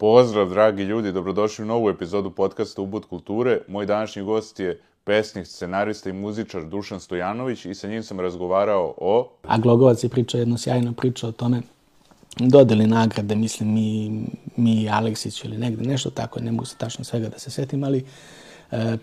Pozdrav, 0.00 0.48
dragi 0.48 0.82
ljudi, 0.82 1.12
dobrodošli 1.12 1.62
u 1.62 1.66
novu 1.66 1.90
epizodu 1.90 2.30
podcasta 2.30 2.82
Ubud 2.82 3.04
kulture. 3.04 3.60
Moj 3.68 3.86
današnji 3.86 4.22
gost 4.22 4.60
je 4.60 4.80
pesnik, 5.04 5.46
scenarista 5.46 6.10
i 6.10 6.12
muzičar 6.12 6.64
Dušan 6.64 7.00
Stojanović 7.00 7.64
i 7.64 7.74
sa 7.74 7.88
njim 7.88 8.02
sam 8.02 8.20
razgovarao 8.20 8.94
o... 8.96 9.30
A 9.42 9.58
Glogovac 9.58 10.04
je 10.04 10.08
pričao 10.08 10.38
jednu 10.38 10.58
sjajnu 10.58 10.92
priču 10.92 11.26
o 11.26 11.32
tome 11.32 11.62
dodeli 12.38 12.86
nagrade, 12.86 13.34
mislim, 13.34 13.74
mi, 13.74 14.22
mi 14.56 14.88
Aleksić 14.90 15.44
ili 15.44 15.58
negde, 15.58 15.88
nešto 15.88 16.10
tako, 16.10 16.40
ne 16.40 16.52
mogu 16.52 16.64
se 16.64 16.76
tačno 16.76 17.04
svega 17.04 17.28
da 17.28 17.38
se 17.38 17.50
setim, 17.50 17.84
ali 17.84 17.98
e, 17.98 18.02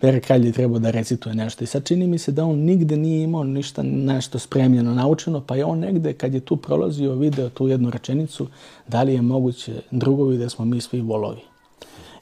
Pere 0.02 0.20
Kralj 0.20 0.46
je 0.46 0.52
trebao 0.52 0.80
da 0.80 0.92
recituje 0.92 1.36
nešto. 1.36 1.64
I 1.64 1.68
sad 1.68 1.84
čini 1.84 2.08
mi 2.08 2.18
se 2.18 2.32
da 2.32 2.46
on 2.46 2.60
nigde 2.60 2.98
nije 2.98 3.24
imao 3.24 3.44
ništa 3.44 3.84
nešto 3.84 4.40
spremljeno, 4.40 4.94
naučeno, 4.94 5.42
pa 5.42 5.56
je 5.56 5.66
on 5.66 5.80
negde, 5.80 6.14
kad 6.14 6.34
je 6.34 6.40
tu 6.40 6.58
prolazio, 6.58 7.16
video 7.16 7.50
tu 7.50 7.68
jednu 7.68 7.90
rečenicu, 7.90 8.48
da 8.88 9.04
li 9.04 9.14
je 9.14 9.22
moguće 9.22 9.82
drugovi 9.92 10.38
da 10.38 10.50
smo 10.50 10.66
mi 10.66 10.82
svi 10.82 11.02
volovi. 11.02 11.42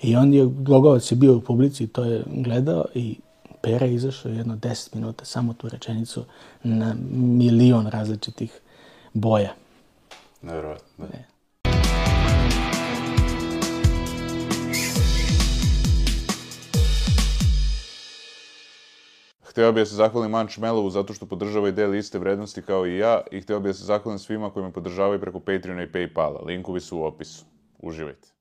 I 0.01 0.15
on 0.15 0.33
je, 0.33 0.45
Glogovac 0.45 1.11
je 1.11 1.15
bio 1.15 1.37
u 1.37 1.41
publici 1.41 1.83
i 1.83 1.87
to 1.87 2.03
je 2.03 2.23
gledao 2.27 2.85
i 2.93 3.15
Pera 3.61 3.85
je 3.85 3.93
izašao 3.93 4.31
jedno 4.31 4.55
10 4.55 4.95
minuta, 4.95 5.25
samo 5.25 5.53
tu 5.53 5.69
rečenicu, 5.69 6.23
na 6.63 6.95
milion 7.13 7.87
različitih 7.87 8.59
boja. 9.13 9.53
Nevjerojatno. 10.41 11.05
Ne. 11.13 11.34
Hteo 19.55 19.71
bih 19.71 19.81
da 19.81 19.85
se 19.85 19.95
zahvalim 19.95 20.31
Manč 20.31 20.57
Melovu 20.57 20.89
zato 20.89 21.13
što 21.13 21.25
podržava 21.25 21.69
i 21.69 21.71
deli 21.71 21.97
iste 21.97 22.19
vrednosti 22.19 22.61
kao 22.61 22.87
i 22.87 22.97
ja 22.97 23.21
i 23.31 23.41
hteo 23.41 23.59
bih 23.59 23.69
da 23.69 23.73
se 23.73 23.85
zahvalim 23.85 24.19
svima 24.19 24.49
koji 24.49 24.65
me 24.65 24.73
podržavaju 24.73 25.21
preko 25.21 25.39
Patreona 25.39 25.83
i 25.83 25.91
Paypala. 25.91 26.45
Linkovi 26.45 26.79
su 26.79 26.97
u 26.97 27.03
opisu. 27.03 27.45
Uživajte. 27.79 28.34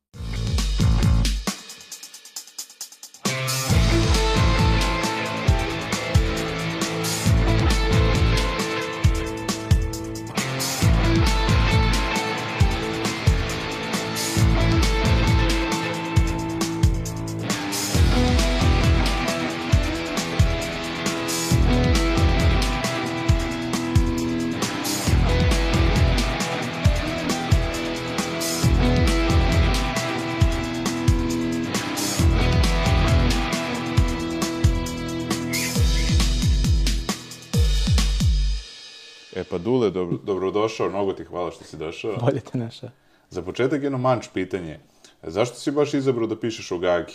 Dobrodošao, 40.78 40.88
mnogo 40.88 41.12
ti 41.12 41.24
hvala 41.24 41.50
što 41.50 41.64
si 41.64 41.76
došao. 41.76 42.16
Bolje 42.20 42.40
te 42.40 42.58
naša. 42.58 42.90
Za 43.30 43.42
početak 43.42 43.82
jedno 43.82 43.98
manč 43.98 44.28
pitanje. 44.34 44.78
Zašto 45.22 45.56
si 45.56 45.70
baš 45.70 45.94
izabrao 45.94 46.26
da 46.26 46.36
pišeš 46.36 46.72
o 46.72 46.78
Gagi? 46.78 47.14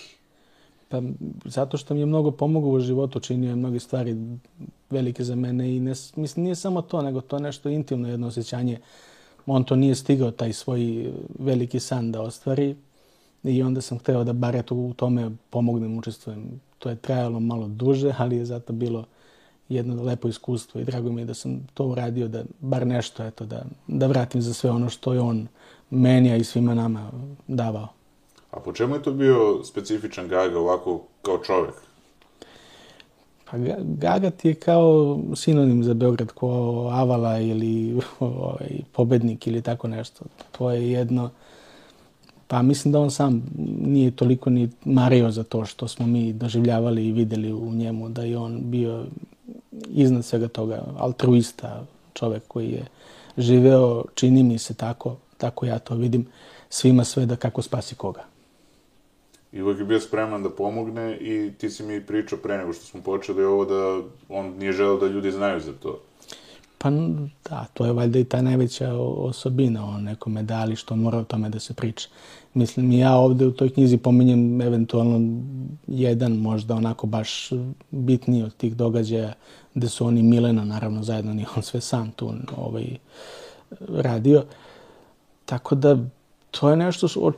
Pa, 0.90 1.02
zato 1.46 1.78
što 1.78 1.94
mi 1.94 2.00
je 2.00 2.06
mnogo 2.06 2.32
pomogao 2.32 2.70
u 2.70 2.80
životu, 2.80 3.20
činio 3.20 3.50
je 3.50 3.56
mnoge 3.56 3.80
stvari 3.80 4.16
velike 4.90 5.24
za 5.24 5.36
mene 5.36 5.76
i 5.76 5.80
ne, 5.80 5.94
mislim, 6.16 6.44
nije 6.44 6.56
samo 6.56 6.82
to, 6.82 7.02
nego 7.02 7.22
to 7.22 7.36
je 7.36 7.42
nešto 7.42 7.70
intimno, 7.70 8.10
jedno 8.10 8.28
osjećanje. 8.28 8.80
On 9.46 9.64
to 9.64 9.76
nije 9.76 9.96
stigao, 9.96 10.32
taj 10.32 10.54
svoj 10.54 11.12
veliki 11.40 11.80
san 11.80 12.12
da 12.12 12.22
ostvari 12.22 12.76
i 13.44 13.64
onda 13.64 13.82
sam 13.82 14.00
hteo 14.00 14.24
da 14.24 14.34
bar 14.34 14.56
eto 14.56 14.76
u 14.76 14.94
tome 14.94 15.32
pomognem, 15.50 15.98
učestvujem. 15.98 16.62
To 16.80 16.90
je 16.90 16.96
trajalo 16.96 17.40
malo 17.40 17.68
duže, 17.68 18.14
ali 18.18 18.38
je 18.38 18.46
zato 18.46 18.74
bilo 18.74 19.06
jedno 19.70 20.04
lepo 20.04 20.28
iskustvo 20.28 20.82
i 20.82 20.84
drago 20.84 21.12
mi 21.12 21.22
je 21.22 21.26
da 21.26 21.34
sam 21.34 21.68
to 21.74 21.86
uradio, 21.86 22.28
da 22.28 22.44
bar 22.60 22.88
nešto, 22.88 23.24
eto, 23.24 23.46
da, 23.46 23.66
da 23.88 24.08
vratim 24.08 24.42
za 24.42 24.54
sve 24.54 24.70
ono 24.70 24.90
što 24.90 25.14
je 25.14 25.20
on 25.20 25.48
meni, 25.90 26.32
a 26.32 26.36
i 26.36 26.44
svima 26.44 26.74
nama 26.74 27.12
davao. 27.48 27.88
A 28.52 28.60
po 28.60 28.74
čemu 28.74 28.96
je 28.96 29.04
to 29.04 29.12
bio 29.12 29.64
specifičan 29.64 30.28
Gaga 30.28 30.60
ovako 30.60 31.02
kao 31.22 31.38
čovek? 31.38 31.74
Pa 33.52 33.58
Ga- 33.58 33.78
Gaga 33.80 34.30
ti 34.30 34.48
je 34.48 34.54
kao 34.54 35.20
sinonim 35.36 35.84
za 35.84 35.94
Beograd, 35.94 36.32
ko 36.32 36.50
Avala 36.92 37.40
ili 37.40 38.02
ovaj, 38.20 38.70
pobednik 38.92 39.48
ili 39.48 39.62
tako 39.62 39.88
nešto. 39.88 40.26
To 40.52 40.72
je 40.72 40.92
jedno... 40.92 41.30
Pa 42.48 42.62
mislim 42.62 42.92
da 42.92 43.00
on 43.00 43.12
sam 43.12 43.44
nije 43.82 44.12
toliko 44.12 44.50
ni 44.50 44.70
mario 44.86 45.32
za 45.32 45.44
to 45.44 45.66
što 45.66 45.88
smo 45.88 46.08
mi 46.08 46.34
doživljavali 46.34 47.08
i 47.08 47.12
videli 47.12 47.54
u 47.54 47.72
njemu, 47.72 48.10
da 48.10 48.24
je 48.24 48.38
on 48.38 48.60
bio 48.64 49.06
iznad 49.88 50.26
svega 50.26 50.48
toga 50.48 50.84
altruista, 50.98 51.86
čovek 52.14 52.44
koji 52.48 52.70
je 52.70 52.86
živeo, 53.38 54.04
čini 54.16 54.44
mi 54.44 54.58
se 54.58 54.74
tako, 54.74 55.18
tako 55.38 55.66
ja 55.66 55.80
to 55.80 55.96
vidim, 55.96 56.28
svima 56.70 57.04
sve 57.04 57.26
da 57.26 57.36
kako 57.36 57.62
spasi 57.62 57.96
koga. 57.96 58.24
I 59.52 59.62
uvek 59.62 59.80
je 59.80 59.86
bio 59.86 60.00
spreman 60.00 60.44
da 60.44 60.50
pomogne 60.50 61.18
i 61.18 61.52
ti 61.58 61.70
si 61.70 61.84
mi 61.84 62.06
pričao 62.06 62.40
pre 62.40 62.58
nego 62.58 62.74
što 62.74 62.86
smo 62.86 63.02
počeli 63.02 63.44
ovo 63.44 63.66
da 63.66 64.02
on 64.30 64.54
nije 64.58 64.72
želeo 64.72 64.98
da 64.98 65.08
ljudi 65.08 65.32
znaju 65.32 65.60
za 65.60 65.74
to. 65.74 66.00
Pa 66.78 66.90
da, 67.50 67.66
to 67.74 67.86
je 67.86 67.94
valjda 67.94 68.20
i 68.20 68.24
ta 68.24 68.42
najveća 68.42 68.94
osobina 69.18 69.86
o 69.86 69.98
nekome 69.98 70.44
dali 70.44 70.76
što 70.76 70.96
mora 70.96 71.18
o 71.18 71.24
tome 71.24 71.50
da 71.50 71.60
se 71.60 71.74
priča. 71.74 72.10
Mislim, 72.54 72.92
ja 72.92 73.16
ovde 73.16 73.48
u 73.48 73.52
toj 73.52 73.70
knjizi 73.70 73.98
pominjem 73.98 74.62
eventualno 74.62 75.42
jedan 75.88 76.32
možda 76.32 76.76
onako 76.76 77.08
baš 77.08 77.50
bitniji 77.92 78.44
od 78.44 78.56
tih 78.56 78.76
događaja 78.76 79.34
gde 79.74 79.90
su 79.90 80.06
oni 80.06 80.24
Milena, 80.24 80.66
naravno 80.66 81.04
zajedno 81.04 81.34
nije 81.34 81.48
on 81.56 81.64
sve 81.64 81.82
sam 81.82 82.12
tu 82.12 82.34
ovaj, 82.58 82.86
radio. 83.88 84.44
Tako 85.46 85.76
da 85.76 85.98
to 86.52 86.70
je 86.70 86.76
nešto 86.76 87.08
što, 87.08 87.32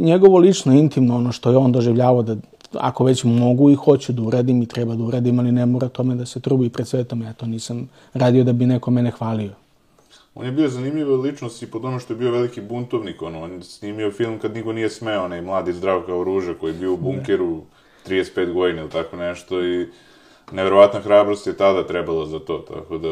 njegovo 0.00 0.38
lično 0.38 0.74
intimno 0.74 1.16
ono 1.16 1.32
što 1.32 1.50
je 1.50 1.56
on 1.56 1.72
doživljavao 1.72 2.22
da 2.22 2.36
ako 2.72 3.04
već 3.04 3.24
mogu 3.24 3.70
i 3.70 3.74
hoću 3.74 4.12
da 4.12 4.22
uradim 4.22 4.62
i 4.62 4.66
treba 4.66 4.94
da 4.94 5.04
uradim, 5.04 5.38
ali 5.38 5.52
ne 5.52 5.66
mora 5.66 5.88
tome 5.88 6.14
da 6.14 6.26
se 6.26 6.40
trubi 6.40 6.68
pred 6.68 6.88
svetom. 6.88 7.22
Ja 7.22 7.32
to 7.32 7.46
nisam 7.46 7.88
radio 8.14 8.44
da 8.44 8.52
bi 8.52 8.66
neko 8.66 8.90
mene 8.90 9.10
hvalio. 9.10 9.50
On 10.34 10.46
je 10.46 10.52
bio 10.52 10.68
zanimljiva 10.68 11.16
ličnost 11.16 11.62
i 11.62 11.66
po 11.66 11.78
tome 11.78 12.00
što 12.00 12.12
je 12.12 12.18
bio 12.18 12.30
veliki 12.30 12.60
buntovnik, 12.60 13.22
ono, 13.22 13.42
on 13.42 13.52
je 13.52 13.62
snimio 13.62 14.12
film 14.12 14.38
kad 14.38 14.54
niko 14.54 14.72
nije 14.72 14.90
smeo, 14.90 15.24
onaj 15.24 15.42
mladi 15.42 15.72
zdrav 15.72 16.02
kao 16.06 16.24
ruže 16.24 16.54
koji 16.54 16.72
je 16.72 16.78
bio 16.78 16.92
u 16.92 16.96
bunkeru 16.96 17.62
35 18.06 18.52
godina 18.52 18.80
ili 18.80 18.90
tako 18.90 19.16
nešto 19.16 19.64
i 19.64 19.88
neverovatna 20.52 21.00
hrabrost 21.00 21.46
je 21.46 21.56
tada 21.56 21.86
trebala 21.86 22.26
za 22.26 22.38
to, 22.38 22.58
tako 22.58 22.98
da 22.98 23.08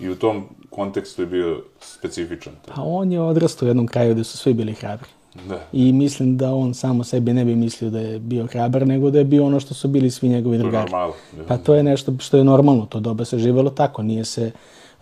i 0.00 0.08
u 0.08 0.16
tom 0.16 0.44
kontekstu 0.70 1.22
je 1.22 1.26
bio 1.26 1.62
specifičan. 1.80 2.52
Pa 2.74 2.82
on 2.82 3.12
je 3.12 3.20
odrastao 3.20 3.66
u 3.66 3.68
jednom 3.68 3.86
kraju 3.86 4.14
gde 4.14 4.24
su 4.24 4.38
svi 4.38 4.54
bili 4.54 4.72
hrabri. 4.72 5.08
Da. 5.48 5.60
I 5.72 5.92
mislim 5.92 6.36
da 6.36 6.54
on 6.54 6.74
samo 6.74 7.04
sebi 7.04 7.32
ne 7.32 7.44
bi 7.44 7.54
mislio 7.56 7.90
da 7.90 8.00
je 8.00 8.18
bio 8.18 8.46
hrabar, 8.46 8.86
nego 8.86 9.10
da 9.10 9.18
je 9.18 9.24
bio 9.24 9.44
ono 9.46 9.60
što 9.60 9.74
su 9.74 9.88
bili 9.88 10.10
svi 10.10 10.28
njegovi 10.28 10.56
To 10.56 10.58
je 10.58 10.62
drugari. 10.62 10.90
normalno. 10.90 11.14
Pa 11.48 11.56
to 11.56 11.74
je 11.74 11.82
nešto 11.82 12.12
što 12.18 12.36
je 12.36 12.44
normalno, 12.44 12.86
to 12.86 13.00
doba 13.00 13.24
se 13.24 13.38
živelo 13.38 13.70
tako, 13.70 14.02
nije 14.02 14.24
se 14.24 14.50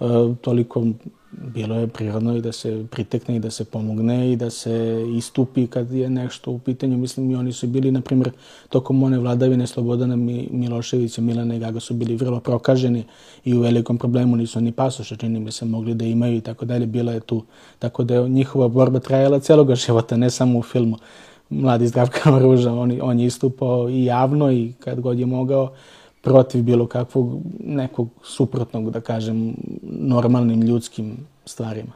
uh, 0.01 0.37
toliko, 0.41 0.87
bilo 1.33 1.75
je 1.75 1.87
prirodno 1.87 2.37
i 2.37 2.41
da 2.41 2.53
se 2.53 2.87
pritekne 2.91 3.37
i 3.37 3.39
da 3.39 3.51
se 3.51 3.65
pomogne 3.65 4.33
i 4.33 4.37
da 4.37 4.51
se 4.51 5.05
istupi 5.17 5.67
kad 5.67 5.93
je 5.93 6.11
nešto 6.11 6.51
u 6.51 6.59
pitanju. 6.59 6.99
Mislim 6.99 7.31
i 7.31 7.37
oni 7.37 7.53
su 7.53 7.67
bili, 7.67 7.91
na 7.91 8.01
primjer, 8.01 8.31
tokom 8.69 9.03
one 9.03 9.19
vladavine 9.19 9.67
Slobodana 9.67 10.17
Mi, 10.17 10.49
Miloševića, 10.51 11.23
Milana 11.23 11.55
i 11.55 11.59
Gaga 11.59 11.81
su 11.81 11.95
bili 11.95 12.17
vrlo 12.17 12.41
prokaženi 12.41 13.05
i 13.45 13.55
u 13.55 13.61
velikom 13.61 13.99
problemu 13.99 14.37
nisu 14.37 14.61
ni 14.61 14.73
pasoše, 14.73 15.17
čini 15.17 15.41
mi 15.41 15.53
se, 15.53 15.65
mogli 15.65 15.95
da 15.95 16.05
imaju 16.05 16.37
i 16.37 16.41
tako 16.41 16.65
dalje. 16.65 16.87
Bila 16.87 17.13
je 17.13 17.21
tu, 17.21 17.43
tako 17.79 18.05
da 18.05 18.15
je 18.15 18.29
njihova 18.29 18.69
borba 18.69 18.99
trajala 18.99 19.41
celoga 19.41 19.75
života, 19.87 20.17
ne 20.17 20.31
samo 20.31 20.59
u 20.59 20.63
filmu. 20.63 20.97
Mladi 21.51 21.87
Zdravka 21.87 22.39
Ruža, 22.39 22.73
on, 22.73 22.99
on 23.03 23.21
je 23.21 23.27
istupao 23.27 23.89
i 23.89 24.05
javno 24.05 24.53
i 24.53 24.73
kad 24.81 25.01
god 25.01 25.19
je 25.19 25.27
mogao 25.27 25.73
protiv 26.21 26.63
bilo 26.63 26.87
kakvog 26.87 27.41
nekog 27.61 28.09
suprotnog, 28.23 28.91
da 28.91 29.01
kažem, 29.01 29.55
normalnim 29.83 30.63
ljudskim 30.63 31.17
stvarima. 31.45 31.93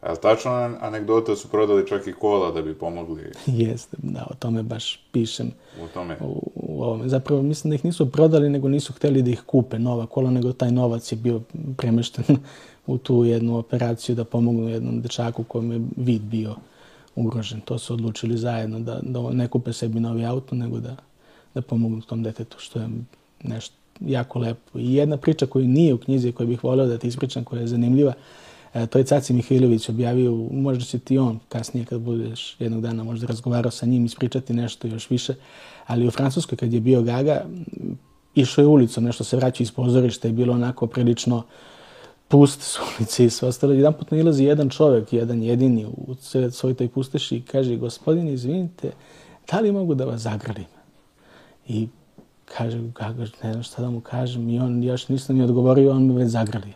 A 0.00 0.12
li 0.12 0.18
tačno 0.22 0.52
an- 0.52 0.76
anegdota 0.80 1.32
da 1.32 1.36
su 1.36 1.48
prodali 1.48 1.86
čak 1.86 2.06
i 2.06 2.12
kola 2.12 2.52
da 2.52 2.62
bi 2.62 2.74
pomogli 2.74 3.32
Jeste, 3.46 3.96
da, 4.02 4.26
o 4.30 4.34
tome 4.34 4.62
baš 4.62 5.00
pišem 5.12 5.50
u 5.84 5.88
tome? 5.94 6.16
u, 6.20 6.50
u 6.54 6.82
ovome. 6.82 7.08
Zapravo 7.08 7.42
mislim 7.42 7.70
da 7.70 7.74
ih 7.74 7.84
nisu 7.84 8.12
prodali, 8.12 8.50
nego 8.50 8.68
nisu 8.68 8.92
hteli 8.92 9.22
da 9.22 9.30
ih 9.30 9.42
kupe 9.46 9.78
nova 9.78 10.06
kola, 10.06 10.30
nego 10.30 10.52
taj 10.52 10.70
novac 10.70 11.12
je 11.12 11.16
bio 11.16 11.40
premešten 11.76 12.24
u 12.86 12.98
tu 12.98 13.24
jednu 13.24 13.58
operaciju 13.58 14.16
da 14.16 14.24
pomognu 14.24 14.68
jednom 14.68 15.00
dečaku 15.02 15.44
kojem 15.44 15.72
je 15.72 15.80
vid 15.96 16.22
bio 16.22 16.54
ugrožen. 17.14 17.60
To 17.60 17.78
su 17.78 17.94
odlučili 17.94 18.38
zajedno, 18.38 18.80
da, 18.80 18.98
da 19.02 19.30
ne 19.30 19.48
kupe 19.48 19.72
sebi 19.72 20.00
novi 20.00 20.24
auto, 20.24 20.54
nego 20.54 20.78
da, 20.78 20.96
da 21.54 21.62
pomognu 21.62 22.00
tom 22.00 22.22
detetu, 22.22 22.56
što 22.58 22.78
je 22.78 22.88
nešto 23.42 23.74
jako 24.00 24.38
lepo. 24.38 24.78
I 24.78 24.94
jedna 24.94 25.16
priča 25.16 25.46
koju 25.46 25.68
nije 25.68 25.94
u 25.94 25.98
knjizi, 25.98 26.32
koju 26.32 26.46
bih 26.46 26.64
volio 26.64 26.86
da 26.86 26.98
ti 26.98 27.08
ispričam, 27.08 27.44
koja 27.44 27.60
je 27.60 27.66
zanimljiva, 27.66 28.12
E, 28.76 28.86
to 28.86 28.98
je 28.98 29.04
Caci 29.04 29.32
Mihajlović 29.32 29.88
objavio, 29.88 30.34
možda 30.50 30.84
će 30.84 30.98
ti 30.98 31.18
on 31.18 31.38
kasnije 31.48 31.86
kad 31.86 32.00
budeš 32.00 32.56
jednog 32.58 32.82
dana 32.82 33.04
možda 33.04 33.26
razgovarao 33.26 33.70
sa 33.70 33.86
njim, 33.86 34.04
ispričati 34.04 34.52
nešto 34.52 34.88
još 34.88 35.10
više, 35.10 35.34
ali 35.86 36.06
u 36.06 36.10
Francuskoj 36.10 36.58
kad 36.58 36.72
je 36.72 36.80
bio 36.80 37.02
Gaga, 37.02 37.44
išao 38.34 38.62
je 38.62 38.66
ulicom, 38.66 39.04
nešto 39.04 39.24
se 39.24 39.36
vraća 39.36 39.62
iz 39.62 39.72
pozorišta 39.72 40.28
i 40.28 40.32
bilo 40.32 40.54
onako 40.54 40.86
prilično 40.86 41.42
puste 42.28 42.64
su 42.64 42.80
ulice 42.98 43.24
i 43.24 43.30
sve 43.30 43.48
ostalo. 43.48 43.72
Jedan 43.72 43.92
put 43.92 44.10
nailazi 44.10 44.44
jedan 44.44 44.70
čovjek, 44.70 45.12
jedan 45.12 45.42
jedini 45.42 45.86
u 45.86 46.14
svoj 46.50 46.74
toj 46.74 46.88
pusteši 46.88 47.36
i 47.36 47.42
kaže, 47.42 47.76
gospodin, 47.76 48.28
izvinite, 48.28 48.90
da 49.50 49.60
li 49.60 49.72
mogu 49.72 49.94
da 49.94 50.04
vas 50.04 50.20
zagralim? 50.20 50.66
I 51.68 51.88
kaže, 52.54 52.78
Gaga, 52.78 53.26
ne 53.42 53.52
znam 53.52 53.62
šta 53.62 53.82
da 53.82 53.90
mu 53.90 54.00
kažem, 54.00 54.48
i 54.48 54.58
on 54.58 54.82
još 54.82 55.08
nisam 55.08 55.36
mi 55.36 55.42
odgovorio, 55.42 55.92
on 55.92 56.06
me 56.06 56.14
već 56.14 56.28
zagrlio. 56.28 56.74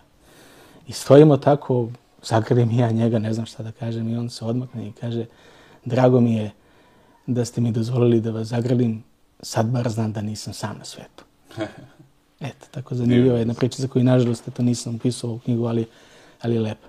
I 0.86 0.92
stojimo 0.92 1.36
tako, 1.36 1.88
zagrlim 2.22 2.70
ja 2.70 2.90
njega, 2.90 3.18
ne 3.18 3.32
znam 3.34 3.46
šta 3.46 3.62
da 3.62 3.72
kažem, 3.72 4.08
i 4.08 4.16
on 4.16 4.30
se 4.30 4.44
odmakne 4.44 4.88
i 4.88 4.92
kaže, 4.92 5.26
drago 5.84 6.20
mi 6.20 6.34
je 6.34 6.50
da 7.26 7.44
ste 7.44 7.60
mi 7.60 7.72
dozvolili 7.72 8.20
da 8.20 8.30
vas 8.30 8.48
zagrlim, 8.48 9.04
sad 9.42 9.66
bar 9.66 9.88
znam 9.88 10.12
da 10.12 10.22
nisam 10.22 10.52
sam 10.52 10.78
na 10.78 10.84
svetu. 10.84 11.24
Eto, 12.40 12.66
tako 12.70 12.94
zanimljiva 12.94 13.38
jedna 13.38 13.54
priča 13.54 13.82
za 13.82 13.88
koju, 13.88 14.04
nažalost, 14.04 14.48
to 14.56 14.62
nisam 14.62 14.94
upisao 14.94 15.30
u 15.30 15.38
knjigu, 15.38 15.64
ali, 15.64 15.86
ali 16.42 16.54
je 16.54 16.60
lepa. 16.60 16.88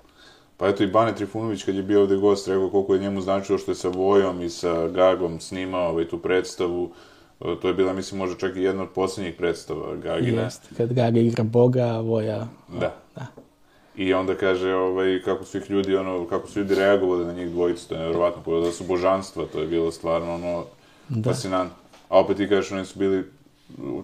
Pa 0.57 0.67
eto 0.67 0.83
i 0.83 0.87
Bane 0.87 1.15
Trifunović 1.15 1.63
kad 1.63 1.75
je 1.75 1.83
bio 1.83 2.01
ovde 2.01 2.15
gost 2.15 2.47
rekao 2.47 2.69
koliko 2.69 2.93
je 2.93 2.99
njemu 2.99 3.21
značilo 3.21 3.57
što 3.57 3.71
je 3.71 3.75
sa 3.75 3.89
Vojom 3.89 4.41
i 4.41 4.49
sa 4.49 4.87
Gagom 4.87 5.39
snimao 5.39 5.89
ovaj, 5.89 6.07
tu 6.07 6.19
predstavu. 6.19 6.91
To 7.61 7.67
je 7.67 7.73
bila, 7.73 7.93
mislim, 7.93 8.17
možda 8.17 8.37
čak 8.37 8.55
i 8.55 8.61
jedna 8.61 8.83
od 8.83 8.89
posljednjih 8.89 9.35
predstava 9.35 9.95
Gagina. 9.95 10.41
Jeste, 10.41 10.67
kad 10.77 10.93
Gaga 10.93 11.19
igra 11.19 11.43
Boga, 11.43 11.83
a 11.83 11.99
Voja... 11.99 12.47
Da. 12.67 12.95
da. 13.15 13.25
I 13.95 14.13
onda 14.13 14.35
kaže 14.35 14.73
ovaj, 14.73 15.21
kako 15.25 15.45
su 15.45 15.57
ih 15.57 15.69
ljudi, 15.69 15.95
ono, 15.95 16.27
kako 16.27 16.47
su 16.47 16.59
ljudi 16.59 16.75
reagovali 16.75 17.25
na 17.25 17.33
njih 17.33 17.49
dvojicu, 17.49 17.89
to 17.89 17.95
je 17.95 17.99
nevjerovatno, 17.99 18.59
da 18.59 18.71
su 18.71 18.83
božanstva, 18.83 19.45
to 19.53 19.59
je 19.59 19.67
bilo 19.67 19.91
stvarno, 19.91 20.35
ono, 20.35 20.65
da. 21.09 21.29
fascinantno. 21.29 21.75
A 22.09 22.19
opet 22.19 22.37
ti 22.37 22.49
kažeš, 22.49 22.71
oni 22.71 22.85
su 22.85 22.99
bili 22.99 23.23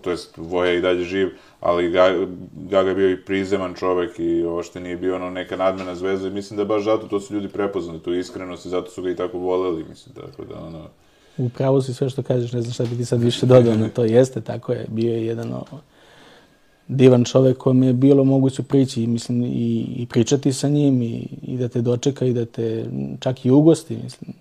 to 0.01 0.11
jest 0.11 0.37
Voja 0.37 0.73
i 0.73 0.81
dalje 0.81 1.03
živ, 1.03 1.29
ali 1.59 1.91
Gaga, 1.91 2.27
Gaga 2.53 2.93
bio 2.93 3.09
i 3.09 3.21
prizeman 3.21 3.73
čovek 3.73 4.19
i 4.19 4.43
ovo 4.43 4.63
što 4.63 4.79
nije 4.79 4.97
bio 4.97 5.15
ono 5.15 5.29
neka 5.29 5.55
nadmena 5.55 5.95
zvezda 5.95 6.27
i 6.27 6.31
mislim 6.31 6.57
da 6.57 6.65
baš 6.65 6.83
zato 6.83 7.07
to 7.07 7.19
su 7.19 7.33
ljudi 7.33 7.47
prepoznali, 7.47 7.99
tu 7.99 8.13
iskrenost 8.13 8.65
i 8.65 8.69
zato 8.69 8.91
su 8.91 9.01
ga 9.01 9.09
i 9.09 9.15
tako 9.15 9.37
voleli, 9.37 9.85
mislim, 9.89 10.15
tako 10.15 10.43
da 10.43 10.59
ono... 10.59 10.87
Upravo 11.37 11.81
si 11.81 11.93
sve 11.93 12.09
što 12.09 12.23
kažeš, 12.23 12.51
ne 12.51 12.61
znam 12.61 12.73
šta 12.73 12.83
bi 12.83 12.97
ti 12.97 13.05
sad 13.05 13.21
više 13.21 13.45
dodao 13.45 13.75
na 13.75 13.89
to, 13.89 14.05
jeste, 14.05 14.41
tako 14.41 14.71
je, 14.73 14.85
bio 14.87 15.13
je 15.13 15.25
jedan 15.25 15.53
o, 15.53 15.63
divan 16.87 17.23
čovek 17.23 17.57
kome 17.57 17.87
je 17.87 17.93
bilo 17.93 18.23
moguće 18.23 18.63
prići, 18.63 19.07
mislim, 19.07 19.43
i, 19.43 19.85
i 19.95 20.05
pričati 20.09 20.53
sa 20.53 20.69
njim 20.69 21.01
i, 21.01 21.27
i 21.41 21.57
da 21.57 21.67
te 21.67 21.81
dočeka 21.81 22.25
i 22.25 22.33
da 22.33 22.45
te 22.45 22.85
čak 23.19 23.45
i 23.45 23.51
ugosti, 23.51 23.97
mislim 24.03 24.33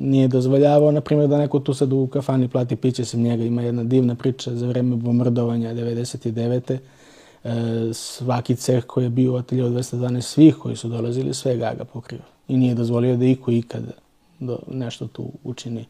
nije 0.00 0.28
dozvoljavao, 0.28 0.92
na 0.92 1.00
primjer, 1.00 1.28
da 1.28 1.38
neko 1.38 1.60
tu 1.60 1.74
sad 1.74 1.92
u 1.92 2.06
kafani 2.06 2.48
plati 2.48 2.76
piće 2.76 3.04
sem 3.04 3.22
njega. 3.22 3.44
Ima 3.44 3.62
jedna 3.62 3.84
divna 3.84 4.14
priča 4.14 4.54
za 4.54 4.66
vreme 4.66 4.96
bombardovanja 4.96 5.74
99. 5.74 6.78
E, 7.44 7.94
svaki 7.94 8.56
ceh 8.56 8.84
koji 8.84 9.04
je 9.04 9.10
bio 9.10 9.32
u 9.32 9.36
atelju 9.36 9.64
212, 9.64 10.20
svih 10.20 10.56
koji 10.56 10.76
su 10.76 10.88
dolazili, 10.88 11.34
sve 11.34 11.56
Gaga 11.56 11.84
pokrio. 11.84 12.20
I 12.48 12.56
nije 12.56 12.74
dozvolio 12.74 13.16
da 13.16 13.24
iko 13.24 13.50
ikad 13.50 13.82
do, 14.40 14.58
nešto 14.70 15.06
tu 15.06 15.32
učini 15.44 15.86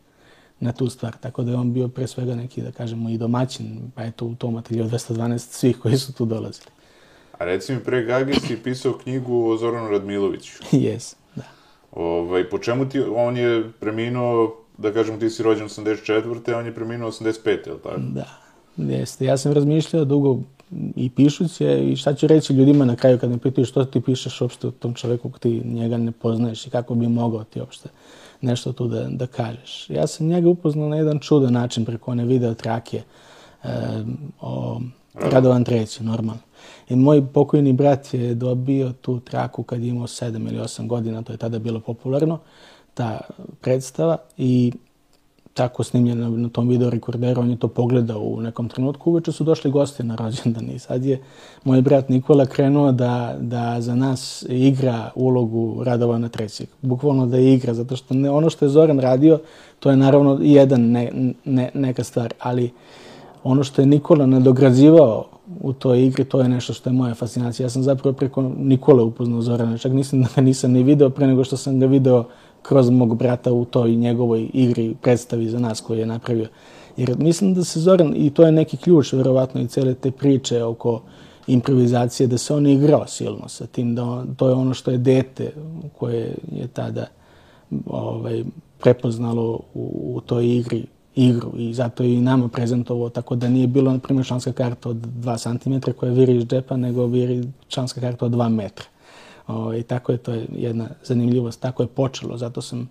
na 0.61 0.73
tu 0.73 0.91
stvar. 0.91 1.17
Tako 1.21 1.43
da 1.43 1.51
je 1.51 1.57
on 1.57 1.73
bio 1.73 1.89
pre 1.89 2.07
svega 2.07 2.35
neki, 2.35 2.63
da 2.63 2.71
kažemo, 2.71 3.11
i 3.11 3.19
domaćin, 3.19 3.91
pa 3.95 4.05
eto 4.05 4.27
u 4.27 4.35
tom 4.35 4.57
atelju 4.57 4.85
212 4.85 5.39
svih 5.39 5.79
koji 5.79 5.97
su 5.97 6.13
tu 6.13 6.25
dolazili. 6.25 6.71
A 7.39 7.45
reci 7.45 7.73
mi, 7.73 7.81
pre 7.81 8.05
Gage 8.05 8.35
si 8.35 8.57
pisao 8.57 8.99
knjigu 9.03 9.51
o 9.51 9.57
Zoranu 9.57 9.89
Radmiloviću. 9.89 10.53
Jes. 10.87 11.17
Ovaj, 11.93 12.51
po 12.51 12.59
čemu 12.59 12.89
ti, 12.89 13.01
on 13.01 13.37
je 13.37 13.71
preminuo, 13.81 14.57
da 14.79 14.93
kažem, 14.93 15.21
ti 15.21 15.31
si 15.31 15.43
rođen 15.43 15.69
84. 15.69 16.55
a 16.55 16.59
on 16.59 16.67
je 16.67 16.75
preminuo 16.75 17.11
85. 17.11 17.67
je 17.67 17.73
li 17.73 17.81
tako? 17.83 18.01
Da, 18.01 18.27
jeste. 18.77 19.25
Ja 19.25 19.37
sam 19.37 19.53
razmišljao 19.53 20.05
dugo 20.05 20.39
i 20.97 21.11
pišući 21.11 21.65
i 21.65 21.97
šta 21.97 22.15
ću 22.15 22.27
reći 22.27 22.53
ljudima 22.53 22.85
na 22.85 22.97
kraju 22.97 23.19
kad 23.19 23.31
me 23.31 23.39
pitaju 23.39 23.65
što 23.65 23.85
ti 23.85 24.01
pišeš 24.01 24.41
uopšte 24.41 24.67
o 24.67 24.71
tom 24.71 24.95
čoveku 24.95 25.31
ti 25.41 25.63
njega 25.65 25.97
ne 25.97 26.13
poznaješ 26.13 26.67
i 26.67 26.71
kako 26.71 26.95
bi 26.95 27.09
mogao 27.09 27.45
ti 27.45 27.61
uopšte 27.61 27.89
nešto 28.41 28.73
tu 28.73 28.89
da, 28.89 29.09
da 29.09 29.27
kažeš. 29.27 29.91
Ja 29.91 30.07
sam 30.07 30.27
njega 30.27 30.49
upoznao 30.49 30.89
na 30.89 30.97
jedan 30.97 31.19
čudan 31.19 31.53
način 31.53 31.85
preko 31.85 32.11
one 32.11 32.25
video 32.25 32.55
trake 32.55 33.03
e, 33.65 33.69
o 34.41 34.81
Radovan 35.15 35.65
Treći, 35.65 36.05
normalno. 36.05 36.41
I 36.89 36.97
moj 36.97 37.27
pokojni 37.27 37.73
brat 37.73 38.15
je 38.15 38.35
dobio 38.35 38.93
tu 38.93 39.21
traku 39.21 39.63
kad 39.63 39.83
je 39.83 39.89
imao 39.89 40.07
7 40.07 40.49
ili 40.49 40.59
8 40.59 40.87
godina, 40.87 41.23
to 41.23 41.33
je 41.33 41.37
tada 41.37 41.59
bilo 41.59 41.81
popularno, 41.81 42.39
ta 42.95 43.21
predstava 43.61 44.17
i 44.37 44.73
tako 45.55 45.83
snimljeno 45.83 46.31
na 46.31 46.49
tom 46.49 46.69
video 46.69 46.91
rekorderu, 46.91 47.41
on 47.41 47.51
je 47.51 47.57
to 47.57 47.69
pogledao 47.69 48.21
u 48.21 48.41
nekom 48.41 48.69
trenutku, 48.69 49.11
uveče 49.11 49.33
su 49.33 49.45
došli 49.45 49.71
gosti 49.71 50.03
na 50.03 50.15
rođendan 50.15 50.71
i 50.71 50.79
sad 50.79 51.05
je 51.05 51.23
moj 51.65 51.83
brat 51.83 52.09
Nikola 52.09 52.47
krenuo 52.47 52.93
da, 52.93 53.37
da 53.41 53.81
za 53.81 53.95
nas 53.95 54.45
igra 54.49 55.11
ulogu 55.15 55.85
Radovana 55.85 56.29
Trećeg. 56.29 56.69
Bukvalno 56.83 57.27
da 57.27 57.39
igra, 57.39 57.75
zato 57.75 57.97
što 57.97 58.15
ne, 58.15 58.31
ono 58.31 58.51
što 58.51 58.65
je 58.65 58.69
Zoran 58.69 58.99
radio, 58.99 59.39
to 59.81 59.91
je 59.91 59.97
naravno 59.97 60.39
jedan 60.43 60.81
ne, 60.81 61.35
ne, 61.45 61.71
neka 61.75 62.05
stvar, 62.05 62.35
ali 62.39 62.71
ono 63.45 63.65
što 63.65 63.83
je 63.83 63.87
Nikola 63.87 64.27
nadograzivao 64.27 65.25
u 65.61 65.73
toj 65.73 66.07
igri, 66.07 66.25
to 66.25 66.41
je 66.41 66.49
nešto 66.49 66.73
što 66.73 66.91
je 66.91 66.95
moja 66.95 67.15
fascinacija. 67.15 67.65
Ja 67.65 67.71
sam 67.71 67.83
zapravo 67.83 68.17
preko 68.17 68.43
Nikole 68.43 69.03
upoznao 69.03 69.43
Zorana, 69.43 69.79
čak 69.79 69.93
nisam 69.93 70.23
da 70.23 70.29
ga 70.35 70.41
nisam 70.41 70.73
ni 70.73 70.83
video 70.83 71.11
pre 71.11 71.27
nego 71.27 71.45
što 71.45 71.57
sam 71.57 71.81
ga 71.81 71.87
video 71.87 72.25
kroz 72.63 72.91
mog 72.91 73.17
brata 73.17 73.53
u 73.53 73.65
toj 73.65 73.97
njegovoj 73.97 74.51
igri 74.53 74.95
predstavi 75.03 75.49
za 75.49 75.59
nas 75.59 75.81
koju 75.81 75.99
je 75.99 76.07
napravio. 76.07 76.49
Jer 76.97 77.19
mislim 77.19 77.55
da 77.55 77.65
se 77.65 77.81
Zoran, 77.81 78.13
i 78.17 78.31
to 78.31 78.47
je 78.47 78.53
neki 78.53 78.77
ključ, 78.77 79.13
verovatno, 79.13 79.61
i 79.61 79.69
cele 79.69 79.95
te 79.95 80.11
priče 80.11 80.65
oko 80.65 81.03
improvizacije, 81.47 82.27
da 82.27 82.39
se 82.39 82.55
on 82.55 82.67
igrao 82.67 83.07
silno 83.07 83.49
sa 83.49 83.67
tim, 83.67 83.95
da 83.95 84.05
on, 84.05 84.35
to 84.35 84.49
je 84.49 84.55
ono 84.55 84.75
što 84.75 84.91
je 84.91 84.99
dete 84.99 85.53
koje 85.99 86.35
je 86.53 86.67
tada 86.67 87.07
ovaj, 87.87 88.45
prepoznalo 88.81 89.61
u, 89.75 90.13
u 90.15 90.21
toj 90.21 90.57
igri 90.57 90.87
igru 91.15 91.53
i 91.57 91.75
zato 91.75 92.03
je 92.03 92.15
i 92.15 92.21
nama 92.21 92.49
prezentovao 92.49 93.09
tako 93.09 93.37
da 93.37 93.49
nije 93.49 93.67
bilo, 93.67 93.93
na 93.93 93.99
primjer, 93.99 94.27
članska 94.27 94.53
karta 94.53 94.89
od 94.89 94.97
2 94.97 95.59
cm 95.59 95.91
koja 95.91 96.13
viri 96.13 96.37
iz 96.37 96.47
džepa, 96.47 96.77
nego 96.77 97.07
viri 97.07 97.45
članska 97.69 98.01
karta 98.01 98.27
od 98.27 98.33
2 98.33 98.49
metra. 98.49 98.87
O, 99.51 99.75
I 99.75 99.83
tako 99.83 100.13
je 100.13 100.19
to 100.19 100.33
jedna 100.53 100.89
zanimljivost. 101.05 101.61
Tako 101.61 101.83
je 101.83 101.87
počelo, 101.87 102.37
zato 102.37 102.63
sam 102.63 102.89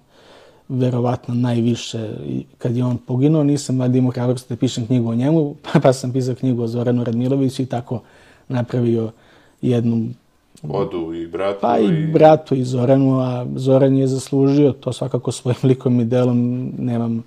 verovatno 0.69 1.33
najviše, 1.33 2.09
kad 2.57 2.77
je 2.77 2.83
on 2.83 2.97
poginuo, 2.97 3.43
nisam 3.43 3.95
imao 3.95 4.11
hrabrosti 4.11 4.53
da 4.53 4.59
pišem 4.59 4.87
knjigu 4.87 5.09
o 5.09 5.15
njemu, 5.15 5.55
pa, 5.61 5.79
pa 5.83 5.93
sam 5.93 6.13
pisao 6.13 6.35
knjigu 6.35 6.63
o 6.63 6.67
Zoranu 6.67 7.03
Radmiloviću 7.03 7.61
i 7.61 7.65
tako 7.65 8.01
napravio 8.47 9.11
jednu 9.61 10.07
Odu 10.69 11.13
i 11.13 11.27
bratu. 11.27 11.59
Pa 11.61 11.79
i, 11.79 12.07
bratu 12.07 12.55
i 12.55 12.63
Zoranu, 12.63 13.19
a 13.19 13.45
Zoran 13.55 13.97
je 13.97 14.07
zaslužio 14.07 14.71
to 14.71 14.93
svakako 14.93 15.31
svojim 15.31 15.57
likom 15.69 15.99
i 15.99 16.05
delom, 16.05 16.71
nemam 16.77 17.23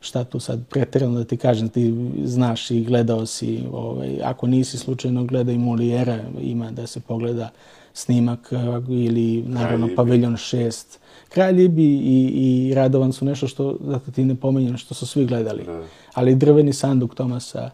šta 0.00 0.24
tu 0.24 0.40
sad 0.40 0.66
pretjerano 0.70 1.18
da 1.18 1.24
ti 1.24 1.36
kažem, 1.36 1.68
ti 1.68 1.94
znaš 2.24 2.70
i 2.70 2.84
gledao 2.84 3.26
si, 3.26 3.62
ovaj, 3.72 4.18
ako 4.24 4.46
nisi 4.46 4.78
slučajno 4.78 5.24
gledaj 5.24 5.58
Molijera, 5.58 6.18
ima 6.40 6.70
da 6.70 6.86
se 6.86 7.00
pogleda 7.00 7.50
snimak 7.94 8.52
ili 8.88 9.42
naravno. 9.46 9.88
Paviljon 9.96 10.36
6. 10.36 10.98
Kraljebi 11.28 11.84
i, 11.84 12.30
i 12.34 12.74
Radovan 12.74 13.12
su 13.12 13.24
nešto 13.24 13.48
što, 13.48 13.76
zato 13.80 14.10
ti 14.10 14.24
ne 14.24 14.34
pomenjem, 14.34 14.76
što 14.76 14.94
su 14.94 15.06
svi 15.06 15.26
gledali. 15.26 15.64
Da. 15.64 15.82
Ali 16.14 16.34
drveni 16.34 16.72
sanduk 16.72 17.14
Tomasa, 17.14 17.70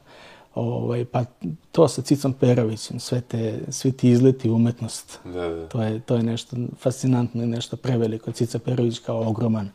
ovaj, 0.55 1.05
pa 1.05 1.25
to 1.73 1.89
sa 1.89 2.03
Cicom 2.03 2.33
Perovićem, 2.33 3.01
sve 3.01 3.21
te, 3.21 3.61
svi 3.69 3.93
ti 3.93 4.11
izleti 4.11 4.51
umetnost. 4.51 5.19
Da, 5.25 5.49
da. 5.49 5.69
To, 5.69 5.83
je, 5.83 6.01
to 6.01 6.17
je 6.17 6.23
nešto 6.23 6.57
fascinantno 6.79 7.43
i 7.43 7.47
nešto 7.47 7.77
preveliko. 7.77 8.33
Cica 8.33 8.59
Perović 8.59 8.99
kao 8.99 9.29
ogroman 9.29 9.71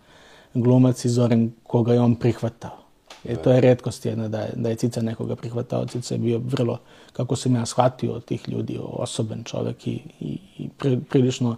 glumac 0.54 1.06
i 1.06 1.10
Zoran 1.10 1.52
koga 1.64 1.94
je 1.94 2.00
on 2.00 2.16
prihvatao. 2.16 2.85
E, 3.27 3.36
to 3.36 3.51
je 3.51 3.62
redkost 3.62 4.05
jedna 4.05 4.27
da 4.27 4.39
je, 4.39 4.51
da 4.55 4.70
je 4.70 4.75
Cica 4.75 5.01
nekoga 5.01 5.36
prihvatao. 5.36 5.86
Cica 5.86 6.13
je 6.13 6.20
bio 6.20 6.41
vrlo, 6.46 6.79
kako 7.13 7.36
sam 7.36 7.55
ja 7.55 7.65
shvatio 7.65 8.13
od 8.13 8.25
tih 8.25 8.50
ljudi, 8.50 8.79
osoben 8.82 9.44
čovek 9.44 9.88
i, 9.88 10.00
i, 10.20 10.38
i 10.58 10.70
prilično 11.10 11.58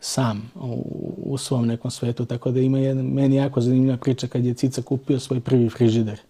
sam 0.00 0.52
u, 0.54 0.84
u 1.24 1.38
svom 1.38 1.66
nekom 1.66 1.90
svetu. 1.90 2.24
Tako 2.24 2.50
da 2.50 2.60
ima 2.60 2.78
jedna, 2.78 3.02
meni 3.02 3.36
jako 3.36 3.60
zanimljiva 3.60 3.96
priča 3.96 4.26
kad 4.26 4.44
je 4.44 4.54
Cica 4.54 4.82
kupio 4.82 5.20
svoj 5.20 5.40
prvi 5.40 5.68
frižider. 5.68 6.20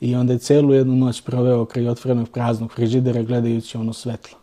I 0.00 0.14
onda 0.14 0.32
je 0.32 0.38
celu 0.38 0.74
jednu 0.74 0.96
noć 0.96 1.22
proveo 1.22 1.64
kraj 1.64 1.88
otvorenog 1.88 2.28
praznog 2.28 2.72
frižidera 2.72 3.22
gledajući 3.22 3.78
ono 3.78 3.92
svetlo. 3.92 4.38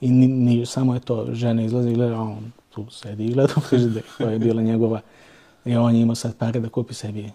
I 0.00 0.10
ni, 0.10 0.26
ni, 0.26 0.66
samo 0.66 0.94
je 0.94 1.00
to, 1.00 1.26
žena 1.32 1.62
izlazi 1.62 1.90
i 1.90 1.94
gleda, 1.94 2.14
a 2.14 2.22
on 2.22 2.52
tu 2.70 2.86
sedi 2.90 3.26
i 3.26 3.32
gleda 3.32 3.52
u 3.56 3.60
frižider. 3.60 4.02
To 4.18 4.30
je 4.30 4.38
bila 4.38 4.62
njegova 4.62 5.00
I 5.64 5.76
on 5.76 5.94
je 5.94 6.02
imao 6.02 6.14
sad 6.14 6.36
pare 6.36 6.60
da 6.60 6.68
kupi 6.68 6.94
sebi 6.94 7.30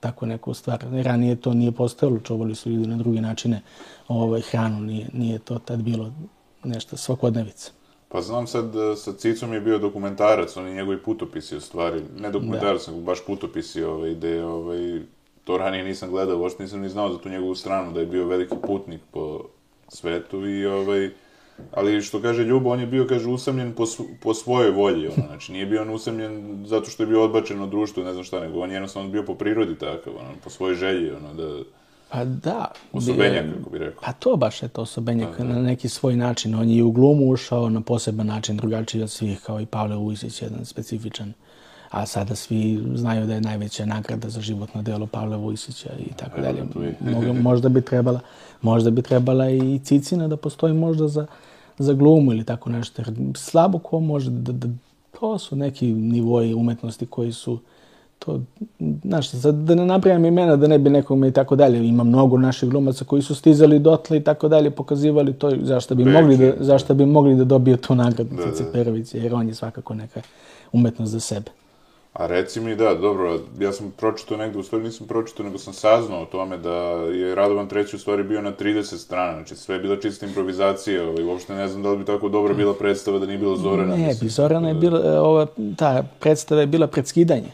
tako 0.00 0.26
neku 0.26 0.54
stvar. 0.54 0.84
Ranije 0.92 1.36
to 1.36 1.54
nije 1.54 1.72
postojalo, 1.72 2.18
čuvali 2.18 2.54
su 2.54 2.70
ljudi 2.70 2.88
na 2.88 2.96
druge 2.96 3.20
načine 3.20 3.62
ovaj, 4.08 4.40
hranu, 4.40 4.80
nije, 4.80 5.08
nije 5.12 5.38
to 5.38 5.58
tad 5.58 5.82
bilo 5.82 6.12
nešto 6.64 6.96
svakodnevice. 6.96 7.70
Pa 8.08 8.22
znam 8.22 8.46
sad, 8.46 8.76
e, 8.76 8.96
sa 8.96 9.12
Cicom 9.12 9.52
je 9.52 9.60
bio 9.60 9.78
dokumentarac, 9.78 10.56
oni 10.56 10.74
njegovi 10.74 11.02
putopisi 11.02 11.56
u 11.56 11.60
stvari, 11.60 12.02
ne 12.18 12.30
dokumentarac, 12.30 12.86
nego 12.86 13.00
baš 13.00 13.18
putopisi, 13.26 13.82
ovaj, 13.82 14.14
gde, 14.14 14.44
ovaj, 14.44 15.00
to 15.44 15.58
ranije 15.58 15.84
nisam 15.84 16.10
gledao, 16.10 16.38
uopšte 16.38 16.62
nisam 16.62 16.80
ni 16.80 16.88
znao 16.88 17.12
za 17.12 17.18
tu 17.18 17.28
njegovu 17.28 17.54
stranu, 17.54 17.92
da 17.92 18.00
je 18.00 18.06
bio 18.06 18.26
veliki 18.26 18.54
putnik 18.66 19.00
po 19.10 19.44
svetu 19.88 20.46
i, 20.46 20.66
ovaj, 20.66 21.10
ali 21.72 22.02
što 22.02 22.22
kaže 22.22 22.44
Ljubo, 22.44 22.70
on 22.70 22.80
je 22.80 22.86
bio, 22.86 23.06
kaže, 23.08 23.28
usamljen 23.28 23.72
po, 23.72 23.86
sv- 23.86 24.02
po 24.22 24.34
svojoj 24.34 24.70
volji, 24.70 25.06
ono, 25.06 25.26
znači 25.26 25.52
nije 25.52 25.66
bio 25.66 25.82
on 25.82 25.90
usamljen 25.90 26.64
zato 26.66 26.90
što 26.90 27.02
je 27.02 27.06
bio 27.06 27.24
odbačen 27.24 27.60
od 27.60 27.68
društva, 27.70 28.04
ne 28.04 28.12
znam 28.12 28.24
šta, 28.24 28.40
nego 28.40 28.60
on 28.60 28.70
je 28.70 28.74
jednostavno 28.74 29.08
bio 29.08 29.22
po 29.22 29.34
prirodi 29.34 29.74
takav, 29.74 30.12
ono, 30.20 30.30
po 30.44 30.50
svojoj 30.50 30.74
želji, 30.74 31.10
ono, 31.10 31.34
da, 31.34 31.62
Pa 32.10 32.24
da. 32.24 32.70
osobenjak, 32.92 33.44
kako 33.58 33.70
bi 33.70 33.78
rekao. 33.78 34.02
Pa 34.04 34.12
to 34.12 34.36
baš 34.36 34.62
je 34.62 34.68
to 34.68 34.82
osobenjak 34.82 35.38
na 35.38 35.62
neki 35.62 35.88
svoj 35.88 36.16
način. 36.16 36.54
On 36.54 36.68
je 36.68 36.76
i 36.76 36.82
u 36.82 36.90
glumu 36.90 37.30
ušao 37.30 37.68
na 37.68 37.80
poseban 37.80 38.26
način, 38.26 38.56
drugačiji 38.56 39.02
od 39.02 39.10
svih, 39.10 39.40
kao 39.40 39.60
i 39.60 39.66
Pavle 39.66 39.96
Ujsić, 39.96 40.42
jedan 40.42 40.64
specifičan. 40.64 41.32
A 41.90 42.06
sada 42.06 42.34
svi 42.34 42.84
znaju 42.94 43.26
da 43.26 43.34
je 43.34 43.40
najveća 43.40 43.84
nagrada 43.84 44.28
za 44.28 44.40
životno 44.40 44.82
delo 44.82 45.06
Pavle 45.06 45.36
Vujsića 45.36 45.90
i 45.98 46.12
tako 46.16 46.40
dalje. 46.40 46.62
možda 47.42 47.68
bi 47.68 47.80
trebala, 47.80 48.20
možda 48.62 48.90
bi 48.90 49.02
trebala 49.02 49.50
i 49.50 49.80
Cicina 49.84 50.28
da 50.28 50.36
postoji 50.36 50.74
možda 50.74 51.08
za, 51.08 51.26
za 51.78 51.92
glumu 51.92 52.32
ili 52.32 52.44
tako 52.44 52.70
nešto. 52.70 53.02
Jer 53.02 53.14
slabo 53.36 53.78
ko 53.78 54.00
može 54.00 54.30
da, 54.30 54.52
da, 54.52 54.68
to 55.20 55.38
su 55.38 55.56
neki 55.56 55.86
nivoji 55.92 56.54
umetnosti 56.54 57.06
koji 57.06 57.32
su 57.32 57.58
to, 58.18 58.40
znaš, 59.04 59.30
sad 59.30 59.54
da 59.54 59.74
ne 59.74 59.86
napravim 59.86 60.24
imena 60.24 60.56
da 60.56 60.66
ne 60.66 60.78
bi 60.78 60.90
nekome 60.90 61.28
i 61.28 61.30
tako 61.30 61.56
dalje. 61.56 61.88
Ima 61.88 62.04
mnogo 62.04 62.38
naših 62.38 62.68
glumaca 62.68 63.04
koji 63.04 63.22
su 63.22 63.34
stizali 63.34 63.78
dotle 63.78 64.16
i 64.16 64.20
tako 64.20 64.48
dalje, 64.48 64.70
pokazivali 64.70 65.32
to 65.32 65.52
zašto 65.62 65.94
bi, 65.94 66.04
Beck, 66.04 66.14
mogli 66.16 66.36
da, 66.36 66.52
zašto 66.60 66.94
bi 66.94 67.06
mogli 67.06 67.36
da 67.36 67.44
dobije 67.44 67.76
tu 67.76 67.94
nagradu 67.94 68.36
Da, 68.36 68.44
da. 68.44 68.50
Cici 68.50 68.64
Perović, 68.72 69.14
jer 69.14 69.34
on 69.34 69.48
je 69.48 69.54
svakako 69.54 69.94
neka 69.94 70.20
umetnost 70.72 71.12
za 71.12 71.20
sebe. 71.20 71.50
A 72.18 72.26
reci 72.26 72.60
mi, 72.60 72.76
da, 72.76 72.94
dobro, 72.94 73.40
ja 73.60 73.72
sam 73.72 73.92
pročitao 73.96 74.36
negde, 74.36 74.58
u 74.58 74.62
stvari 74.62 74.84
nisam 74.84 75.06
pročitao, 75.06 75.46
nego 75.46 75.58
sam 75.58 75.72
saznao 75.72 76.22
o 76.22 76.26
tome 76.26 76.58
da 76.58 76.74
je 77.12 77.34
Radovan 77.34 77.68
treći 77.68 77.96
u 77.96 77.98
stvari 77.98 78.22
bio 78.22 78.42
na 78.42 78.52
30 78.52 78.96
strana, 78.96 79.32
znači 79.32 79.56
sve 79.56 79.74
je 79.74 79.80
bila 79.80 79.96
čista 79.96 80.26
improvizacija, 80.26 81.08
ovaj, 81.08 81.24
uopšte 81.24 81.54
ne 81.54 81.68
znam 81.68 81.82
da 81.82 81.90
li 81.90 81.98
bi 81.98 82.04
tako 82.04 82.28
dobra 82.28 82.54
bila 82.54 82.74
predstava 82.74 83.18
da 83.18 83.26
nije 83.26 83.38
bilo 83.38 83.56
Zorana. 83.56 83.96
Ne, 83.96 84.06
mislim. 84.06 84.26
bi 84.26 84.28
Zorana 84.28 84.68
je 84.68 84.74
bila, 84.74 85.00
e, 85.04 85.18
ova, 85.18 85.46
ta 85.76 86.04
predstava 86.20 86.60
je 86.60 86.66
bila 86.66 86.86
pred 86.86 87.06
skidanje. 87.06 87.50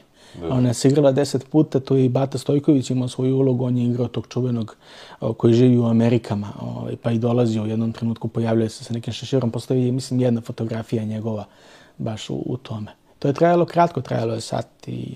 Ona 0.51 0.75
se 0.75 0.89
igrala 0.89 1.13
deset 1.13 1.51
puta, 1.51 1.81
tu 1.81 1.97
je 1.97 2.05
i 2.05 2.09
Bata 2.09 2.39
Stojković 2.39 2.91
imao 2.91 3.09
svoju 3.09 3.37
ulogu, 3.37 3.65
on 3.65 3.79
je 3.79 3.85
igrao 3.85 4.09
tog 4.09 4.27
čuvenog 4.29 4.77
koji 5.37 5.55
živi 5.55 5.79
u 5.79 5.85
Amerikama, 5.85 6.49
ovaj, 6.61 6.97
pa 7.03 7.11
i 7.11 7.19
dolazio 7.19 7.63
u 7.63 7.67
jednom 7.67 7.93
trenutku, 7.93 8.29
pojavljuje 8.29 8.69
se 8.69 8.85
sa 8.85 8.95
nekim 8.95 9.13
šeširom, 9.13 9.51
postoji, 9.51 9.93
mislim, 9.93 10.21
jedna 10.21 10.41
fotografija 10.41 11.05
njegova 11.05 11.45
baš 11.99 12.31
u, 12.31 12.43
u 12.47 12.57
tome. 12.57 13.04
To 13.25 13.29
je 13.29 13.35
trajalo 13.35 13.65
kratko, 13.65 14.01
trajalo 14.01 14.35
je 14.35 14.41
sat 14.41 14.89
i 14.89 15.07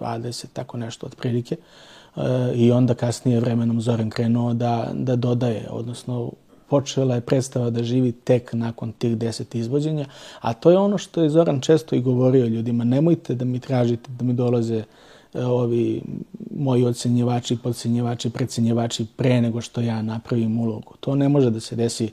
20, 0.00 0.46
tako 0.52 0.76
nešto 0.76 1.06
otprilike. 1.06 1.56
E, 1.56 2.20
I 2.54 2.72
onda 2.72 2.94
kasnije 2.94 3.40
vremenom 3.40 3.80
Zoran 3.80 4.10
krenuo 4.10 4.54
da, 4.54 4.90
da 4.94 5.16
dodaje, 5.16 5.68
odnosno 5.70 6.30
počela 6.68 7.14
je 7.14 7.20
predstava 7.20 7.70
da 7.70 7.82
živi 7.82 8.12
tek 8.12 8.52
nakon 8.52 8.92
tih 8.92 9.16
deset 9.16 9.54
izvođenja, 9.54 10.06
a 10.40 10.52
to 10.52 10.70
je 10.70 10.78
ono 10.78 10.98
što 10.98 11.22
je 11.22 11.30
Zoran 11.30 11.60
često 11.60 11.96
i 11.96 12.00
govorio 12.00 12.46
ljudima, 12.46 12.84
nemojte 12.84 13.34
da 13.34 13.44
mi 13.44 13.60
tražite, 13.60 14.10
da 14.18 14.24
mi 14.24 14.32
dolaze 14.32 14.84
e, 15.34 15.44
ovi 15.44 16.02
moji 16.56 16.84
ocenjivači, 16.84 17.56
podcenjivači, 17.62 18.30
precenjivači 18.30 19.06
pre 19.16 19.40
nego 19.40 19.60
što 19.60 19.80
ja 19.80 20.02
napravim 20.02 20.60
ulogu. 20.60 20.94
To 21.00 21.14
ne 21.14 21.28
može 21.28 21.50
da 21.50 21.60
se 21.60 21.76
desi 21.76 22.12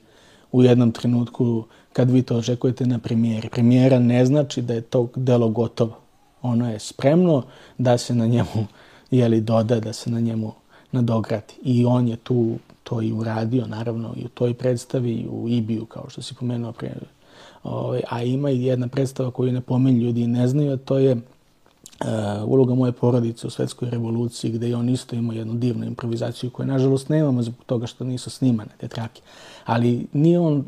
u 0.52 0.64
jednom 0.64 0.92
trenutku 0.92 1.64
kad 1.94 2.12
vi 2.12 2.22
to 2.22 2.38
očekujete 2.38 2.86
na 2.86 3.00
premijeri. 3.00 3.50
Premijera 3.50 4.00
ne 4.00 4.26
znači 4.26 4.62
da 4.62 4.74
je 4.74 4.82
to 4.82 5.08
delo 5.16 5.50
gotovo. 5.50 5.98
Ono 6.42 6.72
je 6.72 6.80
spremno 6.80 7.44
da 7.78 7.98
se 7.98 8.16
na 8.16 8.26
njemu 8.26 8.68
jeli, 9.12 9.42
doda, 9.42 9.80
da 9.80 9.94
se 9.94 10.10
na 10.10 10.20
njemu 10.20 10.52
nadograti. 10.92 11.56
I 11.64 11.86
on 11.86 12.08
je 12.08 12.16
tu 12.16 12.58
to 12.84 13.02
i 13.02 13.12
uradio, 13.14 13.68
naravno, 13.68 14.14
i 14.18 14.26
u 14.26 14.30
toj 14.30 14.54
predstavi, 14.54 15.12
i 15.12 15.28
u 15.30 15.50
Ibiju, 15.50 15.86
kao 15.86 16.10
što 16.10 16.22
si 16.22 16.36
pomenuo 16.36 16.72
prije. 16.72 16.96
Ovaj, 17.64 18.02
a 18.10 18.24
ima 18.24 18.50
i 18.50 18.64
jedna 18.64 18.88
predstava 18.88 19.32
koju 19.32 19.52
ne 19.52 19.62
pomenju 19.62 20.02
ljudi 20.02 20.22
i 20.22 20.28
ne 20.28 20.48
znaju, 20.48 20.74
a 20.74 20.78
to 20.78 20.98
je 20.98 21.18
uloga 22.46 22.76
moje 22.76 22.92
porodice 22.92 23.48
u 23.48 23.50
svetskoj 23.50 23.90
revoluciji, 23.90 24.52
gde 24.52 24.70
je 24.70 24.76
on 24.76 24.90
isto 24.90 25.16
imao 25.16 25.34
jednu 25.34 25.54
divnu 25.54 25.86
improvizaciju 25.86 26.50
koju, 26.50 26.68
nažalost, 26.68 27.10
nemamo 27.10 27.44
zbog 27.44 27.64
toga 27.66 27.88
što 27.88 28.04
nisu 28.04 28.30
snimane 28.30 28.70
te 28.78 28.88
trake. 28.88 29.22
Ali 29.66 30.08
nije 30.14 30.40
on 30.40 30.58
uh, 30.58 30.64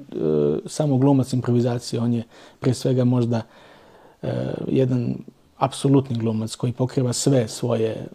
samo 0.66 0.98
glumac 0.98 1.34
improvizacije, 1.34 2.00
on 2.00 2.14
je 2.14 2.24
pre 2.60 2.74
svega 2.74 3.04
možda 3.04 3.42
uh, 4.22 4.30
jedan 4.68 5.16
apsolutni 5.58 6.18
glumac 6.18 6.56
koji 6.56 6.74
pokriva 6.74 7.14
sve 7.14 7.48
svoje 7.48 8.08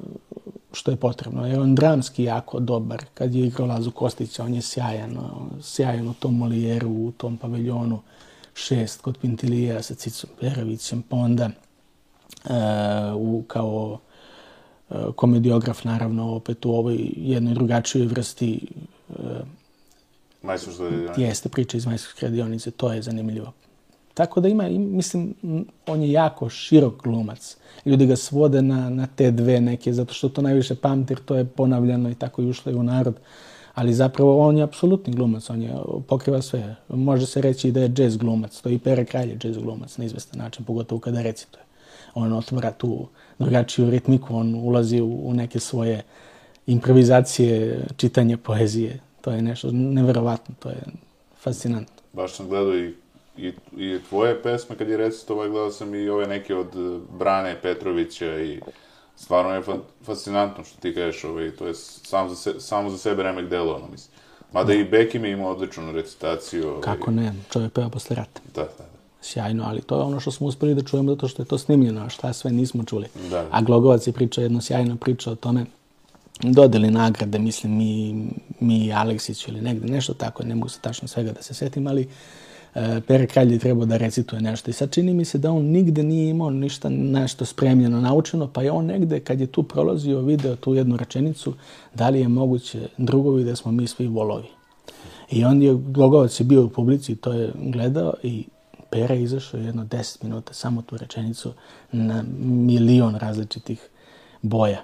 što 0.72 0.90
je 0.90 0.96
potrebno. 0.96 1.46
Jer 1.46 1.60
on 1.60 1.74
dramski 1.74 2.24
jako 2.24 2.60
dobar. 2.60 3.04
Kad 3.14 3.34
je 3.34 3.46
igrao 3.46 3.66
Lazu 3.66 3.90
Kostića, 3.90 4.44
on 4.44 4.54
je 4.54 4.62
sjajan. 4.62 5.18
Sjajan 5.62 6.08
u 6.08 6.14
tom 6.14 6.36
Molijeru, 6.36 6.90
u 6.90 7.12
tom 7.16 7.36
paviljonu 7.36 8.00
šest 8.54 9.00
kod 9.00 9.18
Pintilija 9.18 9.82
sa 9.82 9.94
Cicom 9.94 10.30
Perovićem, 10.40 11.02
pa 11.02 11.16
onda 11.16 11.44
e, 11.44 11.50
u, 13.16 13.42
kao 13.46 13.98
e, 14.90 14.94
komediograf, 15.16 15.84
naravno, 15.84 16.34
opet 16.34 16.66
u 16.66 16.72
ovoj 16.72 17.10
jednoj 17.16 17.54
drugačijoj 17.54 18.06
vrsti 18.06 18.66
Majstor 20.46 20.74
što 20.74 20.86
je... 20.86 21.08
jeste 21.16 21.48
priča 21.48 21.76
iz 21.76 21.86
majstorske 21.86 22.26
radionice, 22.26 22.70
to 22.70 22.92
je 22.92 23.02
zanimljivo. 23.02 23.52
Tako 24.14 24.40
da 24.40 24.48
ima, 24.48 24.68
im- 24.68 24.96
mislim, 24.96 25.34
on 25.86 26.02
je 26.02 26.12
jako 26.12 26.48
širok 26.48 27.02
glumac. 27.02 27.56
Ljudi 27.84 28.06
ga 28.06 28.16
svode 28.16 28.62
na, 28.62 28.90
na 28.90 29.06
te 29.06 29.30
dve 29.30 29.60
neke, 29.60 29.92
zato 29.92 30.14
što 30.14 30.28
to 30.28 30.42
najviše 30.42 30.74
pamti, 30.74 31.12
jer 31.12 31.20
to 31.20 31.36
je 31.36 31.44
ponavljano 31.44 32.10
i 32.10 32.14
tako 32.14 32.42
i 32.42 32.50
ušlo 32.50 32.72
i 32.72 32.74
u 32.74 32.82
narod. 32.82 33.14
Ali 33.74 33.94
zapravo 33.94 34.48
on 34.48 34.56
je 34.56 34.62
apsolutni 34.62 35.12
glumac, 35.12 35.50
on 35.50 35.62
je, 35.62 35.74
pokriva 36.08 36.42
sve. 36.42 36.76
Može 36.88 37.26
se 37.26 37.40
reći 37.40 37.72
da 37.72 37.80
je 37.80 37.92
jazz 37.96 38.16
glumac, 38.16 38.60
to 38.60 38.68
je 38.68 38.74
i 38.74 38.78
Pere 38.78 39.04
Kralj 39.04 39.28
je 39.30 39.38
jazz 39.44 39.56
glumac 39.58 39.98
na 39.98 40.04
izvestan 40.04 40.38
način, 40.38 40.64
pogotovo 40.64 41.00
kada 41.00 41.22
recituje. 41.22 41.65
On 42.16 42.32
otvara 42.32 42.72
tu 42.72 43.08
drugačiju 43.38 43.90
ritmiku, 43.90 44.36
on 44.36 44.54
ulazi 44.54 45.00
u, 45.00 45.28
u 45.28 45.34
neke 45.34 45.60
svoje 45.60 46.02
improvizacije, 46.66 47.84
čitanje 47.96 48.36
poezije. 48.36 49.00
To 49.20 49.30
je 49.30 49.42
nešto 49.42 49.70
neverovatno, 49.72 50.54
to 50.58 50.68
je 50.68 50.82
fascinantno. 51.40 51.94
Baš 52.12 52.32
sam 52.32 52.48
gledao 52.48 52.74
i, 52.76 52.94
i, 53.36 53.52
i 53.76 53.98
tvoje 54.08 54.42
pesme 54.42 54.76
kad 54.76 54.88
je 54.88 54.96
recitovao, 54.96 55.48
gledao 55.48 55.70
sam 55.70 55.94
i 55.94 56.08
ove 56.08 56.26
neke 56.26 56.54
od 56.54 56.66
eh, 56.66 57.00
Brane 57.18 57.56
Petrovića 57.62 58.40
i 58.40 58.60
stvarno 59.16 59.54
je 59.54 59.62
fa 59.62 59.76
fascinantno 60.02 60.64
što 60.64 60.80
ti 60.80 60.94
kažeš, 60.94 61.24
ovaj, 61.24 61.50
to 61.50 61.66
je 61.66 61.74
sam 61.74 62.28
za 62.28 62.36
se, 62.36 62.60
samo 62.60 62.90
za 62.90 62.98
sebe 62.98 63.22
remek 63.22 63.48
delo, 63.48 63.74
ono, 63.74 63.88
mislim. 63.88 64.16
Mada 64.52 64.74
i 64.74 64.84
Bekim 64.84 65.24
je 65.24 65.32
imao 65.32 65.52
odličnu 65.52 65.92
recitaciju. 65.92 66.68
Ovaj, 66.68 66.82
Kako 66.82 67.10
ne, 67.10 67.32
čovjek 67.52 67.72
peva 67.72 67.88
posle 67.88 68.16
rata. 68.16 68.40
Da, 68.54 68.62
da, 68.62 68.68
da. 68.78 68.95
Sjajno, 69.26 69.64
ali 69.66 69.82
to 69.82 69.96
je 69.96 70.02
ono 70.02 70.20
što 70.20 70.30
smo 70.30 70.46
uspeli 70.46 70.74
da 70.74 70.82
čujemo 70.82 71.12
zato 71.12 71.28
što 71.28 71.42
je 71.42 71.46
to 71.46 71.58
snimljeno, 71.58 72.00
a 72.00 72.08
šta 72.08 72.32
sve 72.32 72.50
nismo 72.50 72.84
čuli. 72.84 73.06
Da. 73.30 73.46
A 73.50 73.62
Glogovac 73.62 74.06
je 74.06 74.12
pričao 74.12 74.42
jednu 74.42 74.60
sjajnu 74.60 74.96
priču 74.96 75.30
o 75.30 75.34
tome, 75.34 75.64
dodeli 76.42 76.90
nagrade, 76.90 77.38
mislim, 77.38 77.76
mi, 77.76 78.26
mi 78.60 78.92
Aleksić 78.92 79.48
ili 79.48 79.60
negde, 79.60 79.92
nešto 79.92 80.14
tako, 80.14 80.44
ne 80.44 80.54
mogu 80.54 80.68
se 80.68 80.80
tačno 80.80 81.08
svega 81.08 81.32
da 81.32 81.42
se 81.42 81.54
setim, 81.54 81.86
ali 81.86 82.08
e, 82.74 83.00
Pere 83.06 83.26
Kralj 83.26 83.52
je 83.52 83.58
trebao 83.58 83.86
da 83.86 83.96
recituje 83.96 84.42
nešto. 84.42 84.70
I 84.70 84.74
sad 84.74 84.90
čini 84.90 85.14
mi 85.14 85.24
se 85.24 85.38
da 85.38 85.50
on 85.50 85.64
nigde 85.64 86.02
nije 86.02 86.30
imao 86.30 86.50
ništa 86.50 86.88
nešto 86.88 87.44
spremljeno, 87.44 88.00
naučeno, 88.00 88.46
pa 88.52 88.62
je 88.62 88.70
on 88.70 88.86
negde, 88.86 89.20
kad 89.20 89.40
je 89.40 89.46
tu 89.46 89.62
prolazio, 89.62 90.20
video 90.20 90.56
tu 90.56 90.74
jednu 90.74 90.96
rečenicu, 90.96 91.54
da 91.94 92.08
li 92.08 92.20
je 92.20 92.28
moguće 92.28 92.88
drugovi 92.98 93.44
da 93.44 93.56
smo 93.56 93.72
mi 93.72 93.86
svi 93.86 94.06
volovi. 94.06 94.48
I 95.30 95.44
on 95.44 95.62
je, 95.62 95.74
Glogovac 95.74 96.40
je 96.40 96.44
bio 96.44 96.64
u 96.64 96.68
publici, 96.68 97.16
to 97.16 97.32
je 97.32 97.52
gledao 97.56 98.14
i 98.22 98.44
Pera 98.90 99.14
izašao 99.14 99.60
jedno 99.60 99.84
10 99.84 100.24
minuta, 100.24 100.52
samo 100.52 100.82
tu 100.82 100.96
rečenicu, 100.96 101.52
na 101.92 102.24
milion 102.66 103.14
različitih 103.14 103.88
boja. 104.42 104.82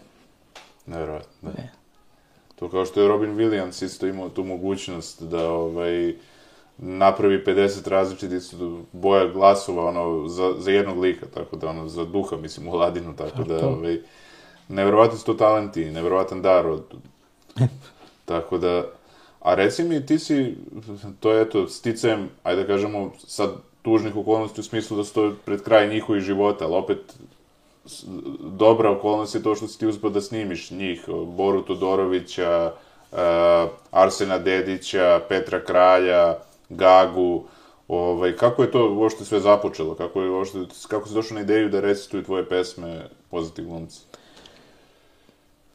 Nevjerojatno, 0.87 1.33
da. 1.43 1.51
Ne. 1.51 1.73
To 2.57 2.71
kao 2.71 2.85
što 2.87 3.03
je 3.03 3.09
Robin 3.09 3.37
Williams 3.37 3.85
isto 3.85 4.07
imao 4.07 4.29
tu 4.29 4.45
mogućnost 4.45 5.23
da 5.23 5.51
ovaj, 5.51 6.15
napravi 6.79 7.45
50 7.47 7.89
različitih 7.89 8.43
boja 8.93 9.27
glasova 9.27 9.89
ono, 9.89 10.29
za, 10.29 10.55
za 10.59 10.71
jednog 10.71 10.99
lika, 10.99 11.27
tako 11.35 11.57
da 11.57 11.69
ono, 11.69 11.89
za 11.89 12.05
duha, 12.05 12.37
mislim, 12.37 12.69
u 12.69 12.75
Ladinu, 12.75 13.17
tako 13.17 13.45
da, 13.45 13.59
to. 13.59 13.69
ovaj, 13.69 13.99
nevjerovatni 14.69 15.19
su 15.19 15.25
to 15.25 15.35
talenti, 15.35 15.85
nevjerovatan 15.85 16.43
dar 16.43 16.67
od... 16.67 16.85
tako 18.25 18.59
da, 18.59 18.85
a 19.41 19.55
reci 19.55 19.85
mi, 19.85 20.07
ti 20.07 20.19
si, 20.19 20.57
to 21.21 21.33
je 21.33 21.43
eto, 21.43 21.69
sticajem, 21.69 22.29
ajde 22.43 22.63
da 22.63 22.67
kažemo, 22.67 23.13
sad 23.19 23.51
tužnih 23.83 24.17
okolnosti 24.17 24.61
u 24.61 24.65
smislu 24.65 24.97
da 24.97 25.05
to 25.05 25.33
pred 25.45 25.63
kraj 25.63 25.89
njihovih 25.89 26.23
života, 26.23 26.65
ali 26.65 26.75
opet 26.75 26.99
dobra 28.41 28.91
okolnost 28.91 29.35
je 29.35 29.43
to 29.43 29.55
što 29.55 29.69
si 29.69 29.79
ti 29.79 29.87
uspio 29.87 30.11
da 30.11 30.21
snimiš 30.21 30.71
njih, 30.71 31.05
Boru 31.27 31.63
Todorovića, 31.63 32.73
uh, 33.13 33.19
Arsena 33.91 34.39
Dedića, 34.39 35.21
Petra 35.29 35.65
Kralja, 35.65 36.37
Gagu, 36.69 37.45
Ovaj, 37.93 38.37
kako 38.37 38.63
je 38.63 38.71
to 38.71 38.95
uopšte 38.95 39.25
sve 39.25 39.41
započelo? 39.41 39.95
Kako, 39.95 40.23
je 40.23 40.31
uopšte, 40.31 40.59
kako 40.89 41.09
si 41.09 41.15
došao 41.15 41.35
na 41.35 41.41
ideju 41.41 41.69
da 41.69 41.81
recituju 41.81 42.25
tvoje 42.25 42.49
pesme 42.49 43.09
poznati 43.31 43.63
glumci? 43.63 44.01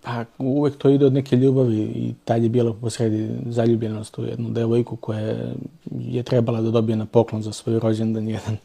Pa 0.08 0.26
uvek 0.38 0.78
to 0.78 0.90
ide 0.90 1.06
od 1.06 1.14
neke 1.14 1.36
ljubavi 1.36 1.82
i 1.82 2.14
tad 2.26 2.44
je 2.44 2.50
bilo 2.50 2.74
posredi 2.74 3.30
zaljubljenost 3.46 4.18
u 4.20 4.24
jednu 4.24 4.50
devojku 4.50 4.96
koja 4.96 5.36
je 6.00 6.24
trebala 6.24 6.62
da 6.62 6.72
dobije 6.72 6.96
na 6.96 7.06
poklon 7.06 7.42
za 7.42 7.52
svoj 7.52 7.80
rođendan 7.80 8.28
jedan 8.28 8.58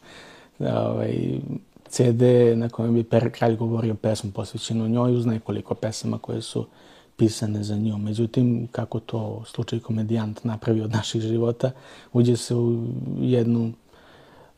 ovaj, 0.59 1.39
CD 1.89 2.21
na 2.55 2.69
kojem 2.69 2.93
bi 2.93 3.03
Per 3.03 3.31
Kralj 3.31 3.55
govorio 3.55 3.95
pesmu 3.95 4.31
posvećenu 4.31 4.87
njoj 4.87 5.15
uz 5.15 5.25
nekoliko 5.25 5.75
pesama 5.75 6.17
koje 6.17 6.41
su 6.41 6.65
pisane 7.17 7.63
za 7.63 7.75
nju. 7.75 7.97
Međutim, 7.97 8.67
kako 8.71 8.99
to 8.99 9.43
slučaj 9.45 9.79
komedijant 9.79 10.43
napravi 10.43 10.81
od 10.81 10.91
naših 10.91 11.21
života, 11.21 11.71
uđe 12.13 12.37
se 12.37 12.55
u 12.55 12.87
jednu 13.19 13.71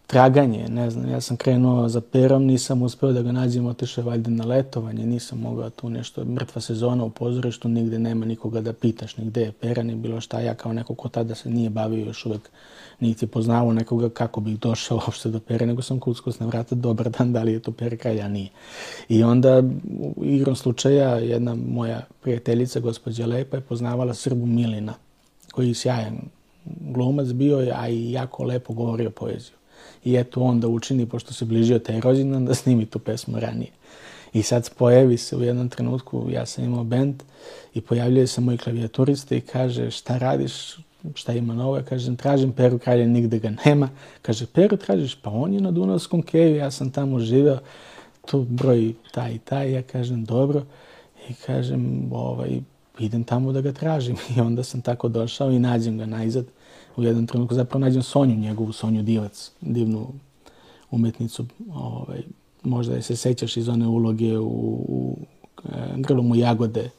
traganje, 0.07 0.67
ne 0.69 0.89
znam, 0.89 1.09
ja 1.09 1.21
sam 1.21 1.37
krenuo 1.37 1.89
za 1.89 2.01
perom, 2.01 2.45
nisam 2.45 2.81
uspeo 2.81 3.11
da 3.11 3.21
ga 3.21 3.31
nađem, 3.31 3.65
otišao 3.65 4.01
je 4.01 4.05
valjda 4.05 4.29
na 4.29 4.45
letovanje, 4.45 5.05
nisam 5.05 5.39
mogao 5.39 5.69
tu 5.69 5.89
nešto, 5.89 6.25
mrtva 6.25 6.61
sezona 6.61 7.03
u 7.03 7.09
pozorištu, 7.09 7.69
nigde 7.69 7.99
nema 7.99 8.25
nikoga 8.25 8.61
da 8.61 8.73
pitaš, 8.73 9.17
nigde 9.17 9.41
je 9.41 9.51
pera, 9.51 9.83
ni 9.83 9.95
bilo 9.95 10.21
šta, 10.21 10.39
ja 10.39 10.53
kao 10.53 10.73
neko 10.73 10.95
ko 10.95 11.09
tada 11.09 11.35
se 11.35 11.49
nije 11.49 11.69
bavio 11.69 12.05
još 12.05 12.25
uvek, 12.25 12.49
niti 12.99 13.27
poznavao 13.27 13.73
nekoga 13.73 14.09
kako 14.09 14.41
bih 14.41 14.59
došao 14.59 14.97
uopšte 15.05 15.29
do 15.29 15.39
pere, 15.39 15.65
nego 15.65 15.81
sam 15.81 15.99
kuckos 15.99 16.39
na 16.39 16.45
vrata, 16.45 16.75
dobar 16.75 17.09
dan, 17.09 17.33
da 17.33 17.43
li 17.43 17.53
je 17.53 17.59
to 17.59 17.71
pere 17.71 17.97
kraj, 17.97 18.17
ja 18.17 18.27
nije. 18.27 18.49
I 19.09 19.23
onda, 19.23 19.63
igrom 20.23 20.55
slučaja, 20.55 21.09
jedna 21.09 21.55
moja 21.55 22.01
prijateljica, 22.21 22.79
gospođa 22.79 23.25
Lepa, 23.25 23.57
je 23.57 23.61
poznavala 23.61 24.13
Srbu 24.13 24.45
Milina, 24.45 24.93
koji 25.51 25.67
je 25.67 25.73
sjajan 25.73 26.17
glumac 26.65 27.27
bio, 27.27 27.71
a 27.75 27.89
i 27.89 28.11
jako 28.11 28.43
lepo 28.43 28.73
govorio 28.73 29.09
poeziju 29.09 29.55
i 30.05 30.15
eto 30.15 30.41
on 30.41 30.59
da 30.59 30.67
učini, 30.67 31.05
pošto 31.05 31.33
se 31.33 31.45
bližio 31.45 31.79
taj 31.79 31.99
rođendan, 31.99 32.45
da 32.45 32.55
snimi 32.55 32.85
tu 32.85 32.99
pesmu 32.99 33.39
ranije. 33.39 33.71
I 34.33 34.43
sad 34.43 34.69
pojavi 34.77 35.17
se 35.17 35.35
u 35.35 35.43
jednom 35.43 35.69
trenutku, 35.69 36.27
ja 36.29 36.45
sam 36.45 36.63
imao 36.63 36.83
bend 36.83 37.23
i 37.73 37.81
pojavljuje 37.81 38.27
se 38.27 38.41
moj 38.41 38.57
klavijaturista 38.57 39.35
i 39.35 39.41
kaže 39.41 39.91
šta 39.91 40.17
radiš, 40.17 40.53
šta 41.13 41.33
ima 41.33 41.53
novo, 41.53 41.81
kažem 41.89 42.15
tražim 42.15 42.51
Peru 42.51 42.77
Kralja, 42.77 43.05
nigde 43.05 43.39
ga 43.39 43.53
nema. 43.65 43.89
Kaže 44.21 44.45
Peru 44.45 44.77
tražiš, 44.77 45.15
pa 45.15 45.29
on 45.29 45.53
je 45.53 45.61
na 45.61 45.71
Dunavskom 45.71 46.21
keju, 46.21 46.55
ja 46.55 46.71
sam 46.71 46.91
tamo 46.91 47.19
živeo, 47.19 47.59
tu 48.25 48.45
broj 48.49 48.93
taj 49.11 49.33
i 49.33 49.39
taj, 49.39 49.71
ja 49.71 49.81
kažem 49.81 50.25
dobro. 50.25 50.63
I 51.29 51.33
kažem 51.33 52.09
ovaj, 52.11 52.59
idem 52.99 53.23
tamo 53.23 53.51
da 53.51 53.61
ga 53.61 53.71
tražim. 53.71 54.15
I 54.37 54.41
onda 54.41 54.63
sam 54.63 54.81
tako 54.81 55.07
došao 55.07 55.51
i 55.51 55.59
nađem 55.59 55.97
ga 55.97 56.05
najzad 56.05 56.45
u 56.97 57.03
jednom 57.03 57.27
trenutku 57.27 57.55
zapravo 57.55 57.79
nađem 57.79 58.03
Sonju, 58.03 58.35
njegovu 58.35 58.71
Sonju 58.71 59.03
Divac, 59.03 59.51
divnu 59.61 60.07
umetnicu. 60.91 61.45
Ovaj, 61.73 62.23
možda 62.63 62.95
je 62.95 63.01
se 63.01 63.15
sećaš 63.15 63.57
iz 63.57 63.69
one 63.69 63.87
uloge 63.87 64.37
u, 64.37 64.45
u 64.87 65.17
e, 65.65 65.69
Grlomu 65.95 66.35
Jagode, 66.35 66.89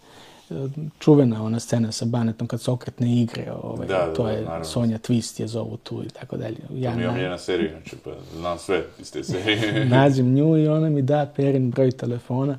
čuvena 0.98 1.44
ona 1.44 1.60
scena 1.60 1.92
sa 1.92 2.04
Banetom 2.04 2.46
kad 2.46 2.60
se 2.60 2.70
okretne 2.70 3.22
igre, 3.22 3.52
ovaj, 3.62 3.86
da, 3.86 3.94
da, 3.94 4.14
to 4.14 4.28
je 4.28 4.42
naravno. 4.42 4.64
Sonja 4.64 4.98
Twist 4.98 5.40
je 5.40 5.46
zovu 5.46 5.76
tu 5.76 6.02
i 6.04 6.08
tako 6.08 6.36
dalje. 6.36 6.56
Ja 6.74 6.92
to 6.92 6.96
mi 6.98 7.04
je 7.04 7.22
jedna 7.22 7.38
serija, 7.38 7.70
znači 7.70 7.96
pa 8.04 8.10
znam 8.36 8.58
sve 8.58 8.82
iz 9.00 9.12
te 9.12 9.24
serije. 9.24 9.84
nađem 9.98 10.34
nju 10.34 10.58
i 10.58 10.68
ona 10.68 10.90
mi 10.90 11.02
da 11.02 11.32
Perin 11.36 11.70
broj 11.70 11.90
telefona 11.90 12.58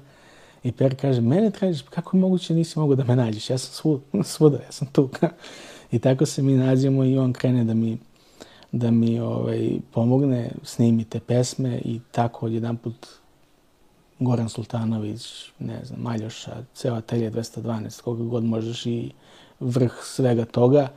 i 0.63 0.71
Per 0.71 0.95
kaže, 1.01 1.21
mene 1.21 1.51
tražiš, 1.51 1.81
kako 1.81 2.17
je 2.17 2.21
moguće 2.21 2.53
nisi 2.53 2.79
mogu 2.79 2.95
da 2.95 3.03
me 3.03 3.15
nađeš, 3.15 3.49
ja 3.49 3.57
sam 3.57 3.73
svuda, 3.73 4.23
svuda 4.33 4.57
ja 4.57 4.71
sam 4.71 4.87
tu. 4.87 5.09
I 5.91 5.99
tako 5.99 6.25
se 6.25 6.41
mi 6.41 6.53
nađemo 6.53 7.03
i 7.03 7.17
on 7.17 7.33
krene 7.33 7.63
da 7.63 7.73
mi, 7.73 7.97
da 8.71 8.91
mi 8.91 9.19
ovaj, 9.19 9.69
pomogne, 9.91 10.51
snimi 10.63 11.03
te 11.03 11.19
pesme 11.19 11.81
i 11.85 11.99
tako 12.11 12.45
odjedan 12.45 12.77
put 12.77 13.07
Goran 14.19 14.49
Sultanović, 14.49 15.45
ne 15.59 15.85
znam, 15.85 15.99
Maljoša, 16.01 16.63
ceo 16.73 16.95
atelje 16.95 17.31
212, 17.31 18.01
koga 18.01 18.23
god 18.23 18.43
možeš 18.43 18.85
i 18.85 19.11
vrh 19.59 19.93
svega 20.03 20.45
toga, 20.45 20.87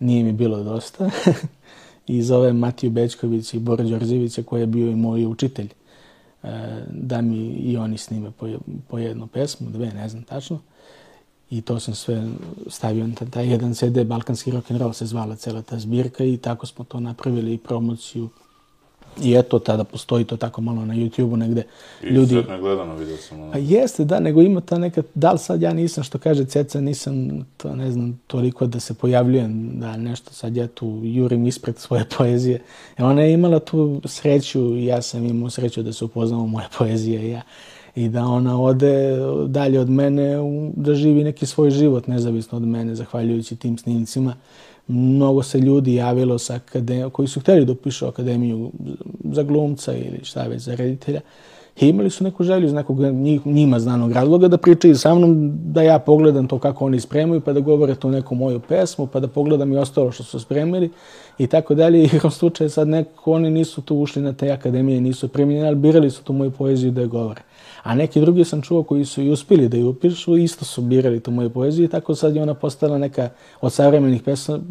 nije 0.00 0.24
mi 0.24 0.32
bilo 0.32 0.62
dosta. 0.62 1.10
I 2.06 2.22
zove 2.22 2.52
Matiju 2.52 2.90
Bečković 2.90 3.54
i 3.54 3.58
Bora 3.58 3.84
Đorđevića 3.84 4.42
koji 4.42 4.60
je 4.60 4.66
bio 4.66 4.90
i 4.90 4.96
moj 4.96 5.26
učitelj. 5.26 5.68
E, 6.42 6.48
da 6.90 7.20
mi 7.20 7.36
i 7.36 7.76
oni 7.76 7.98
snime 7.98 8.30
po 8.88 8.98
jednu 8.98 9.26
pesmu, 9.26 9.70
dve, 9.70 9.86
ne 9.86 10.08
znam 10.08 10.22
tačno 10.22 10.60
i 11.58 11.60
to 11.60 11.80
sam 11.80 11.94
sve 11.94 12.26
stavio 12.66 13.06
na 13.06 13.14
taj 13.14 13.50
jedan 13.50 13.74
CD, 13.74 14.04
Balkanski 14.04 14.50
rock 14.50 14.70
and 14.70 14.80
roll 14.80 14.92
se 14.92 15.06
zvala 15.06 15.36
cela 15.36 15.62
ta 15.62 15.78
zbirka 15.78 16.24
i 16.24 16.36
tako 16.36 16.66
smo 16.66 16.84
to 16.84 17.00
napravili 17.00 17.54
i 17.54 17.58
promociju. 17.58 18.28
I 19.22 19.34
eto, 19.34 19.58
tada 19.58 19.84
postoji 19.84 20.24
to 20.24 20.36
tako 20.36 20.60
malo 20.60 20.84
na 20.84 20.94
YouTube-u 20.94 21.36
negde. 21.36 21.62
I 22.02 22.06
ljudi... 22.06 22.34
I 22.34 22.42
gledano 22.60 22.94
vidio 22.96 23.16
sam. 23.16 23.40
Ono. 23.40 23.52
Pa 23.52 23.58
jeste, 23.58 24.04
da, 24.04 24.20
nego 24.20 24.40
ima 24.40 24.60
ta 24.60 24.78
neka, 24.78 25.02
da 25.14 25.32
li 25.32 25.38
sad 25.38 25.62
ja 25.62 25.72
nisam, 25.72 26.04
što 26.04 26.18
kaže 26.18 26.44
Ceca, 26.44 26.80
nisam, 26.80 27.46
to 27.56 27.76
ne 27.76 27.92
znam, 27.92 28.20
toliko 28.26 28.66
da 28.66 28.80
se 28.80 28.94
pojavljujem, 28.94 29.80
da 29.80 29.96
nešto 29.96 30.32
sad 30.32 30.56
ja 30.56 30.66
tu 30.66 31.00
jurim 31.02 31.46
ispred 31.46 31.78
svoje 31.78 32.04
poezije. 32.18 32.62
E 32.98 33.04
ona 33.04 33.22
je 33.22 33.32
imala 33.32 33.58
tu 33.58 34.00
sreću 34.04 34.76
i 34.76 34.84
ja 34.84 35.02
sam 35.02 35.26
imao 35.26 35.50
sreću 35.50 35.82
da 35.82 35.92
se 35.92 36.04
upoznamo 36.04 36.46
moje 36.46 36.66
poezije 36.78 37.28
i 37.28 37.30
ja 37.30 37.42
i 37.94 38.08
da 38.08 38.24
ona 38.24 38.62
ode 38.62 39.16
dalje 39.46 39.80
od 39.80 39.90
mene, 39.90 40.36
da 40.76 40.94
živi 40.94 41.24
neki 41.24 41.46
svoj 41.46 41.70
život 41.70 42.06
nezavisno 42.06 42.56
od 42.56 42.66
mene, 42.66 42.94
zahvaljujući 42.94 43.56
tim 43.56 43.78
snimcima. 43.78 44.34
Mnogo 44.88 45.42
se 45.42 45.58
ljudi 45.58 45.94
javilo 45.94 46.38
sa 46.38 46.54
akademijom, 46.54 47.10
koji 47.10 47.28
su 47.28 47.40
hteli 47.40 47.64
da 47.64 47.72
upišu 47.72 48.06
akademiju 48.06 48.70
za 49.24 49.42
glumca 49.42 49.92
ili 49.92 50.20
šta 50.22 50.42
već 50.42 50.62
za 50.62 50.74
reditelja. 50.74 51.20
I 51.80 51.88
imali 51.88 52.10
su 52.10 52.24
neku 52.24 52.44
želju 52.44 52.66
iz 52.66 52.72
nekog 52.72 52.98
njima 53.44 53.80
znanog 53.80 54.12
razloga 54.12 54.48
da 54.48 54.56
pričaju 54.58 54.96
sa 54.96 55.14
mnom, 55.14 55.52
da 55.72 55.82
ja 55.82 55.98
pogledam 55.98 56.48
to 56.48 56.58
kako 56.58 56.84
oni 56.84 57.00
spremaju, 57.00 57.40
pa 57.40 57.52
da 57.52 57.60
govore 57.60 57.94
tu 57.94 58.10
neku 58.10 58.34
moju 58.34 58.60
pesmu, 58.60 59.06
pa 59.06 59.20
da 59.20 59.28
pogledam 59.28 59.72
i 59.72 59.76
ostalo 59.76 60.12
što 60.12 60.22
su 60.22 60.40
spremili 60.40 60.90
i 61.38 61.46
tako 61.46 61.74
dalje. 61.74 62.02
I 62.04 62.26
u 62.26 62.30
slučaju 62.30 62.70
sad 62.70 62.88
neko, 62.88 63.32
oni 63.32 63.50
nisu 63.50 63.82
tu 63.82 63.96
ušli 63.96 64.22
na 64.22 64.32
te 64.32 64.50
akademije, 64.50 65.00
nisu 65.00 65.28
primljeni, 65.28 65.66
ali 65.66 65.76
birali 65.76 66.10
su 66.10 66.22
tu 66.22 66.32
moju 66.32 66.50
poeziju 66.50 66.92
da 66.92 67.00
je 67.00 67.06
govore. 67.06 67.42
A 67.84 67.94
neki 67.94 68.20
drugi 68.20 68.44
sam 68.44 68.62
čuo 68.62 68.82
koji 68.82 69.04
su 69.04 69.22
i 69.22 69.30
uspili 69.30 69.68
da 69.68 69.76
ju 69.76 69.88
upišu, 69.88 70.36
isto 70.36 70.64
su 70.64 70.82
birali 70.82 71.20
tu 71.20 71.30
moju 71.30 71.50
poeziju 71.50 71.84
i 71.84 71.88
tako 71.88 72.14
sad 72.14 72.36
je 72.36 72.42
ona 72.42 72.54
postala 72.54 72.98
neka 72.98 73.28
od 73.60 73.72
savremenih 73.72 74.22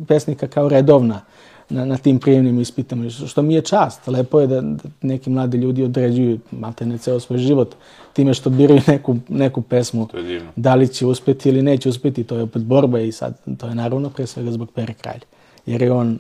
pesnika 0.08 0.48
kao 0.48 0.70
redovna 0.70 1.22
na, 1.70 1.86
na 1.86 1.98
tim 1.98 2.20
prijemnim 2.20 2.60
ispitama, 2.60 3.10
što 3.10 3.42
mi 3.42 3.54
je 3.54 3.62
čast. 3.62 4.08
Lepo 4.08 4.40
je 4.40 4.48
da, 4.48 4.62
da 4.62 4.90
neki 5.02 5.30
mladi 5.30 5.58
ljudi 5.58 5.84
određuju 5.84 6.40
malte 6.52 6.86
ne 6.86 6.98
ceo 6.98 7.20
svoj 7.20 7.40
život 7.40 7.76
time 8.14 8.34
što 8.34 8.50
biraju 8.50 8.82
neku, 8.88 9.18
neku 9.30 9.62
pesmu. 9.62 10.08
To 10.08 10.18
je 10.18 10.24
divno. 10.24 10.52
Da 10.56 10.76
li 10.76 10.88
će 10.88 11.06
uspeti 11.06 11.50
ili 11.50 11.62
neće 11.62 11.90
uspeti, 11.90 12.24
to 12.24 12.36
je 12.36 12.44
opet 12.44 12.62
borba 12.62 13.00
i 13.00 13.12
sad 13.12 13.38
to 13.58 13.68
je 13.68 13.76
naravno 13.76 14.10
pre 14.10 14.28
svega 14.28 14.52
zbog 14.52 14.72
Pere 14.72 14.94
Kralja. 14.94 15.26
Jer 15.66 15.82
je 15.82 15.92
on 15.92 16.20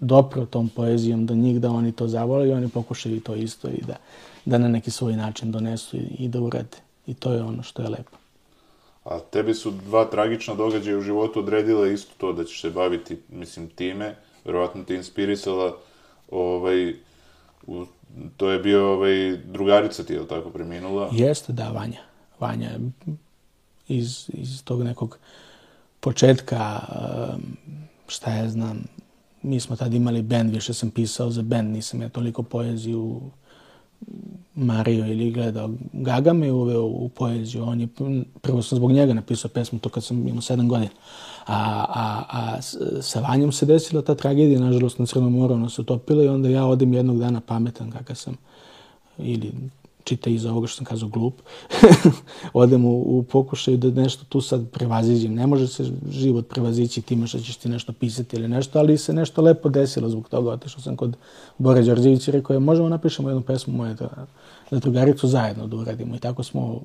dopro 0.00 0.46
tom 0.46 0.68
poezijom 0.68 1.26
do 1.26 1.34
njih 1.34 1.60
da 1.60 1.70
oni 1.70 1.92
to 1.92 2.08
zavole 2.08 2.48
i 2.48 2.52
oni 2.52 2.68
pokušaju 2.68 3.20
to 3.20 3.34
isto 3.34 3.68
i 3.68 3.82
da 3.86 3.96
da 4.48 4.58
na 4.58 4.68
neki 4.68 4.90
svoj 4.90 5.16
način 5.16 5.52
donesu 5.52 5.96
i, 5.96 6.00
i 6.18 6.28
da 6.28 6.40
urade. 6.40 6.76
I 7.06 7.14
to 7.14 7.32
je 7.32 7.42
ono 7.42 7.62
što 7.62 7.82
je 7.82 7.88
lepo. 7.88 8.16
A 9.04 9.20
tebi 9.20 9.54
su 9.54 9.70
dva 9.70 10.04
tragična 10.04 10.54
događaja 10.54 10.98
u 10.98 11.02
životu 11.02 11.38
odredile 11.38 11.94
isto 11.94 12.12
to 12.18 12.32
da 12.32 12.44
ćeš 12.44 12.60
se 12.60 12.70
baviti, 12.70 13.18
mislim, 13.28 13.68
time, 13.68 14.14
verovatno 14.44 14.84
te 14.84 14.94
inspirisala, 14.94 15.76
ovaj, 16.30 16.94
u, 17.66 17.86
to 18.36 18.50
je 18.50 18.58
bio 18.58 18.92
ovaj, 18.92 19.36
drugarica 19.36 20.04
ti, 20.04 20.12
je 20.12 20.20
li 20.20 20.28
tako, 20.28 20.50
preminula? 20.50 21.08
Jeste, 21.12 21.52
da, 21.52 21.68
Vanja. 21.68 22.00
Vanja 22.40 22.70
iz, 23.88 24.30
iz 24.32 24.64
tog 24.64 24.82
nekog 24.82 25.18
početka, 26.00 26.80
šta 28.08 28.30
ja 28.30 28.48
znam, 28.48 28.84
mi 29.42 29.60
smo 29.60 29.76
tad 29.76 29.94
imali 29.94 30.22
bend, 30.22 30.54
više 30.54 30.74
sam 30.74 30.90
pisao 30.90 31.30
za 31.30 31.42
bend, 31.42 31.72
nisam 31.72 32.02
ja 32.02 32.08
toliko 32.08 32.42
poeziju 32.42 33.20
Mario 34.54 35.06
ili 35.06 35.30
gledao. 35.30 35.70
Gaga 35.92 36.32
me 36.32 36.52
uveo 36.52 36.84
u 36.84 37.08
poeziju. 37.08 37.64
On 37.64 37.80
je, 37.80 37.88
prvo 38.42 38.62
sam 38.62 38.76
zbog 38.76 38.92
njega 38.92 39.14
napisao 39.14 39.50
pesmu, 39.54 39.78
to 39.78 39.88
kad 39.88 40.04
sam 40.04 40.28
imao 40.28 40.42
sedam 40.42 40.68
godina. 40.68 40.90
A, 41.46 41.84
a, 41.88 42.24
a 42.30 42.62
sa 43.02 43.20
Vanjom 43.20 43.52
se 43.52 43.66
desila 43.66 44.02
ta 44.02 44.14
tragedija, 44.14 44.60
nažalost, 44.60 44.98
na 44.98 45.06
Crnom 45.06 45.32
moru 45.32 45.54
ona 45.54 45.68
se 45.68 45.80
utopila 45.80 46.24
i 46.24 46.28
onda 46.28 46.48
ja 46.48 46.66
odem 46.66 46.94
jednog 46.94 47.18
dana 47.18 47.40
pametan 47.40 47.90
kakav 47.90 48.16
sam 48.16 48.36
ili 49.18 49.52
čita 50.08 50.30
iza 50.30 50.50
ovoga 50.50 50.66
što 50.66 50.76
sam 50.76 50.84
kazao 50.84 51.08
glup, 51.08 51.34
odem 52.52 52.84
u, 52.84 53.18
u 53.18 53.22
pokušaju 53.22 53.76
da 53.76 54.02
nešto 54.02 54.24
tu 54.28 54.40
sad 54.40 54.70
prevaziđem. 54.70 55.34
Ne 55.34 55.46
može 55.46 55.68
se 55.68 55.84
život 56.10 56.48
prevazići 56.48 57.02
time 57.02 57.26
što 57.26 57.38
ćeš 57.38 57.56
ti 57.56 57.68
nešto 57.68 57.92
pisati 57.92 58.36
ili 58.36 58.48
nešto, 58.48 58.78
ali 58.78 58.98
se 58.98 59.12
nešto 59.12 59.42
lepo 59.42 59.68
desilo 59.68 60.08
zbog 60.08 60.28
toga. 60.28 60.50
Otišao 60.50 60.80
sam 60.80 60.96
kod 60.96 61.16
Bora 61.58 61.82
Đorđevića 61.82 62.30
i 62.30 62.32
rekao 62.32 62.54
je 62.54 62.60
možemo 62.60 62.88
napišemo 62.88 63.28
jednu 63.28 63.42
pesmu 63.42 63.76
moje 63.76 63.94
da, 63.94 64.26
da 64.70 64.78
drugaricu 64.78 65.28
zajedno 65.28 65.66
da 65.66 65.76
uradimo. 65.76 66.16
I 66.16 66.18
tako 66.18 66.42
smo 66.42 66.80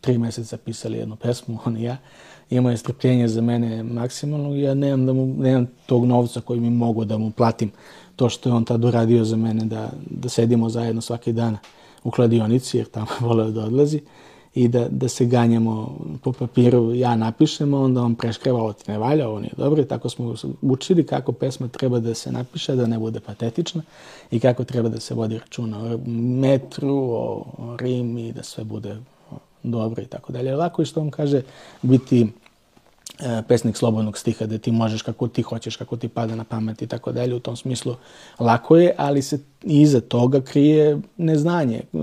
tri 0.00 0.18
meseca 0.18 0.56
pisali 0.56 0.98
jednu 0.98 1.16
pesmu, 1.16 1.58
on 1.66 1.76
i 1.76 1.82
ja. 1.82 1.96
Imao 2.50 2.70
je 2.70 2.76
strpljenje 2.76 3.28
za 3.28 3.40
mene 3.40 3.82
maksimalno 3.82 4.54
ja 4.54 4.74
nemam, 4.74 5.06
da 5.06 5.12
mu, 5.12 5.26
nemam 5.26 5.66
tog 5.86 6.04
novca 6.04 6.40
koji 6.40 6.60
mi 6.60 6.70
mogu 6.70 7.04
da 7.04 7.18
mu 7.18 7.30
platim 7.30 7.70
to 8.16 8.28
što 8.28 8.48
je 8.48 8.52
on 8.52 8.64
tad 8.64 8.84
uradio 8.84 9.24
za 9.24 9.36
mene 9.36 9.64
da, 9.64 9.90
da 10.10 10.28
sedimo 10.28 10.68
zajedno 10.68 11.00
svaki 11.00 11.32
dan 11.32 11.56
u 12.06 12.10
kladionici, 12.10 12.78
jer 12.78 12.86
tamo 12.86 13.06
voleo 13.28 13.50
da 13.50 13.64
odlazi, 13.64 14.00
i 14.54 14.68
da, 14.68 14.88
da 14.88 15.08
se 15.08 15.26
ganjamo 15.26 15.98
po 16.22 16.32
papiru, 16.32 16.94
ja 16.94 17.16
napišem, 17.16 17.74
onda 17.74 18.02
on 18.02 18.14
preškreva, 18.14 18.60
ovo 18.60 18.72
ti 18.72 18.90
ne 18.90 18.98
valja, 18.98 19.28
ovo 19.28 19.40
nije 19.40 19.52
dobro, 19.56 19.82
i 19.82 19.88
tako 19.88 20.08
smo 20.08 20.34
učili 20.62 21.06
kako 21.06 21.32
pesma 21.32 21.68
treba 21.68 22.00
da 22.00 22.14
se 22.14 22.32
napiše, 22.32 22.76
da 22.76 22.86
ne 22.86 22.98
bude 22.98 23.20
patetična, 23.20 23.82
i 24.30 24.40
kako 24.40 24.64
treba 24.64 24.88
da 24.88 25.00
se 25.00 25.14
vodi 25.14 25.38
računa 25.38 25.78
o 25.78 25.98
metru, 26.40 26.96
o, 26.96 27.44
o 27.58 27.76
rimi, 27.76 28.32
da 28.32 28.42
sve 28.42 28.64
bude 28.64 28.96
dobro 29.62 30.02
i 30.02 30.06
tako 30.06 30.32
dalje. 30.32 30.56
Lako 30.56 30.82
je 30.82 30.86
što 30.86 31.00
on 31.00 31.10
kaže 31.10 31.42
biti 31.82 32.26
pesnik 33.48 33.76
slobodnog 33.76 34.18
stiha, 34.18 34.46
da 34.46 34.58
ti 34.58 34.72
možeš 34.72 35.02
kako 35.02 35.28
ti 35.28 35.42
hoćeš, 35.42 35.76
kako 35.76 35.96
ti 35.96 36.08
pada 36.08 36.34
na 36.34 36.44
pamet 36.44 36.82
i 36.82 36.86
tako 36.86 37.12
dalje. 37.12 37.34
U 37.34 37.40
tom 37.40 37.56
smislu 37.56 37.94
lako 38.38 38.76
je, 38.76 38.94
ali 38.96 39.22
se 39.22 39.38
iza 39.62 40.00
toga 40.00 40.40
krije 40.40 41.00
neznanje. 41.16 41.76
E, 41.76 41.98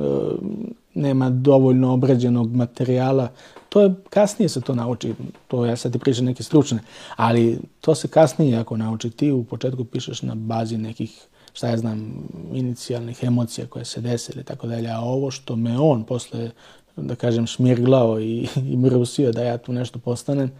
nema 0.94 1.30
dovoljno 1.30 1.94
obrađenog 1.94 2.56
materijala. 2.56 3.30
To 3.70 3.82
je, 3.82 3.94
kasnije 4.10 4.50
se 4.50 4.62
to 4.62 4.76
nauči, 4.76 5.14
to 5.48 5.66
ja 5.66 5.76
sad 5.76 5.92
ti 5.92 6.00
pričam 6.00 6.26
neke 6.26 6.44
stručne, 6.44 6.80
ali 7.16 7.60
to 7.82 7.96
se 7.96 8.08
kasnije 8.08 8.58
ako 8.58 8.78
nauči. 8.78 9.10
Ti 9.10 9.32
u 9.32 9.44
početku 9.44 9.84
pišeš 9.84 10.22
na 10.22 10.36
bazi 10.36 10.78
nekih 10.78 11.28
šta 11.54 11.68
ja 11.68 11.78
znam, 11.78 12.28
inicijalnih 12.54 13.24
emocija 13.24 13.68
koje 13.68 13.86
se 13.86 14.02
desile 14.02 14.42
i 14.42 14.46
tako 14.46 14.68
dalje, 14.68 14.90
a 14.90 15.00
ovo 15.00 15.32
što 15.32 15.56
me 15.56 15.80
on 15.80 16.04
posle 16.04 16.52
da 16.96 17.16
kažem, 17.16 17.48
šmirglao 17.48 18.20
i, 18.20 18.48
i 18.72 18.78
mrusio 18.78 19.32
da 19.32 19.44
ja 19.44 19.58
tu 19.58 19.74
nešto 19.74 20.00
postanem, 20.00 20.52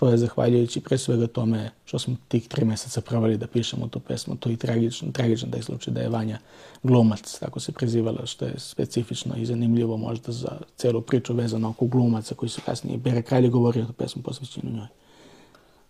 to 0.00 0.08
je 0.08 0.18
zahvaljujući 0.18 0.80
pre 0.80 0.98
svega 0.98 1.26
tome 1.26 1.70
što 1.84 1.98
smo 1.98 2.16
tih 2.28 2.48
tri 2.48 2.64
meseca 2.64 3.00
provali 3.00 3.36
da 3.36 3.46
pišemo 3.46 3.88
tu 3.88 4.00
pesmu. 4.00 4.36
To 4.36 4.48
je 4.48 4.56
tragično, 4.56 5.12
tragično 5.12 5.48
da 5.48 5.56
je 5.56 5.62
slučaj 5.62 5.94
da 5.94 6.00
je 6.00 6.08
Vanja 6.08 6.38
glumac, 6.82 7.38
tako 7.38 7.60
se 7.60 7.72
prezivala, 7.72 8.26
što 8.26 8.44
je 8.44 8.54
specifično 8.56 9.36
i 9.36 9.46
zanimljivo 9.46 9.96
možda 9.96 10.32
za 10.32 10.60
celu 10.76 11.02
priču 11.02 11.34
vezano 11.34 11.68
oko 11.68 11.86
glumaca 11.86 12.34
koji 12.34 12.48
su 12.48 12.60
kasnije. 12.66 12.98
Bere 12.98 13.22
Kralj 13.22 13.44
je 13.44 13.50
govorio 13.50 13.86
o 13.88 13.92
pesmu 13.92 14.22
posvećenu 14.22 14.72
njoj. 14.72 14.86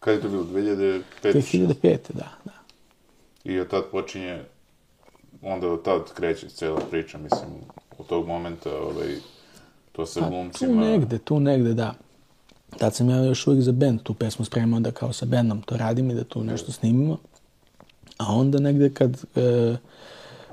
Kada 0.01 0.17
je 0.17 0.23
to 0.23 0.29
bilo? 0.29 0.45
2005? 0.45 1.03
2005. 1.23 1.99
da, 2.09 2.29
da. 2.45 2.53
I 3.45 3.61
od 3.61 3.69
tad 3.69 3.85
počinje, 3.91 4.43
onda 5.43 5.69
od 5.69 5.83
tad 5.85 6.15
kreće 6.15 6.49
cela 6.49 6.81
priča, 6.91 7.19
mislim, 7.19 7.51
od 7.99 8.07
tog 8.07 8.27
momenta, 8.27 8.71
ovaj, 8.71 9.17
To 9.93 10.07
sa 10.07 10.29
glumcima... 10.29 10.73
Tu 10.73 10.79
negde, 10.81 11.19
tu 11.19 11.41
negde, 11.41 11.75
da. 11.75 11.95
Tad 12.79 12.95
sam 12.95 13.11
ja 13.11 13.17
još 13.17 13.47
uvijek 13.47 13.63
za 13.63 13.73
band 13.73 14.03
tu 14.03 14.15
pesmu 14.15 14.45
spremao 14.45 14.81
da 14.81 14.91
kao 14.91 15.13
sa 15.13 15.27
bandom 15.27 15.63
to 15.63 15.77
radim 15.77 16.11
i 16.11 16.15
da 16.15 16.25
tu 16.25 16.45
nešto 16.45 16.73
snimimo. 16.73 17.19
A 18.19 18.35
onda 18.35 18.59
negde 18.59 18.91
kad... 18.91 19.25
E, 19.37 19.77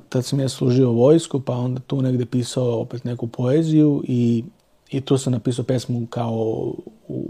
tad 0.10 0.26
sam 0.26 0.40
ja 0.40 0.50
služio 0.50 0.92
vojsku, 0.92 1.40
pa 1.40 1.54
onda 1.54 1.80
tu 1.80 2.02
negde 2.02 2.26
pisao 2.26 2.82
opet 2.82 3.04
neku 3.04 3.28
poeziju 3.28 4.04
i, 4.08 4.44
i 4.90 5.02
tu 5.02 5.18
sam 5.18 5.34
napisao 5.34 5.66
pesmu 5.66 6.08
kao 6.10 6.74
u 7.08 7.26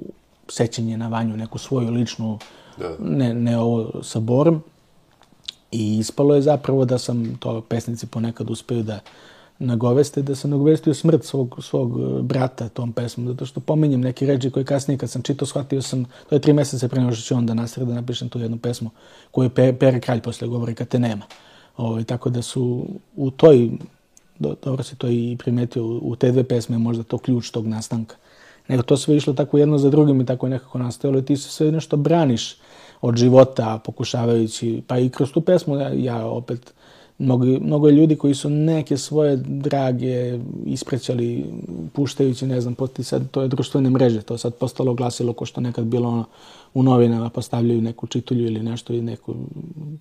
sećanje 0.49 0.97
na 0.97 1.07
Vanju, 1.07 1.37
neku 1.37 1.57
svoju 1.57 1.91
ličnu, 1.91 2.39
da. 2.77 2.95
ne, 2.99 3.33
ne 3.33 3.57
ovo 3.57 4.03
sa 4.03 4.19
Borom. 4.19 4.63
I 5.71 5.97
ispalo 5.97 6.35
je 6.35 6.41
zapravo 6.41 6.85
da 6.85 6.97
sam, 6.97 7.37
to 7.39 7.61
pesnici 7.61 8.07
ponekad 8.07 8.49
uspeju 8.49 8.83
da 8.83 8.99
nagoveste 9.59 10.21
da 10.21 10.35
sam 10.35 10.51
nagovestio 10.51 10.93
smrt 10.93 11.23
svog, 11.23 11.59
svog 11.61 11.99
e, 11.99 12.21
brata 12.21 12.69
tom 12.69 12.93
pesmom, 12.93 13.27
zato 13.27 13.45
što 13.45 13.59
pominjem 13.59 14.01
neke 14.01 14.25
reči 14.25 14.51
koje 14.51 14.65
kasnije 14.65 14.97
kad 14.97 15.09
sam 15.09 15.21
čitao, 15.21 15.45
shvatio 15.45 15.81
sam, 15.81 16.05
to 16.29 16.35
je 16.35 16.41
tri 16.41 16.53
meseca 16.53 16.87
pre 16.87 17.01
nego 17.01 17.15
što 17.15 17.35
onda 17.35 17.53
nastaviti 17.53 17.89
da 17.89 18.01
napišem 18.01 18.29
tu 18.29 18.39
jednu 18.39 18.57
pesmu 18.57 18.89
koju 19.31 19.49
Pere, 19.49 19.73
Pere 19.73 19.99
Kralj 19.99 20.21
posle 20.21 20.47
govori 20.47 20.75
kad 20.75 20.87
te 20.87 20.99
nema. 20.99 21.25
Ovo, 21.77 21.89
ovaj, 21.89 22.03
tako 22.03 22.29
da 22.29 22.41
su 22.41 22.85
u 23.15 23.31
toj, 23.31 23.71
do, 24.39 24.55
dobro 24.63 24.83
si 24.83 24.95
to 24.95 25.07
i 25.07 25.35
primetio, 25.39 25.85
u 25.85 26.15
te 26.15 26.31
dve 26.31 26.43
pesme 26.43 26.77
možda 26.77 27.03
to 27.03 27.17
ključ 27.17 27.49
tog 27.49 27.67
nastanka. 27.67 28.15
Nego 28.67 28.83
to 28.83 28.97
sve 28.97 29.15
išlo 29.15 29.33
tako 29.33 29.57
jedno 29.57 29.77
za 29.77 29.89
drugim 29.89 30.21
i 30.21 30.25
tako 30.25 30.45
je 30.45 30.49
nekako 30.49 30.77
nastajalo 30.77 31.19
i 31.19 31.25
ti 31.25 31.37
se 31.37 31.49
sve 31.49 31.71
nešto 31.71 31.97
braniš 31.97 32.57
od 33.01 33.17
života 33.17 33.79
pokušavajući, 33.85 34.81
pa 34.87 34.97
i 34.97 35.09
kroz 35.09 35.31
tu 35.31 35.41
pesmu 35.41 35.75
ja, 35.75 35.89
ja 35.93 36.25
opet 36.25 36.73
Mnogo, 37.19 37.45
mnogo 37.45 37.87
je 37.87 37.95
ljudi 37.95 38.15
koji 38.15 38.35
su 38.35 38.49
neke 38.49 38.97
svoje 38.97 39.35
drage 39.37 40.39
isprećali 40.65 41.45
puštajući, 41.93 42.47
ne 42.47 42.61
znam, 42.61 42.75
poti 42.75 43.03
sad, 43.03 43.31
to 43.31 43.41
je 43.41 43.47
društvene 43.47 43.89
mreže, 43.89 44.21
to 44.21 44.37
sad 44.37 44.55
postalo 44.55 44.93
glasilo 44.93 45.33
ko 45.33 45.45
što 45.45 45.61
nekad 45.61 45.85
bilo 45.85 46.09
ono, 46.09 46.25
u 46.73 46.83
novinama 46.83 47.29
postavljaju 47.29 47.81
neku 47.81 48.07
čitulju 48.07 48.45
ili 48.45 48.63
nešto 48.63 48.93
i 48.93 49.01
neku 49.01 49.35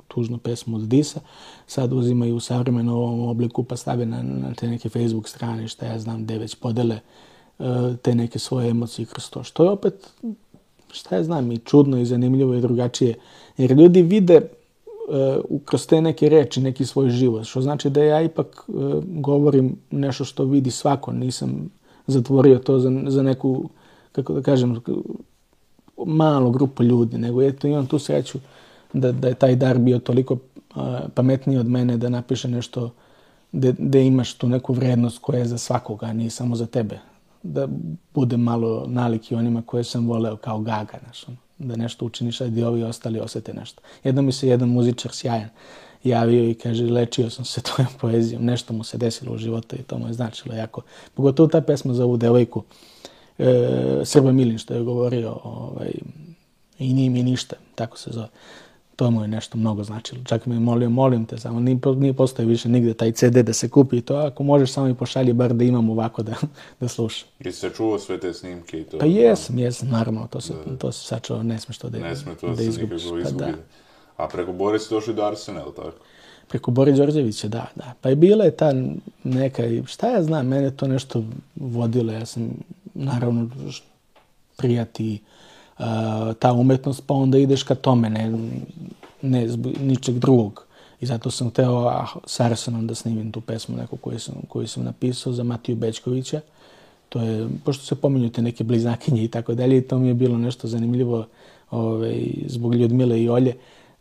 tužnu 0.08 0.38
pesmu 0.38 0.76
od 0.76 0.82
Disa. 0.82 1.20
Sad 1.66 1.92
uzimaju 1.92 2.36
u 2.36 2.40
savremenom 2.40 3.28
obliku 3.28 3.62
pa 3.62 3.76
stave 3.76 4.06
na, 4.06 4.22
na 4.22 4.54
te 4.54 4.68
neke 4.68 4.88
Facebook 4.88 5.28
strane, 5.28 5.68
šta 5.68 5.86
ja 5.86 5.98
znam, 5.98 6.24
gde 6.24 6.38
već 6.38 6.54
podele 6.54 6.98
uh, 7.58 7.66
te 8.02 8.14
neke 8.14 8.38
svoje 8.38 8.70
emocije 8.70 9.06
kroz 9.06 9.30
to. 9.30 9.42
Što 9.42 9.64
je 9.64 9.70
opet, 9.70 10.10
šta 10.92 11.16
ja 11.16 11.24
znam, 11.24 11.52
i 11.52 11.58
čudno 11.58 11.98
i 11.98 12.06
zanimljivo 12.06 12.54
i 12.54 12.60
drugačije. 12.60 13.14
Jer 13.56 13.72
ljudi 13.72 14.02
vide 14.02 14.40
kroz 15.64 15.86
te 15.86 16.00
neke 16.00 16.28
reči 16.28 16.60
neki 16.60 16.86
svoj 16.86 17.10
život, 17.10 17.44
što 17.44 17.60
znači 17.60 17.90
da 17.90 18.04
ja 18.04 18.22
ipak 18.22 18.64
uh, 18.68 19.04
govorim 19.04 19.76
nešto 19.90 20.24
što 20.24 20.44
vidi 20.44 20.70
svako, 20.70 21.12
nisam 21.12 21.70
zatvorio 22.06 22.58
to 22.58 22.78
za, 22.78 22.90
za 23.06 23.22
neku, 23.22 23.68
kako 24.12 24.32
da 24.32 24.42
kažem, 24.42 24.80
malu 26.06 26.50
grupu 26.50 26.82
ljudi, 26.82 27.18
nego 27.18 27.42
eto 27.42 27.66
imam 27.66 27.86
tu 27.86 27.98
sreću 27.98 28.38
da, 28.92 29.12
da 29.12 29.28
je 29.28 29.34
taj 29.34 29.56
dar 29.56 29.78
bio 29.78 29.98
toliko 29.98 30.34
uh, 30.34 30.82
pametniji 31.14 31.58
od 31.58 31.68
mene 31.68 31.96
da 31.96 32.08
napiše 32.08 32.48
nešto 32.48 32.90
da, 33.52 33.98
imaš 33.98 34.34
tu 34.34 34.48
neku 34.48 34.72
vrednost 34.72 35.18
koja 35.18 35.38
je 35.38 35.46
za 35.46 35.58
svakoga, 35.58 36.06
a 36.06 36.12
nije 36.12 36.30
samo 36.30 36.56
za 36.56 36.66
tebe. 36.66 36.98
Da 37.42 37.68
bude 38.14 38.36
malo 38.36 38.84
naliki 38.86 39.34
onima 39.34 39.62
koje 39.66 39.84
sam 39.84 40.06
voleo 40.06 40.36
kao 40.36 40.60
gaga, 40.60 40.98
znaš, 41.04 41.28
ono 41.28 41.36
da 41.58 41.76
nešto 41.76 42.04
učiniš, 42.04 42.40
ajde 42.40 42.66
ovi 42.66 42.82
ostali 42.82 43.20
osete 43.20 43.54
nešto. 43.54 43.82
Jedno 44.04 44.22
mi 44.22 44.32
se 44.32 44.48
jedan 44.48 44.68
muzičar 44.68 45.12
sjajan 45.12 45.48
javio 46.04 46.50
i 46.50 46.54
kaže, 46.54 46.84
lečio 46.84 47.30
sam 47.30 47.44
se 47.44 47.60
tvojom 47.68 47.92
poezijom, 48.00 48.44
nešto 48.44 48.72
mu 48.72 48.84
se 48.84 48.98
desilo 48.98 49.34
u 49.34 49.38
životu 49.38 49.76
i 49.76 49.82
to 49.82 49.98
mu 49.98 50.06
je 50.06 50.12
značilo 50.12 50.54
jako. 50.54 50.82
Pogotovo 51.14 51.48
ta 51.48 51.60
pesma 51.60 51.94
za 51.94 52.04
ovu 52.04 52.16
devojku, 52.16 52.62
e, 53.38 54.00
Srba 54.04 54.32
Milin, 54.32 54.58
što 54.58 54.74
je 54.74 54.82
govorio, 54.82 55.40
ovaj, 55.44 55.92
i 56.78 56.94
nije 56.94 57.10
mi 57.10 57.22
ništa, 57.22 57.56
tako 57.74 57.98
se 57.98 58.10
zove 58.12 58.28
to 58.96 59.10
mu 59.10 59.22
je 59.22 59.28
nešto 59.28 59.58
mnogo 59.58 59.84
značilo. 59.84 60.20
Čak 60.24 60.46
me 60.46 60.54
je 60.54 60.60
molio, 60.60 60.90
molim 60.90 61.26
te, 61.26 61.38
samo 61.38 61.60
nije, 61.60 61.78
nije 61.96 62.12
postoji 62.12 62.48
više 62.48 62.68
nigde 62.68 62.94
taj 62.94 63.12
CD 63.12 63.36
da 63.36 63.52
se 63.52 63.68
kupi 63.68 63.96
i 63.96 64.00
to, 64.00 64.16
ako 64.16 64.42
možeš 64.42 64.72
samo 64.72 64.86
mi 64.86 64.94
pošalji 64.94 65.32
bar 65.32 65.54
da 65.54 65.64
imam 65.64 65.90
ovako 65.90 66.22
da, 66.22 66.34
da 66.80 66.88
slušam. 66.88 67.28
I 67.40 67.52
se 67.52 67.70
čuo 67.76 67.98
sve 67.98 68.20
te 68.20 68.32
snimke 68.34 68.80
i 68.80 68.84
to? 68.84 68.98
Pa 68.98 69.06
jesam, 69.06 69.58
jesam, 69.58 69.88
naravno, 69.88 70.26
to 70.26 70.40
se, 70.40 70.52
da. 70.66 70.76
to 70.76 70.92
se 70.92 71.06
sačuo, 71.06 71.42
ne 71.42 71.58
smeš 71.58 71.78
to 71.78 71.88
da, 71.88 71.98
ne 71.98 72.16
sme 72.16 72.34
to 72.34 72.48
da, 72.48 72.54
da 72.54 72.62
izgubiš. 72.62 73.02
Pa, 73.24 73.30
da. 73.30 73.52
A 74.16 74.28
preko 74.28 74.52
Bore 74.52 74.78
si 74.78 74.90
došli 74.90 75.14
do 75.14 75.22
Arsena, 75.22 75.62
ili 75.62 75.74
tako? 75.74 75.96
Preko 76.48 76.70
Bore 76.70 76.92
Đorđevića, 76.92 77.48
da, 77.48 77.66
da. 77.74 77.94
Pa 78.00 78.08
je 78.08 78.16
bila 78.16 78.44
je 78.44 78.50
ta 78.50 78.72
neka, 79.24 79.62
šta 79.86 80.10
ja 80.10 80.22
znam, 80.22 80.46
mene 80.46 80.70
to 80.70 80.88
nešto 80.88 81.24
vodilo, 81.56 82.12
ja 82.12 82.26
sam, 82.26 82.50
naravno, 82.94 83.50
prijati, 84.56 85.18
ta 86.38 86.52
umetnost, 86.52 87.02
pa 87.06 87.14
onda 87.14 87.38
ideš 87.38 87.62
ka 87.62 87.74
tome, 87.74 88.10
ne, 88.10 88.38
ne 89.22 89.48
zbog 89.48 89.72
ničeg 89.80 90.18
drugog. 90.18 90.66
I 91.00 91.06
zato 91.06 91.30
sam 91.30 91.50
hteo 91.50 91.88
ah, 91.88 92.08
s 92.26 92.40
Arsenom 92.40 92.86
da 92.86 92.94
snimim 92.94 93.32
tu 93.32 93.40
pesmu 93.40 93.76
neku 93.76 93.96
koju 93.96 94.18
sam, 94.18 94.34
koju 94.48 94.68
sam 94.68 94.84
napisao 94.84 95.32
za 95.32 95.42
Matiju 95.42 95.76
Bečkovića. 95.76 96.40
To 97.08 97.20
je, 97.20 97.48
pošto 97.64 97.84
se 97.84 97.94
pominju 97.94 98.30
te 98.30 98.42
neke 98.42 98.64
bliznakinje 98.64 99.24
i 99.24 99.28
tako 99.28 99.54
dalje, 99.54 99.88
to 99.88 99.98
mi 99.98 100.08
je 100.08 100.14
bilo 100.14 100.38
nešto 100.38 100.68
zanimljivo 100.68 101.26
ovaj, 101.70 102.26
zbog 102.46 102.74
Ljudmile 102.74 103.22
i 103.22 103.28
Olje, 103.28 103.54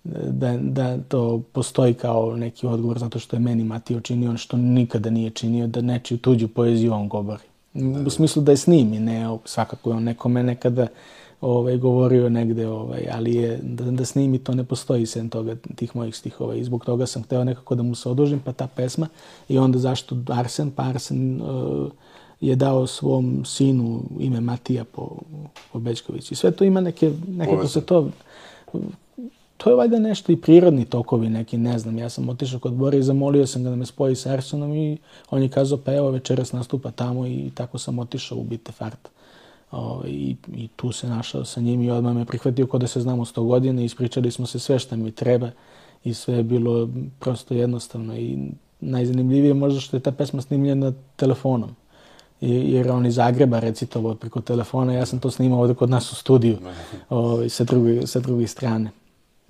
da, 0.03 0.57
da 0.57 0.97
to 0.97 1.41
postoji 1.51 1.93
kao 1.93 2.35
neki 2.35 2.67
odgovor 2.67 2.99
zato 2.99 3.19
što 3.19 3.35
je 3.35 3.39
meni 3.39 3.63
Matio 3.63 3.99
činio 3.99 4.37
što 4.37 4.57
nikada 4.57 5.09
nije 5.09 5.29
činio, 5.29 5.67
da 5.67 5.81
nečiju 5.81 6.17
tuđu 6.17 6.47
poeziju 6.47 6.93
on 6.93 7.07
govori. 7.07 7.43
U 8.05 8.09
smislu 8.09 8.41
da 8.41 8.51
je 8.51 8.57
snimi, 8.57 8.99
ne 8.99 9.37
svakako 9.45 9.89
je 9.89 9.95
on 9.95 10.03
nekome 10.03 10.43
nekada 10.43 10.87
ovaj, 11.41 11.77
govorio 11.77 12.29
negde, 12.29 12.67
ovaj, 12.67 13.07
ali 13.11 13.35
je, 13.35 13.59
da, 13.63 13.91
da 13.91 14.05
snimi 14.05 14.37
to 14.37 14.53
ne 14.53 14.63
postoji 14.63 15.05
sem 15.05 15.29
toga, 15.29 15.55
tih 15.75 15.95
mojih 15.95 16.15
stihova 16.15 16.55
i 16.55 16.63
zbog 16.63 16.85
toga 16.85 17.05
sam 17.05 17.23
hteo 17.23 17.43
nekako 17.43 17.75
da 17.75 17.83
mu 17.83 17.95
se 17.95 18.09
odužim, 18.09 18.39
pa 18.39 18.51
ta 18.53 18.67
pesma 18.67 19.07
i 19.49 19.57
onda 19.57 19.79
zašto 19.79 20.17
Arsen, 20.27 20.71
pa 20.71 20.83
Arsen 20.83 21.41
uh, 21.41 21.91
je 22.41 22.55
dao 22.55 22.87
svom 22.87 23.45
sinu 23.45 24.03
ime 24.19 24.41
Matija 24.41 24.83
po, 24.83 25.17
po 25.73 25.79
Bečković. 25.79 26.31
I 26.31 26.35
sve 26.35 26.51
to 26.51 26.63
ima 26.63 26.81
neke, 26.81 27.11
nekako 27.27 27.67
se 27.67 27.81
to, 27.81 28.09
to 29.57 29.69
je 29.69 29.75
valjda 29.75 29.99
nešto 29.99 30.31
i 30.31 30.41
prirodni 30.41 30.85
tokovi 30.85 31.29
neki, 31.29 31.57
ne 31.57 31.79
znam. 31.79 31.97
Ja 31.97 32.09
sam 32.09 32.29
otišao 32.29 32.59
kod 32.59 32.73
Bora 32.73 32.97
i 32.97 33.03
zamolio 33.03 33.47
sam 33.47 33.63
ga 33.63 33.69
da 33.69 33.75
me 33.75 33.85
spoji 33.85 34.15
sa 34.15 34.31
Arsenom 34.31 34.73
i 34.73 34.97
on 35.29 35.43
je 35.43 35.49
kazao 35.49 35.77
pa 35.77 35.93
evo 35.93 36.09
večeras 36.09 36.51
nastupa 36.51 36.91
tamo 36.91 37.27
i 37.27 37.51
tako 37.55 37.77
sam 37.77 37.99
otišao 37.99 38.37
u 38.37 38.43
Bite 38.43 38.71
Farta. 38.71 39.09
Ovaj, 39.75 40.09
i, 40.09 40.35
i 40.55 40.67
tu 40.75 40.91
se 40.91 41.07
našao 41.07 41.45
sa 41.45 41.61
njim 41.61 41.81
i 41.81 41.91
odmah 41.91 42.15
me 42.15 42.25
prihvatio 42.25 42.67
kod 42.67 42.81
da 42.81 42.87
se 42.87 43.01
znamo 43.01 43.25
sto 43.25 43.43
godina 43.43 43.81
i 43.81 43.85
ispričali 43.85 44.31
smo 44.31 44.45
se 44.45 44.59
sve 44.59 44.79
što 44.79 44.95
mi 44.95 45.11
treba 45.11 45.49
i 46.03 46.13
sve 46.13 46.35
je 46.35 46.43
bilo 46.43 46.89
prosto 47.19 47.53
jednostavno 47.53 48.17
i 48.17 48.37
najzanimljivije 48.79 49.53
možda 49.53 49.79
što 49.79 49.97
je 49.97 50.01
ta 50.01 50.11
pesma 50.11 50.41
snimljena 50.41 50.93
telefonom. 51.15 51.75
Jer 52.41 52.91
on 52.91 53.05
iz 53.05 53.15
Zagreba 53.15 53.59
recitovao 53.59 54.15
preko 54.15 54.41
telefona, 54.41 54.93
ja 54.93 55.05
sam 55.05 55.19
to 55.19 55.31
snimao 55.31 55.61
ovde 55.61 55.73
kod 55.73 55.89
nas 55.89 56.11
u 56.11 56.15
studiju, 56.15 56.57
ovaj, 57.09 57.49
sa, 57.49 57.63
druge, 57.63 58.07
sa 58.07 58.19
druge 58.19 58.47
strane. 58.47 58.91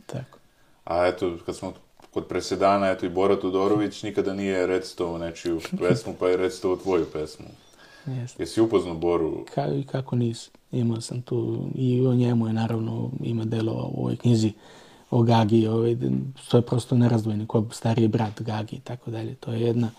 Tako. 0.05 0.39
A 0.85 1.07
eto, 1.07 1.37
kad 1.45 1.55
smo 1.55 1.73
kod 2.13 2.25
presedana, 2.25 2.91
eto 2.91 3.05
i 3.05 3.09
Bora 3.09 3.35
Tudorović 3.35 4.03
nikada 4.03 4.33
nije 4.33 4.67
recitovao 4.67 5.17
nečiju 5.17 5.61
pesmu, 5.79 6.13
pa 6.19 6.27
je 6.27 6.37
recitovao 6.37 6.77
tvoju 6.77 7.05
pesmu. 7.13 7.45
Jeste. 8.07 8.43
Jesi 8.43 8.61
upoznao 8.61 8.95
Boru? 8.95 9.45
Ka, 9.55 9.67
i 9.67 9.83
kako 9.83 10.15
nisam. 10.15 10.53
Imao 10.71 11.01
sam 11.01 11.21
tu, 11.21 11.69
i 11.75 12.07
o 12.07 12.13
njemu 12.13 12.47
je 12.47 12.53
naravno, 12.53 13.11
ima 13.23 13.45
delo 13.45 13.91
u 13.93 14.01
ovoj 14.01 14.15
knjizi 14.15 14.53
o 15.11 15.21
Gagi, 15.21 15.67
ovaj, 15.67 15.97
to 16.49 16.57
je 16.57 16.61
prosto 16.61 16.97
nerazdvojno, 16.97 17.47
ko 17.47 17.65
stariji 17.71 18.07
brat 18.07 18.41
Gagi 18.41 18.75
i 18.75 18.79
tako 18.79 19.11
dalje. 19.11 19.35
To 19.35 19.53
je 19.53 19.61
jedna... 19.61 19.89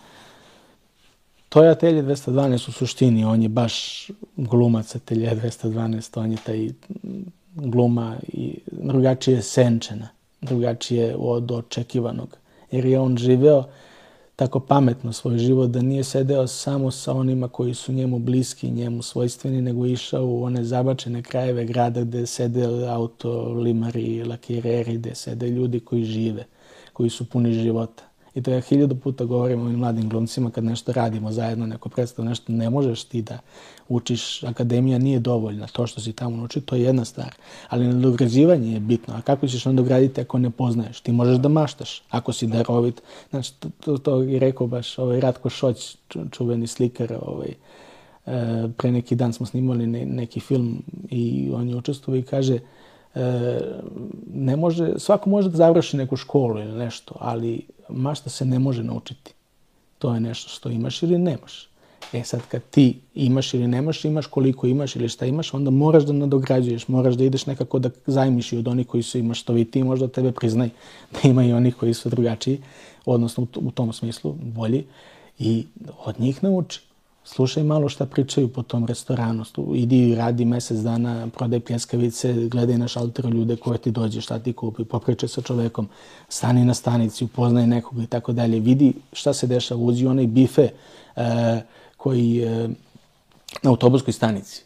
To 1.48 1.62
je 1.62 1.70
Atelje 1.70 2.02
212 2.02 2.68
u 2.68 2.72
suštini, 2.72 3.24
on 3.24 3.42
je 3.42 3.48
baš 3.48 4.06
glumac 4.36 4.96
Atelje 4.96 5.30
212, 5.30 6.20
on 6.20 6.32
je 6.32 6.38
taj 6.46 6.68
gluma 7.54 8.16
i 8.32 8.58
drugačije 8.66 9.42
senčena, 9.42 10.08
drugačije 10.40 11.16
od 11.18 11.50
očekivanog. 11.50 12.36
Jer 12.70 12.84
je 12.84 13.00
on 13.00 13.16
živeo 13.16 13.64
tako 14.36 14.60
pametno 14.60 15.12
svoj 15.12 15.38
život 15.38 15.70
da 15.70 15.82
nije 15.82 16.04
sedeo 16.04 16.46
samo 16.46 16.90
sa 16.90 17.12
onima 17.12 17.48
koji 17.48 17.74
su 17.74 17.92
njemu 17.92 18.18
bliski, 18.18 18.70
njemu 18.70 19.02
svojstveni, 19.02 19.62
nego 19.62 19.86
išao 19.86 20.26
u 20.26 20.42
one 20.42 20.64
zabačene 20.64 21.22
krajeve 21.22 21.64
grada 21.64 22.04
gde 22.04 22.26
sede 22.26 22.64
auto, 22.88 23.48
limari, 23.48 24.24
lakireri, 24.24 24.96
gde 24.96 25.14
sede 25.14 25.48
ljudi 25.48 25.80
koji 25.80 26.04
žive, 26.04 26.44
koji 26.92 27.10
su 27.10 27.24
puni 27.24 27.52
života. 27.52 28.02
I 28.36 28.50
ja 28.50 28.60
hiljadu 28.60 28.96
puta 28.96 29.24
govorim 29.24 29.60
ovim 29.60 29.78
mladim 29.78 30.08
glumcima 30.08 30.50
kad 30.50 30.64
nešto 30.64 30.92
radimo 30.92 31.32
zajedno, 31.32 31.66
neko 31.66 31.88
predstav 31.88 32.24
nešto, 32.24 32.52
ne 32.52 32.70
možeš 32.70 33.04
ti 33.04 33.22
da 33.22 33.38
učiš, 33.88 34.42
akademija 34.42 34.98
nije 34.98 35.20
dovoljna, 35.20 35.66
to 35.66 35.86
što 35.86 36.00
si 36.00 36.12
tamo 36.12 36.36
nauči, 36.36 36.60
to 36.60 36.76
je 36.76 36.82
jedna 36.82 37.04
stvar. 37.04 37.34
Ali 37.68 37.88
nadograđivanje 37.88 38.72
je 38.72 38.80
bitno, 38.80 39.14
a 39.14 39.20
kako 39.20 39.46
ćeš 39.46 39.64
nadograditi 39.64 40.20
ako 40.20 40.38
ne 40.38 40.50
poznaješ? 40.50 41.00
Ti 41.00 41.12
možeš 41.12 41.36
da 41.36 41.48
maštaš, 41.48 42.02
ako 42.10 42.32
si 42.32 42.46
darovit. 42.46 43.02
Znači, 43.30 43.54
to, 43.54 43.68
to, 43.80 43.98
to 43.98 44.22
je 44.22 44.38
rekao 44.38 44.66
baš 44.66 44.98
ovaj 44.98 45.20
Ratko 45.20 45.50
Šoć, 45.50 45.96
čuveni 46.30 46.66
slikar, 46.66 47.18
ovaj, 47.26 47.54
e, 48.26 48.68
pre 48.76 48.92
neki 48.92 49.14
dan 49.14 49.32
smo 49.32 49.46
snimali 49.46 49.86
ne, 49.86 50.06
neki 50.06 50.40
film 50.40 50.82
i 51.10 51.50
on 51.54 51.68
je 51.68 51.76
učestvovao 51.76 52.18
i 52.18 52.22
kaže, 52.22 52.58
e, 53.14 53.60
ne 54.34 54.56
može, 54.56 54.98
svako 54.98 55.30
može 55.30 55.48
da 55.48 55.56
završi 55.56 55.96
neku 55.96 56.16
školu 56.16 56.58
ili 56.58 56.72
nešto, 56.72 57.14
ali 57.20 57.75
mašta 57.88 58.30
se 58.30 58.44
ne 58.44 58.58
može 58.58 58.82
naučiti. 58.82 59.32
To 59.98 60.14
je 60.14 60.20
nešto 60.20 60.50
što 60.50 60.70
imaš 60.70 61.02
ili 61.02 61.18
nemaš. 61.18 61.68
E 62.12 62.24
sad 62.24 62.40
kad 62.48 62.62
ti 62.70 62.98
imaš 63.14 63.54
ili 63.54 63.68
nemaš, 63.68 64.04
imaš 64.04 64.26
koliko 64.26 64.66
imaš 64.66 64.96
ili 64.96 65.08
šta 65.08 65.26
imaš, 65.26 65.54
onda 65.54 65.70
moraš 65.70 66.04
da 66.04 66.12
nadograđuješ, 66.12 66.88
moraš 66.88 67.14
da 67.14 67.24
ideš 67.24 67.46
nekako 67.46 67.78
da 67.78 67.90
zajmiš 68.06 68.52
i 68.52 68.56
od 68.56 68.68
onih 68.68 68.86
koji 68.86 69.02
su 69.02 69.18
imaš 69.18 69.40
što 69.40 69.52
vi 69.52 69.64
ti 69.64 69.82
možda 69.82 70.08
tebe 70.08 70.32
priznaj 70.32 70.70
da 71.12 71.28
ima 71.28 71.44
i 71.44 71.52
onih 71.52 71.76
koji 71.76 71.94
su 71.94 72.08
drugačiji, 72.08 72.62
odnosno 73.04 73.46
u 73.54 73.70
tom 73.70 73.92
smislu 73.92 74.32
bolji 74.32 74.84
i 75.38 75.66
od 76.04 76.20
njih 76.20 76.44
nauči. 76.44 76.80
Slušaj 77.26 77.62
malo 77.62 77.88
šta 77.88 78.06
pričaju 78.06 78.48
po 78.48 78.62
tom 78.62 78.86
restoranu. 78.86 79.44
Idi 79.74 79.98
i 80.08 80.14
radi 80.14 80.44
mesec 80.44 80.78
dana, 80.78 81.28
prodaj 81.34 81.60
pljeskavice, 81.60 82.34
gledaj 82.48 82.78
na 82.78 82.88
šalteru 82.88 83.30
ljude 83.30 83.56
koje 83.56 83.78
ti 83.78 83.90
dođe, 83.90 84.20
šta 84.20 84.38
ti 84.38 84.52
kupi, 84.52 84.84
popričaj 84.84 85.28
sa 85.28 85.42
čovekom, 85.42 85.88
stani 86.28 86.64
na 86.64 86.74
stanici, 86.74 87.24
upoznaj 87.24 87.66
nekog 87.66 88.02
i 88.02 88.06
tako 88.06 88.32
dalje. 88.32 88.60
Vidi 88.60 88.92
šta 89.12 89.34
se 89.34 89.46
dešava, 89.46 89.80
uđi 89.80 90.06
onaj 90.06 90.26
bife 90.26 90.68
e, 91.16 91.62
koji 91.96 92.30
je 92.30 92.68
na 93.62 93.70
autobuskoj 93.70 94.12
stanici 94.12 94.65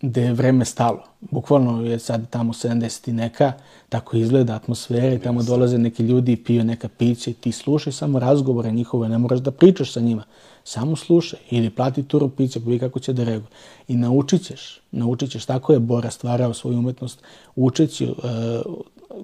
gde 0.00 0.22
je 0.22 0.32
vreme 0.32 0.64
stalo. 0.64 1.02
Bukvalno 1.20 1.84
je 1.84 1.98
sad 1.98 2.30
tamo 2.30 2.52
70 2.52 3.08
i 3.08 3.12
neka, 3.12 3.52
tako 3.88 4.16
izgleda 4.16 4.54
atmosfera 4.54 5.14
i 5.14 5.18
tamo 5.18 5.42
dolaze 5.42 5.78
neki 5.78 6.02
ljudi 6.02 6.32
i 6.32 6.44
piju 6.44 6.64
neka 6.64 6.88
pića 6.88 7.30
i 7.30 7.34
ti 7.34 7.52
slušaj 7.52 7.92
samo 7.92 8.18
razgovore 8.18 8.70
njihove, 8.70 9.08
ne 9.08 9.18
moraš 9.18 9.40
da 9.40 9.50
pričaš 9.50 9.92
sa 9.92 10.00
njima. 10.00 10.24
Samo 10.64 10.96
slušaj 10.96 11.38
ili 11.50 11.70
plati 11.70 12.02
turu 12.02 12.28
pića, 12.28 12.60
pa 12.60 12.78
kako 12.78 13.00
će 13.00 13.12
da 13.12 13.24
reaguje. 13.24 13.50
I 13.88 13.96
naučit 13.96 14.42
ćeš, 14.42 14.80
naučit 14.90 15.30
ćeš, 15.30 15.44
tako 15.44 15.72
je 15.72 15.78
Bora 15.78 16.10
stvarao 16.10 16.54
svoju 16.54 16.78
umetnost, 16.78 17.22
učeći 17.56 18.06
uh, 18.06 18.14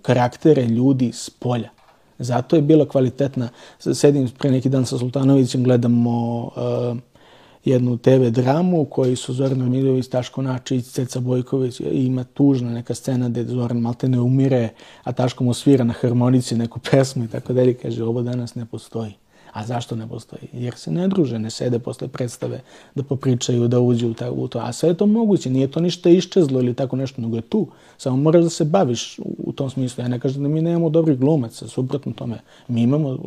karaktere 0.03 0.65
ljudi 0.65 1.13
s 1.13 1.31
polja. 1.31 1.71
Zato 2.19 2.57
je 2.57 2.63
bila 2.63 2.89
kvalitetna. 2.89 3.49
Sedim 3.79 4.29
pre 4.39 4.51
neki 4.51 4.69
dan 4.69 4.87
sa 4.87 4.99
Sultanovićem, 4.99 5.65
gledamo 5.65 6.43
uh, 6.43 6.99
jednu 7.65 7.97
TV 7.99 8.31
dramu 8.31 8.85
koji 8.85 9.17
su 9.17 9.33
Zoran 9.33 9.61
Ramilović, 9.61 10.09
Taško 10.09 10.43
Načić, 10.43 10.87
Ceca 10.87 11.21
Bojković 11.21 11.81
i 11.81 11.85
ima 11.85 12.25
tužna 12.25 12.71
neka 12.71 12.95
scena 12.95 13.29
gde 13.29 13.45
Zoran 13.45 13.79
malte 13.79 14.09
ne 14.09 14.21
umire, 14.21 14.69
a 15.05 15.13
Taško 15.13 15.45
mu 15.45 15.55
svira 15.55 15.85
na 15.85 15.93
harmonici 15.93 16.57
neku 16.57 16.81
pesmu 16.91 17.25
i 17.25 17.29
tako 17.29 17.53
dalje. 17.53 17.75
Kaže, 17.75 18.05
ovo 18.05 18.23
danas 18.23 18.55
ne 18.55 18.67
postoji. 18.67 19.13
A 19.55 19.67
zašto 19.67 19.97
ne 19.97 20.09
postoji? 20.09 20.49
Jer 20.53 20.75
se 20.75 20.91
ne 20.91 21.09
druže, 21.09 21.39
ne 21.39 21.51
sede 21.51 21.79
posle 21.79 22.09
predstave 22.09 22.61
da 22.95 23.03
popričaju, 23.03 23.69
da 23.69 23.81
uđu 23.81 24.09
u, 24.09 24.15
ta, 24.15 24.31
u 24.31 24.49
to. 24.49 24.59
A 24.59 24.73
sve 24.73 24.89
je 24.89 24.97
to 24.97 25.07
moguće, 25.07 25.51
nije 25.51 25.71
to 25.71 25.81
ništa 25.81 26.11
iščezlo 26.11 26.61
ili 26.61 26.75
tako 26.75 26.97
nešto, 26.97 27.23
nego 27.23 27.37
je 27.37 27.43
tu. 27.43 27.67
Samo 27.99 28.17
moraš 28.17 28.43
da 28.45 28.51
se 28.51 28.65
baviš 28.65 29.19
u, 29.19 29.53
tom 29.53 29.71
smislu. 29.71 30.05
Ja 30.05 30.09
ne 30.09 30.21
kažem 30.21 30.43
da 30.43 30.49
mi 30.49 30.63
nemamo 30.63 30.91
dobrih 30.91 31.19
glumaca, 31.19 31.69
suprotno 31.69 32.13
tome. 32.13 32.41
Mi 32.69 32.83
imamo 32.83 33.19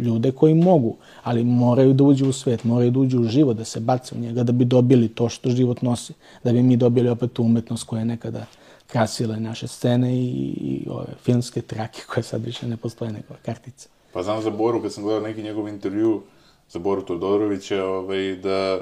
ljude 0.00 0.32
koji 0.32 0.54
mogu, 0.54 0.96
ali 1.22 1.44
moraju 1.44 1.92
da 1.92 2.04
uđu 2.04 2.28
u 2.28 2.32
svet, 2.32 2.64
moraju 2.64 2.90
da 2.90 3.00
uđu 3.00 3.20
u 3.20 3.28
život, 3.28 3.56
da 3.56 3.64
se 3.64 3.80
bace 3.80 4.14
u 4.14 4.18
njega, 4.18 4.42
da 4.42 4.52
bi 4.52 4.64
dobili 4.64 5.08
to 5.08 5.28
što 5.28 5.50
život 5.50 5.82
nosi. 5.82 6.12
Da 6.44 6.52
bi 6.52 6.62
mi 6.62 6.76
dobili 6.76 7.08
opet 7.08 7.32
tu 7.32 7.42
umetnost 7.42 7.84
koja 7.84 7.98
je 7.98 8.06
nekada 8.06 8.46
krasila 8.86 9.36
naše 9.36 9.68
scene 9.68 10.16
i, 10.16 10.26
i 10.60 10.86
ove 10.90 11.14
filmske 11.22 11.62
trake 11.62 12.02
koje 12.08 12.24
sad 12.24 12.44
više 12.44 12.68
ne 12.68 12.76
postoje 12.76 13.12
nego 13.12 13.34
kartice. 13.42 13.95
Pa 14.16 14.22
znam 14.22 14.42
za 14.42 14.50
Boru, 14.50 14.82
kad 14.82 14.92
sam 14.92 15.04
gledao 15.04 15.20
neki 15.20 15.42
njegov 15.42 15.68
intervju 15.68 16.22
za 16.68 16.78
Boru 16.78 17.02
Todorovića, 17.02 17.84
ovaj, 17.84 18.36
da 18.36 18.80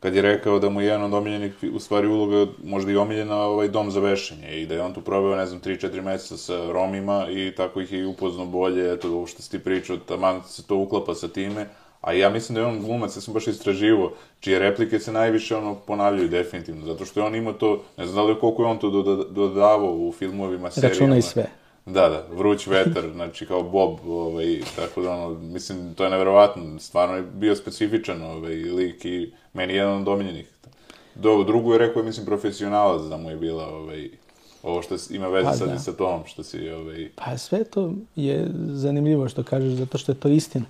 kad 0.00 0.14
je 0.14 0.22
rekao 0.22 0.58
da 0.58 0.68
mu 0.70 0.80
je 0.80 0.86
jedan 0.86 1.02
od 1.02 1.14
omiljenih, 1.14 1.52
u 1.74 1.78
stvari 1.78 2.06
uloga, 2.06 2.52
možda 2.64 2.92
i 2.92 2.96
omiljena, 2.96 3.36
ovaj 3.36 3.68
dom 3.68 3.90
za 3.90 4.00
vešanje 4.00 4.60
i 4.60 4.66
da 4.66 4.74
je 4.74 4.82
on 4.82 4.94
tu 4.94 5.00
probao, 5.00 5.36
ne 5.36 5.46
znam, 5.46 5.60
3-4 5.60 6.02
meseca 6.02 6.36
sa 6.36 6.72
Romima 6.72 7.26
i 7.30 7.52
tako 7.56 7.80
ih 7.80 7.92
je 7.92 8.00
i 8.00 8.04
upoznao 8.06 8.46
bolje, 8.46 8.92
eto, 8.92 9.26
što 9.26 9.42
si 9.42 9.50
ti 9.50 9.58
pričao, 9.58 9.96
taman 9.96 10.42
se 10.44 10.66
to 10.66 10.76
uklapa 10.76 11.14
sa 11.14 11.28
time, 11.28 11.66
a 12.00 12.12
ja 12.12 12.30
mislim 12.30 12.54
da 12.54 12.60
je 12.60 12.66
on 12.66 12.80
glumac, 12.82 13.16
ja 13.16 13.20
sam 13.20 13.34
baš 13.34 13.46
istraživo, 13.46 14.12
čije 14.40 14.58
replike 14.58 14.98
se 14.98 15.12
najviše 15.12 15.56
ono 15.56 15.74
ponavljaju 15.74 16.28
definitivno, 16.28 16.86
zato 16.86 17.04
što 17.04 17.20
je 17.20 17.26
on 17.26 17.34
imao 17.34 17.52
to, 17.52 17.82
ne 17.96 18.06
znam 18.06 18.16
da 18.16 18.32
li 18.32 18.40
koliko 18.40 18.62
je 18.62 18.68
on 18.68 18.78
to 18.78 18.90
dodavao 19.30 19.92
u 19.92 20.12
filmovima, 20.18 20.70
serijama. 20.70 20.94
Računa 20.94 21.16
i 21.16 21.22
sve. 21.22 21.46
Da, 21.86 22.08
da, 22.08 22.26
vruć 22.36 22.66
vetar, 22.66 23.10
znači 23.14 23.46
kao 23.46 23.62
Bob, 23.62 23.98
ovaj, 24.08 24.60
tako 24.76 25.02
da 25.02 25.10
ono, 25.10 25.38
mislim, 25.38 25.94
to 25.94 26.04
je 26.04 26.10
neverovatno, 26.10 26.78
stvarno 26.78 27.16
je 27.16 27.22
bio 27.22 27.56
specifičan 27.56 28.22
ovaj, 28.22 28.54
lik 28.54 29.04
i 29.04 29.32
meni 29.52 29.72
je 29.72 29.76
jedan 29.76 30.00
od 30.00 30.08
omiljenih. 30.08 30.46
Do, 31.14 31.44
drugu 31.44 31.72
je 31.72 31.78
rekao, 31.78 32.02
mislim, 32.02 32.26
profesionalac 32.26 33.02
da 33.02 33.16
mu 33.16 33.30
je 33.30 33.36
bila, 33.36 33.68
ovaj, 33.68 34.10
ovo 34.62 34.82
što 34.82 34.96
ima 35.10 35.28
veze 35.28 35.46
pa, 35.46 35.52
sad 35.52 35.68
da. 35.68 35.74
i 35.74 35.78
sa 35.78 35.92
tom, 35.92 36.22
što 36.26 36.42
si, 36.42 36.70
ovaj... 36.70 37.10
Pa 37.14 37.38
sve 37.38 37.64
to 37.64 37.92
je 38.16 38.50
zanimljivo 38.68 39.28
što 39.28 39.42
kažeš, 39.42 39.72
zato 39.72 39.98
što 39.98 40.12
je 40.12 40.16
to 40.16 40.28
istina. 40.28 40.64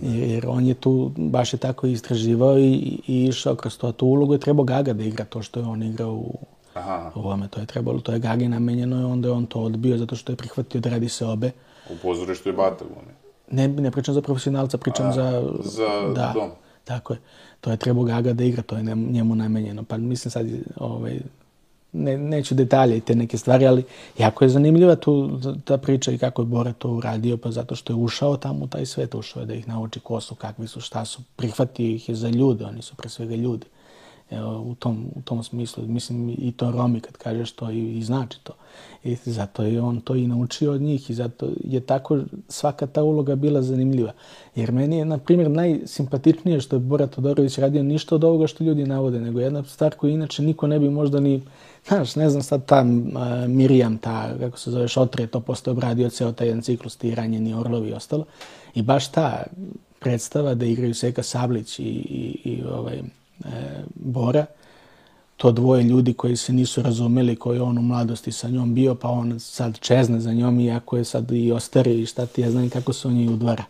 Jer, 0.00 0.30
jer 0.30 0.46
on 0.48 0.66
je 0.66 0.74
tu 0.74 1.12
baš 1.16 1.52
je 1.52 1.56
tako 1.56 1.86
istraživao 1.86 2.58
i, 2.58 2.98
i 3.06 3.24
išao 3.24 3.54
kroz 3.54 3.78
to. 3.78 3.92
Tu 3.92 4.06
ulogu 4.06 4.32
je 4.32 4.40
trebao 4.40 4.64
Gaga 4.64 4.92
da 4.92 5.04
igra 5.04 5.24
to 5.24 5.42
što 5.42 5.60
je 5.60 5.66
on 5.66 5.82
igrao 5.82 6.12
u 6.12 6.38
Aha. 6.74 7.10
ovome. 7.14 7.48
To 7.48 7.60
je 7.60 7.66
trebalo, 7.66 8.00
to 8.00 8.12
je 8.12 8.18
Gagi 8.18 8.48
namenjeno 8.48 9.00
i 9.00 9.04
onda 9.04 9.28
je 9.28 9.32
on 9.32 9.46
to 9.46 9.60
odbio 9.60 9.98
zato 9.98 10.16
što 10.16 10.32
je 10.32 10.36
prihvatio 10.36 10.80
da 10.80 10.90
radi 10.90 11.08
se 11.08 11.26
obe. 11.26 11.50
U 11.90 11.96
pozorištu 12.02 12.48
je 12.48 12.52
Bata 12.52 12.84
glumi. 12.84 13.12
Ne, 13.50 13.68
ne 13.68 13.90
pričam 13.90 14.14
za 14.14 14.22
profesionalca, 14.22 14.78
pričam 14.78 15.06
A, 15.08 15.12
za... 15.12 15.42
Za 15.64 16.12
da, 16.14 16.32
dom. 16.34 16.50
Tako 16.84 17.12
je. 17.12 17.18
To 17.60 17.70
je 17.70 17.76
trebao 17.76 18.04
Gaga 18.04 18.32
da 18.32 18.44
igra, 18.44 18.62
to 18.62 18.76
je 18.76 18.82
njemu 18.94 19.34
namenjeno. 19.34 19.84
Pa 19.84 19.96
mislim 19.96 20.30
sad, 20.30 20.46
ovaj, 20.76 21.20
ne, 21.92 22.18
neću 22.18 22.54
detalje 22.54 22.96
i 22.96 23.00
te 23.00 23.14
neke 23.14 23.38
stvari, 23.38 23.66
ali 23.66 23.84
jako 24.18 24.44
je 24.44 24.48
zanimljiva 24.48 24.96
tu 24.96 25.40
ta 25.64 25.78
priča 25.78 26.12
i 26.12 26.18
kako 26.18 26.42
je 26.42 26.46
Bora 26.46 26.72
to 26.72 26.88
uradio, 26.88 27.36
pa 27.36 27.50
zato 27.50 27.76
što 27.76 27.92
je 27.92 27.96
ušao 27.96 28.36
tamo 28.36 28.64
u 28.64 28.66
taj 28.66 28.86
svet, 28.86 29.14
ušao 29.14 29.40
je 29.40 29.46
da 29.46 29.54
ih 29.54 29.68
nauči 29.68 30.00
ko 30.00 30.20
su, 30.20 30.34
kakvi 30.34 30.68
su, 30.68 30.80
šta 30.80 31.04
su, 31.04 31.20
prihvatio 31.36 31.86
ih 31.86 32.08
je 32.08 32.14
za 32.14 32.28
ljude, 32.28 32.64
oni 32.64 32.82
su 32.82 32.94
pre 32.94 33.08
svega 33.08 33.34
ljudi. 33.34 33.66
U, 34.64 34.74
tom, 34.74 35.06
u 35.14 35.22
tom 35.22 35.42
smislu. 35.42 35.86
Mislim, 35.86 36.28
i 36.38 36.52
to 36.56 36.70
Romi 36.70 37.00
kad 37.00 37.16
kažeš 37.16 37.52
to 37.52 37.70
i, 37.70 37.98
i 37.98 38.02
znači 38.02 38.38
to. 38.42 38.52
I 39.04 39.16
zato 39.24 39.62
je 39.62 39.80
on 39.80 40.00
to 40.00 40.14
i 40.14 40.26
naučio 40.26 40.72
od 40.72 40.80
njih 40.80 41.10
i 41.10 41.14
zato 41.14 41.48
je 41.64 41.80
tako 41.80 42.18
svaka 42.48 42.86
ta 42.86 43.02
uloga 43.02 43.34
bila 43.34 43.62
zanimljiva. 43.62 44.12
Jer 44.54 44.72
meni 44.72 44.96
je, 44.96 45.04
na 45.04 45.18
primjer, 45.18 45.50
najsimpatičnije 45.50 46.60
što 46.60 46.76
je 46.76 46.80
Bora 46.80 47.06
Todorović 47.06 47.58
radio 47.58 47.82
ništa 47.82 48.14
od 48.14 48.24
ovoga 48.24 48.46
što 48.46 48.64
ljudi 48.64 48.86
navode, 48.86 49.20
nego 49.20 49.40
jedna 49.40 49.64
stvar 49.64 49.94
koju 49.94 50.12
inače 50.12 50.42
niko 50.42 50.66
ne 50.66 50.78
bi 50.78 50.90
možda 50.90 51.20
ni, 51.20 51.42
znaš, 51.88 52.16
ne 52.16 52.30
znam 52.30 52.42
sad 52.42 52.66
ta 52.66 52.80
uh, 52.80 53.48
Mirjam, 53.48 53.98
ta, 53.98 54.38
kako 54.38 54.58
se 54.58 54.70
zove, 54.70 54.88
Šotre, 54.88 55.26
to 55.26 55.40
posle 55.40 55.72
obradio 55.72 56.10
ceo 56.10 56.32
taj 56.32 56.46
jedan 56.46 56.62
ciklus, 56.62 56.96
ti 56.96 57.14
ranjeni 57.14 57.54
orlovi 57.54 57.88
i 57.88 57.92
ostalo. 57.92 58.24
I 58.74 58.82
baš 58.82 59.12
ta 59.12 59.42
predstava 60.00 60.54
da 60.54 60.66
igraju 60.66 60.94
Seka 60.94 61.22
Sablić 61.22 61.78
i, 61.78 61.82
i, 61.82 62.40
i 62.44 62.62
ovaj, 62.62 63.02
Bora, 63.94 64.46
to 65.36 65.52
dvoje 65.52 65.82
ljudi 65.82 66.12
koji 66.12 66.36
se 66.36 66.52
nisu 66.52 66.82
razumeli, 66.82 67.36
koji 67.36 67.60
on 67.60 67.78
u 67.78 67.82
mladosti 67.82 68.32
sa 68.32 68.48
njom 68.48 68.74
bio, 68.74 68.94
pa 68.94 69.08
on 69.08 69.40
sad 69.40 69.78
čezne 69.78 70.20
za 70.20 70.32
njom, 70.32 70.60
iako 70.60 70.96
je 70.96 71.04
sad 71.04 71.32
i 71.32 71.52
ostari 71.52 72.00
i 72.00 72.06
šta 72.06 72.26
ti 72.26 72.40
ja 72.40 72.50
znam 72.50 72.70
kako 72.70 72.92
se 72.92 73.08
on 73.08 73.16
je 73.16 73.30
udvara. 73.30 73.64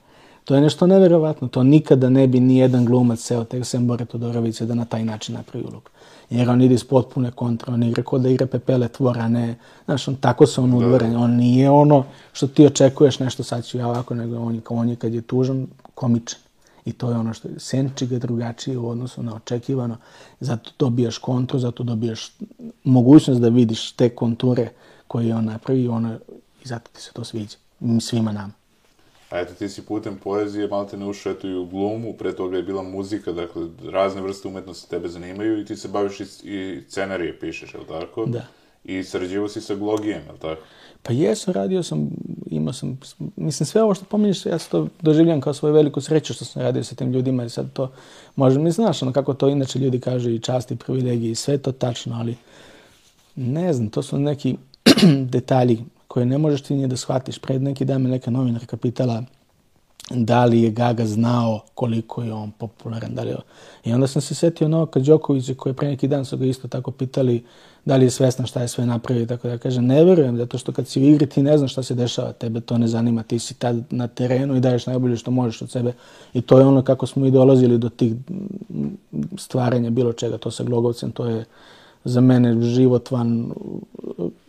To 0.45 0.55
je 0.55 0.61
nešto 0.61 0.87
neverovatno. 0.87 1.49
To 1.49 1.63
nikada 1.63 2.11
ne 2.11 2.27
bi 2.27 2.41
ni 2.41 2.57
jedan 2.57 2.85
glumac 2.85 3.21
seo 3.21 3.45
tek 3.45 3.65
sem 3.65 3.87
Bore 3.87 4.05
Todorovića 4.05 4.65
da 4.65 4.75
na 4.75 4.85
taj 4.85 5.05
način 5.05 5.35
napravi 5.35 5.65
ulogu. 5.65 5.91
Jer 6.31 6.51
on 6.51 6.63
ide 6.63 6.75
iz 6.75 6.85
potpune 6.85 7.31
kontra, 7.31 7.75
on 7.75 7.83
igra 7.83 8.03
kod 8.03 8.23
da 8.23 8.29
igra 8.29 8.47
Pepele 8.47 8.89
tvora, 8.89 9.29
ne, 9.29 9.55
znaš, 9.85 10.09
on 10.09 10.17
tako 10.17 10.47
se 10.47 10.61
on 10.61 10.75
udvara. 10.75 11.09
Da. 11.09 11.19
On 11.19 11.31
nije 11.31 11.71
ono 11.71 12.05
što 12.33 12.47
ti 12.47 12.67
očekuješ 12.67 13.19
nešto 13.19 13.43
sad 13.43 13.65
ću 13.65 13.79
ja 13.79 13.89
ovako, 13.89 14.15
nego 14.15 14.37
on, 14.37 14.61
on 14.69 14.89
je 14.89 14.97
kad 14.97 15.15
je 15.15 15.23
tužan, 15.23 15.67
komičan. 15.95 16.41
I 16.85 16.93
to 16.93 17.11
je 17.11 17.17
ono 17.17 17.35
što 17.35 17.49
je, 17.49 17.61
senči 17.61 18.07
ga 18.07 18.19
drugačije 18.19 18.79
u 18.79 18.89
odnosu 18.89 19.23
na 19.23 19.35
očekivano. 19.35 19.97
Zato 20.41 20.71
dobijaš 20.79 21.19
kontru, 21.19 21.59
zato 21.59 21.83
dobijaš 21.83 22.33
mogućnost 22.85 23.41
da 23.41 23.49
vidiš 23.49 23.93
te 23.93 24.09
konture 24.09 24.69
koje 25.09 25.35
on 25.35 25.45
napravi 25.45 25.83
i, 25.83 25.89
ono, 25.89 26.15
i 26.65 26.69
zato 26.69 26.91
ti 26.93 27.03
se 27.03 27.13
to 27.13 27.25
sviđa. 27.25 27.57
Svima 28.01 28.33
nama. 28.33 28.53
A 29.31 29.41
eto, 29.41 29.55
ti 29.55 29.69
si 29.69 29.83
putem 29.83 30.19
poezije 30.19 30.69
malo 30.69 30.85
te 30.85 30.97
ne 30.97 31.07
ušao 31.07 31.33
eto 31.33 31.49
i 31.49 31.55
u 31.55 31.67
glumu, 31.67 32.13
pre 32.13 32.33
toga 32.37 32.57
je 32.57 32.63
bila 32.63 32.83
muzika, 32.83 33.33
dakle, 33.33 33.67
razne 33.93 34.21
vrste 34.21 34.49
umetnosti 34.49 34.91
tebe 34.91 35.09
zanimaju 35.09 35.61
i 35.61 35.65
ti 35.65 35.77
se 35.77 35.89
baviš 35.89 36.21
i, 36.21 36.25
i 36.45 36.83
scenarije 36.89 37.39
pišeš, 37.39 37.75
je 37.75 37.81
li 37.81 37.87
tako? 37.87 38.27
Da. 38.27 38.47
I 38.85 39.05
sarađivo 39.05 39.49
si 39.49 39.61
sa 39.61 39.75
Glogijem, 39.75 40.23
je 40.27 40.33
li 40.33 40.39
tako? 40.39 40.61
Pa 41.03 41.13
jesam, 41.13 41.55
radio 41.55 41.83
sam, 41.83 42.11
imao 42.57 42.73
sam, 42.73 43.01
mislim 43.37 43.67
sve 43.67 43.83
ovo 43.83 43.95
što 43.95 44.05
pominješ, 44.05 44.47
ja 44.47 44.59
se 44.59 44.69
to 44.69 44.89
doživljam 45.01 45.41
kao 45.41 45.55
svoju 45.55 45.75
veliku 45.75 46.01
sreću 46.01 46.35
što 46.35 46.45
sam 46.45 46.63
radio 46.63 46.85
sa 46.85 46.95
tim 46.95 47.13
ljudima 47.13 47.45
i 47.45 47.51
sad 47.51 47.73
to, 47.73 47.91
možda 48.37 48.61
mi 48.61 48.71
znaš, 48.71 49.03
ono 49.03 49.13
kako 49.13 49.35
to 49.35 49.49
inače 49.49 49.79
ljudi 49.79 50.01
kažu 50.01 50.31
i 50.31 50.41
časti, 50.41 50.77
privilegije 50.77 51.31
i 51.31 51.35
sve 51.35 51.59
to 51.59 51.73
tačno, 51.73 52.17
ali 52.17 52.37
ne 53.37 53.73
znam, 53.73 53.89
to 53.89 54.03
su 54.03 54.19
neki 54.19 54.57
detalji 55.35 55.85
koje 56.09 56.27
ne 56.27 56.39
možeš 56.39 56.63
ti 56.63 56.75
nije 56.75 56.87
da 56.87 56.97
shvatiš. 56.97 57.39
Pred 57.39 57.63
neki 57.63 57.85
dan 57.85 58.03
me 58.03 58.09
neka 58.09 58.31
novinarka 58.31 58.77
pitala 58.77 59.23
da 60.11 60.45
li 60.45 60.63
je 60.63 60.71
Gaga 60.71 61.07
znao 61.07 61.61
koliko 61.75 62.23
je 62.23 62.33
on 62.33 62.51
popularan. 62.51 63.15
Da 63.15 63.23
li 63.23 63.31
je... 63.31 63.37
I 63.85 63.93
onda 63.93 64.07
sam 64.07 64.23
se 64.23 64.35
setio 64.35 64.69
Novaka 64.69 65.01
Đokovića 65.01 65.55
koji 65.55 65.71
je 65.71 65.77
pre 65.77 65.89
neki 65.89 66.09
dan 66.09 66.25
su 66.25 66.37
ga 66.37 66.45
isto 66.45 66.69
tako 66.69 66.91
pitali 66.91 67.45
da 67.85 67.97
li 67.97 68.05
je 68.05 68.11
svestan 68.11 68.47
šta 68.47 68.61
je 68.61 68.69
sve 68.69 68.87
napravio. 68.87 69.27
Tako 69.27 69.49
da 69.49 69.59
kaže, 69.59 69.83
ne 69.83 70.05
verujem, 70.05 70.37
zato 70.37 70.59
što 70.59 70.73
kad 70.73 70.89
si 70.89 71.01
u 71.01 71.05
igri 71.05 71.27
ti 71.27 71.43
ne 71.43 71.59
znaš 71.59 71.73
šta 71.73 71.83
se 71.83 71.95
dešava, 71.95 72.33
tebe 72.33 72.61
to 72.61 72.79
ne 72.79 72.89
zanima, 72.89 73.23
ti 73.23 73.39
si 73.39 73.55
tad 73.55 73.77
na 73.91 74.09
terenu 74.09 74.57
i 74.57 74.61
daješ 74.61 74.87
najbolje 74.87 75.17
što 75.17 75.31
možeš 75.31 75.63
od 75.63 75.71
sebe. 75.71 75.93
I 76.35 76.41
to 76.41 76.59
je 76.59 76.67
ono 76.67 76.83
kako 76.83 77.07
smo 77.07 77.27
i 77.27 77.31
dolazili 77.31 77.79
do 77.79 77.89
tih 77.89 78.15
stvaranja 79.39 79.91
bilo 79.91 80.13
čega, 80.13 80.39
to 80.39 80.51
sa 80.51 80.65
Glogovcem, 80.65 81.13
to 81.13 81.27
je 81.27 81.45
za 82.05 82.21
mene 82.21 82.63
životvan, 82.63 83.53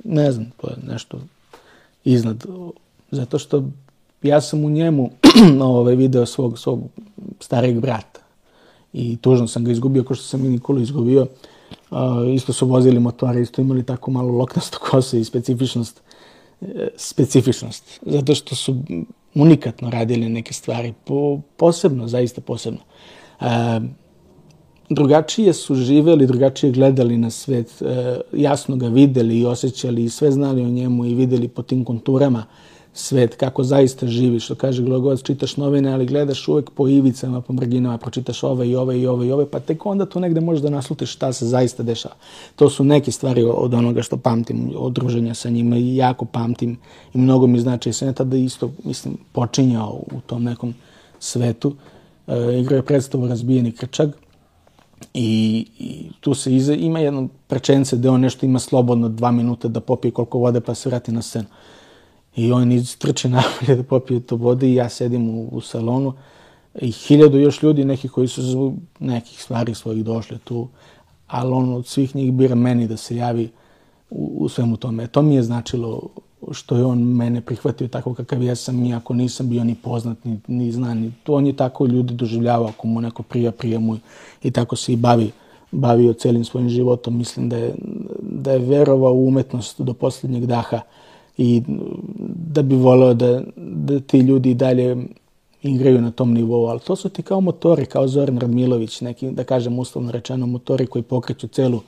ne 0.03 0.31
znam, 0.31 0.51
to 0.61 0.69
je 0.69 0.75
nešto 0.87 1.19
iznad. 2.03 2.45
Zato 3.11 3.39
što 3.39 3.63
ja 4.23 4.41
sam 4.41 4.65
u 4.65 4.69
njemu 4.69 5.09
ovaj, 5.61 5.95
video 5.95 6.25
svog, 6.25 6.59
svog 6.59 6.81
starijeg 7.39 7.79
brata. 7.79 8.19
I 8.93 9.17
tužno 9.17 9.47
sam 9.47 9.63
ga 9.63 9.71
izgubio, 9.71 10.03
kao 10.03 10.15
što 10.15 10.25
sam 10.25 10.45
i 10.45 10.49
Nikolu 10.49 10.81
izgubio. 10.81 11.27
Isto 12.33 12.53
su 12.53 12.67
vozili 12.67 12.99
motore, 12.99 13.41
isto 13.41 13.61
imali 13.61 13.85
tako 13.85 14.11
malo 14.11 14.31
loknasto 14.31 14.77
kose 14.81 15.19
i 15.19 15.23
specifičnost. 15.23 16.01
E, 16.61 16.87
specifičnost. 16.95 17.99
Zato 18.05 18.35
što 18.35 18.55
su 18.55 18.75
unikatno 19.35 19.89
radili 19.89 20.29
neke 20.29 20.53
stvari. 20.53 20.93
Po, 21.05 21.39
posebno, 21.57 22.07
zaista 22.07 22.41
posebno. 22.41 22.79
Uh, 23.41 23.47
drugačije 24.89 25.53
su 25.53 25.75
živeli, 25.75 26.27
drugačije 26.27 26.71
gledali 26.71 27.17
na 27.17 27.29
svet, 27.29 27.81
e, 27.81 28.19
jasno 28.33 28.75
ga 28.75 28.87
videli 28.87 29.39
i 29.39 29.45
osjećali 29.45 30.03
i 30.03 30.09
sve 30.09 30.31
znali 30.31 30.61
o 30.61 30.69
njemu 30.69 31.05
i 31.05 31.15
videli 31.15 31.47
po 31.47 31.61
tim 31.61 31.85
konturama 31.85 32.45
svet, 32.93 33.35
kako 33.35 33.63
zaista 33.63 34.07
živi, 34.07 34.39
što 34.39 34.55
kaže 34.55 34.83
Glogovac, 34.83 35.21
čitaš 35.21 35.57
novine, 35.57 35.93
ali 35.93 36.05
gledaš 36.05 36.47
uvek 36.47 36.69
po 36.69 36.87
ivicama, 36.87 37.41
po 37.41 37.53
mrginama, 37.53 37.97
pročitaš 37.97 38.43
ove 38.43 38.69
i 38.69 38.75
ove 38.75 38.99
i 38.99 39.07
ove 39.07 39.27
i 39.27 39.31
ove, 39.31 39.45
pa 39.45 39.59
tek 39.59 39.85
onda 39.85 40.05
tu 40.05 40.19
negde 40.19 40.41
možeš 40.41 40.61
da 40.61 40.69
naslutiš 40.69 41.13
šta 41.13 41.33
se 41.33 41.45
zaista 41.45 41.83
dešava. 41.83 42.15
To 42.55 42.69
su 42.69 42.83
neke 42.83 43.11
stvari 43.11 43.43
od 43.43 43.73
onoga 43.73 44.01
što 44.01 44.17
pamtim, 44.17 44.71
od 44.77 44.93
druženja 44.93 45.33
sa 45.33 45.49
njima 45.49 45.77
i 45.77 45.95
jako 45.95 46.25
pamtim 46.25 46.77
i 47.13 47.17
mnogo 47.17 47.47
mi 47.47 47.59
znači. 47.59 47.89
I 47.89 47.93
sam 47.93 48.07
ja 48.07 48.13
tada 48.13 48.37
isto, 48.37 48.71
mislim, 48.83 49.17
počinjao 49.31 50.03
u 50.11 50.21
tom 50.25 50.43
nekom 50.43 50.73
svetu. 51.19 51.75
E, 52.27 52.59
igrao 52.59 52.77
je 52.77 52.85
predstavu 52.85 53.27
Razbijeni 53.27 53.71
krčag, 53.71 54.09
I, 55.13 55.65
i 55.79 56.09
tu 56.19 56.33
se 56.33 56.55
iza, 56.55 56.73
ima 56.73 56.99
jedno 56.99 57.27
prečence 57.47 57.97
gde 57.97 58.09
on 58.09 58.21
nešto 58.21 58.45
ima 58.45 58.59
slobodno 58.59 59.09
dva 59.09 59.31
minuta 59.31 59.67
da 59.67 59.79
popije 59.79 60.11
koliko 60.11 60.39
vode 60.39 60.61
pa 60.61 60.75
se 60.75 60.89
vrati 60.89 61.11
na 61.11 61.21
scenu. 61.21 61.45
I 62.35 62.51
on 62.51 62.71
istrče 62.71 63.29
napolje 63.37 63.75
da 63.75 63.83
popije 63.83 64.19
to 64.19 64.35
vode 64.35 64.69
i 64.69 64.75
ja 64.75 64.89
sedim 64.89 65.29
u, 65.29 65.49
u 65.51 65.61
salonu 65.61 66.13
i 66.81 66.91
hiljadu 66.91 67.37
još 67.37 67.63
ljudi, 67.63 67.85
neki 67.85 68.07
koji 68.07 68.27
su 68.27 68.41
zbog 68.41 68.73
nekih 68.99 69.43
stvari 69.43 69.75
svojih 69.75 70.05
došli 70.05 70.37
tu, 70.37 70.67
ali 71.27 71.53
on 71.53 71.73
od 71.73 71.87
svih 71.87 72.15
njih 72.15 72.33
bira 72.33 72.55
meni 72.55 72.87
da 72.87 72.97
se 72.97 73.15
javi 73.15 73.49
u, 74.09 74.37
u 74.39 74.49
svemu 74.49 74.77
tome. 74.77 75.07
To 75.07 75.21
mi 75.21 75.35
je 75.35 75.43
značilo 75.43 76.01
što 76.51 76.77
je 76.77 76.85
on 76.85 76.99
mene 77.03 77.41
prihvatio 77.41 77.87
tako 77.87 78.13
kakav 78.13 78.43
ja 78.43 78.55
sam, 78.55 78.85
iako 78.85 79.13
nisam 79.13 79.49
bio 79.49 79.63
ni 79.63 79.75
poznat, 79.75 80.25
ni, 80.25 80.39
ni 80.47 80.71
znan. 80.71 80.97
Ni, 80.97 81.11
to 81.23 81.33
on 81.33 81.47
je 81.47 81.55
tako 81.55 81.85
ljudi 81.85 82.13
doživljavao, 82.13 82.67
ako 82.67 82.87
mu 82.87 83.01
neko 83.01 83.23
prija, 83.23 83.51
prija 83.51 83.79
mu 83.79 83.97
i 84.43 84.51
tako 84.51 84.75
se 84.75 84.93
i 84.93 84.95
bavi, 84.95 85.31
bavio 85.71 86.13
celim 86.13 86.43
svojim 86.43 86.69
životom. 86.69 87.17
Mislim 87.17 87.49
da 87.49 87.57
je, 87.57 87.75
da 88.21 88.51
je 88.51 88.59
verovao 88.59 89.13
u 89.13 89.27
umetnost 89.27 89.81
do 89.81 89.93
posljednjeg 89.93 90.45
daha 90.45 90.81
i 91.37 91.61
da 92.53 92.61
bi 92.61 92.75
voleo 92.75 93.13
da, 93.13 93.41
da 93.55 93.99
ti 93.99 94.19
ljudi 94.19 94.51
i 94.51 94.55
dalje 94.55 94.97
igraju 95.61 96.01
na 96.01 96.11
tom 96.11 96.33
nivou, 96.33 96.65
ali 96.65 96.79
to 96.79 96.95
su 96.95 97.09
ti 97.09 97.21
kao 97.21 97.41
motori, 97.41 97.85
kao 97.85 98.07
Zoran 98.07 98.39
Radmilović, 98.39 99.01
neki, 99.01 99.31
da 99.31 99.43
kažem 99.43 99.79
uslovno 99.79 100.11
rečeno, 100.11 100.47
motori 100.47 100.87
koji 100.87 101.03
pokreću 101.03 101.47
celu 101.47 101.81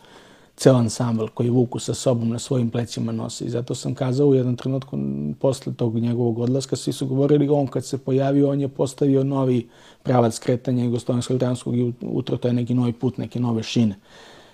ceo 0.58 0.75
ansambl 0.75 1.25
koji 1.34 1.49
Vuku 1.49 1.79
sa 1.79 1.93
sobom 1.93 2.29
na 2.29 2.39
svojim 2.39 2.69
plećima 2.69 3.12
nosi. 3.12 3.45
I 3.45 3.49
zato 3.49 3.75
sam 3.75 3.95
kazao 3.95 4.27
u 4.27 4.36
jednom 4.36 4.55
trenutku 4.55 4.97
posle 5.39 5.73
tog 5.73 5.95
njegovog 5.95 6.39
odlaska, 6.39 6.75
svi 6.75 6.93
su 6.93 7.08
govorili 7.08 7.49
on 7.49 7.67
kad 7.67 7.86
se 7.86 7.97
pojavio, 7.97 8.49
on 8.49 8.62
je 8.62 8.67
postavio 8.67 9.23
novi 9.23 9.67
pravac 10.03 10.36
skretanja 10.36 10.84
Jugoslavenskog 10.84 11.38
granskog 11.38 11.77
i 11.77 11.93
utro 12.01 12.38
to 12.38 12.47
je 12.47 12.53
neki 12.53 12.73
novi 12.73 12.93
put, 12.93 13.17
neke 13.17 13.39
nove 13.39 13.63
šine. 13.63 13.95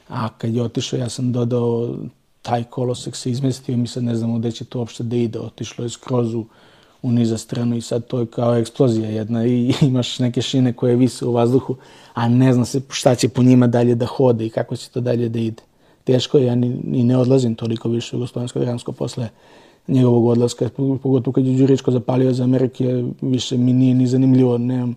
A 0.08 0.30
kad 0.38 0.54
je 0.54 0.64
otišao, 0.64 1.00
ja 1.00 1.10
sam 1.10 1.32
dodao 1.32 1.96
taj 2.42 2.64
kolosek 2.64 3.16
se 3.16 3.32
izmestio 3.32 3.78
mi 3.78 3.88
sad 3.88 4.04
ne 4.04 4.16
znamo 4.16 4.40
gde 4.40 4.52
će 4.52 4.66
to 4.66 4.80
uopšte 4.80 5.04
da 5.04 5.16
ide. 5.16 5.40
Otišlo 5.40 5.86
je 5.86 5.90
skroz 5.90 6.34
u, 6.34 6.46
u 7.02 7.12
niza 7.12 7.38
stranu 7.38 7.76
i 7.76 7.82
sad 7.82 8.08
to 8.08 8.20
je 8.20 8.26
kao 8.26 8.58
eksplozija 8.58 9.10
jedna 9.10 9.46
i 9.46 9.74
imaš 9.82 10.20
neke 10.20 10.42
šine 10.42 10.74
koje 10.74 10.96
vise 10.96 11.26
u 11.26 11.32
vazduhu, 11.32 11.76
a 12.14 12.28
ne 12.28 12.54
zna 12.54 12.66
se 12.66 12.82
šta 12.90 13.16
će 13.16 13.30
po 13.30 13.44
njima 13.44 13.68
dalje 13.68 13.96
da 13.96 14.06
hode 14.06 14.46
i 14.46 14.50
kako 14.50 14.76
će 14.76 14.90
to 14.90 15.02
dalje 15.02 15.30
da 15.30 15.40
ide 15.40 15.64
teško 16.04 16.38
je, 16.38 16.46
ja 16.46 16.56
ni, 16.56 16.70
ni 16.84 17.04
ne 17.04 17.18
odlazim 17.18 17.56
toliko 17.56 17.90
više 17.90 18.16
u 18.16 18.20
gospodinsko 18.20 18.60
Gransko 18.60 18.92
posle 18.92 19.30
njegovog 19.88 20.26
odlaska, 20.26 20.70
pogotovo 20.78 21.34
kad 21.34 21.46
je 21.46 21.58
Đuričko 21.58 21.92
zapalio 21.92 22.34
za 22.34 22.44
Amerike, 22.44 23.04
više 23.22 23.58
mi 23.58 23.74
nije 23.74 23.96
ni 23.96 24.08
zanimljivo, 24.08 24.58
nemam, 24.58 24.96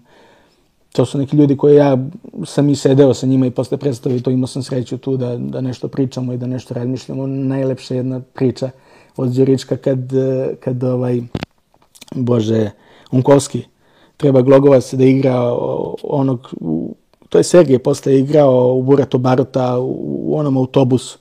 to 0.94 1.07
su 1.07 1.18
neki 1.18 1.37
ljudi 1.37 1.57
koji 1.57 1.76
ja 1.76 1.98
sam 2.44 2.68
i 2.68 2.76
sedeo 2.76 3.14
sa 3.14 3.26
njima 3.26 3.46
i 3.46 3.50
posle 3.50 3.78
predstave 3.78 4.20
to 4.20 4.30
imao 4.30 4.46
sam 4.46 4.62
sreću 4.62 4.98
tu 4.98 5.16
da, 5.16 5.37
da 5.37 5.61
nešto 5.61 5.88
pričamo 5.88 6.33
i 6.33 6.37
da 6.37 6.46
nešto 6.46 6.74
razmišljamo. 6.74 7.26
Najlepša 7.26 7.94
jedna 7.94 8.20
priča 8.20 8.70
od 9.16 9.28
Đurička 9.28 9.76
kad, 9.76 9.98
kad 10.61 10.85
ovaj, 10.85 11.22
Bože, 12.14 12.70
Unkovski 13.12 13.62
treba 14.16 14.42
Glogovac 14.42 14.95
da 14.95 15.05
igra 15.05 15.53
onog 16.03 16.55
To 17.34 17.38
je 17.38 17.45
Sergej 17.45 17.78
posle 17.78 18.18
igrao 18.18 18.74
u 18.74 18.82
Burato 18.82 19.18
Baruta 19.18 19.78
u 19.80 20.38
onom 20.38 20.57
autobusu. 20.57 21.18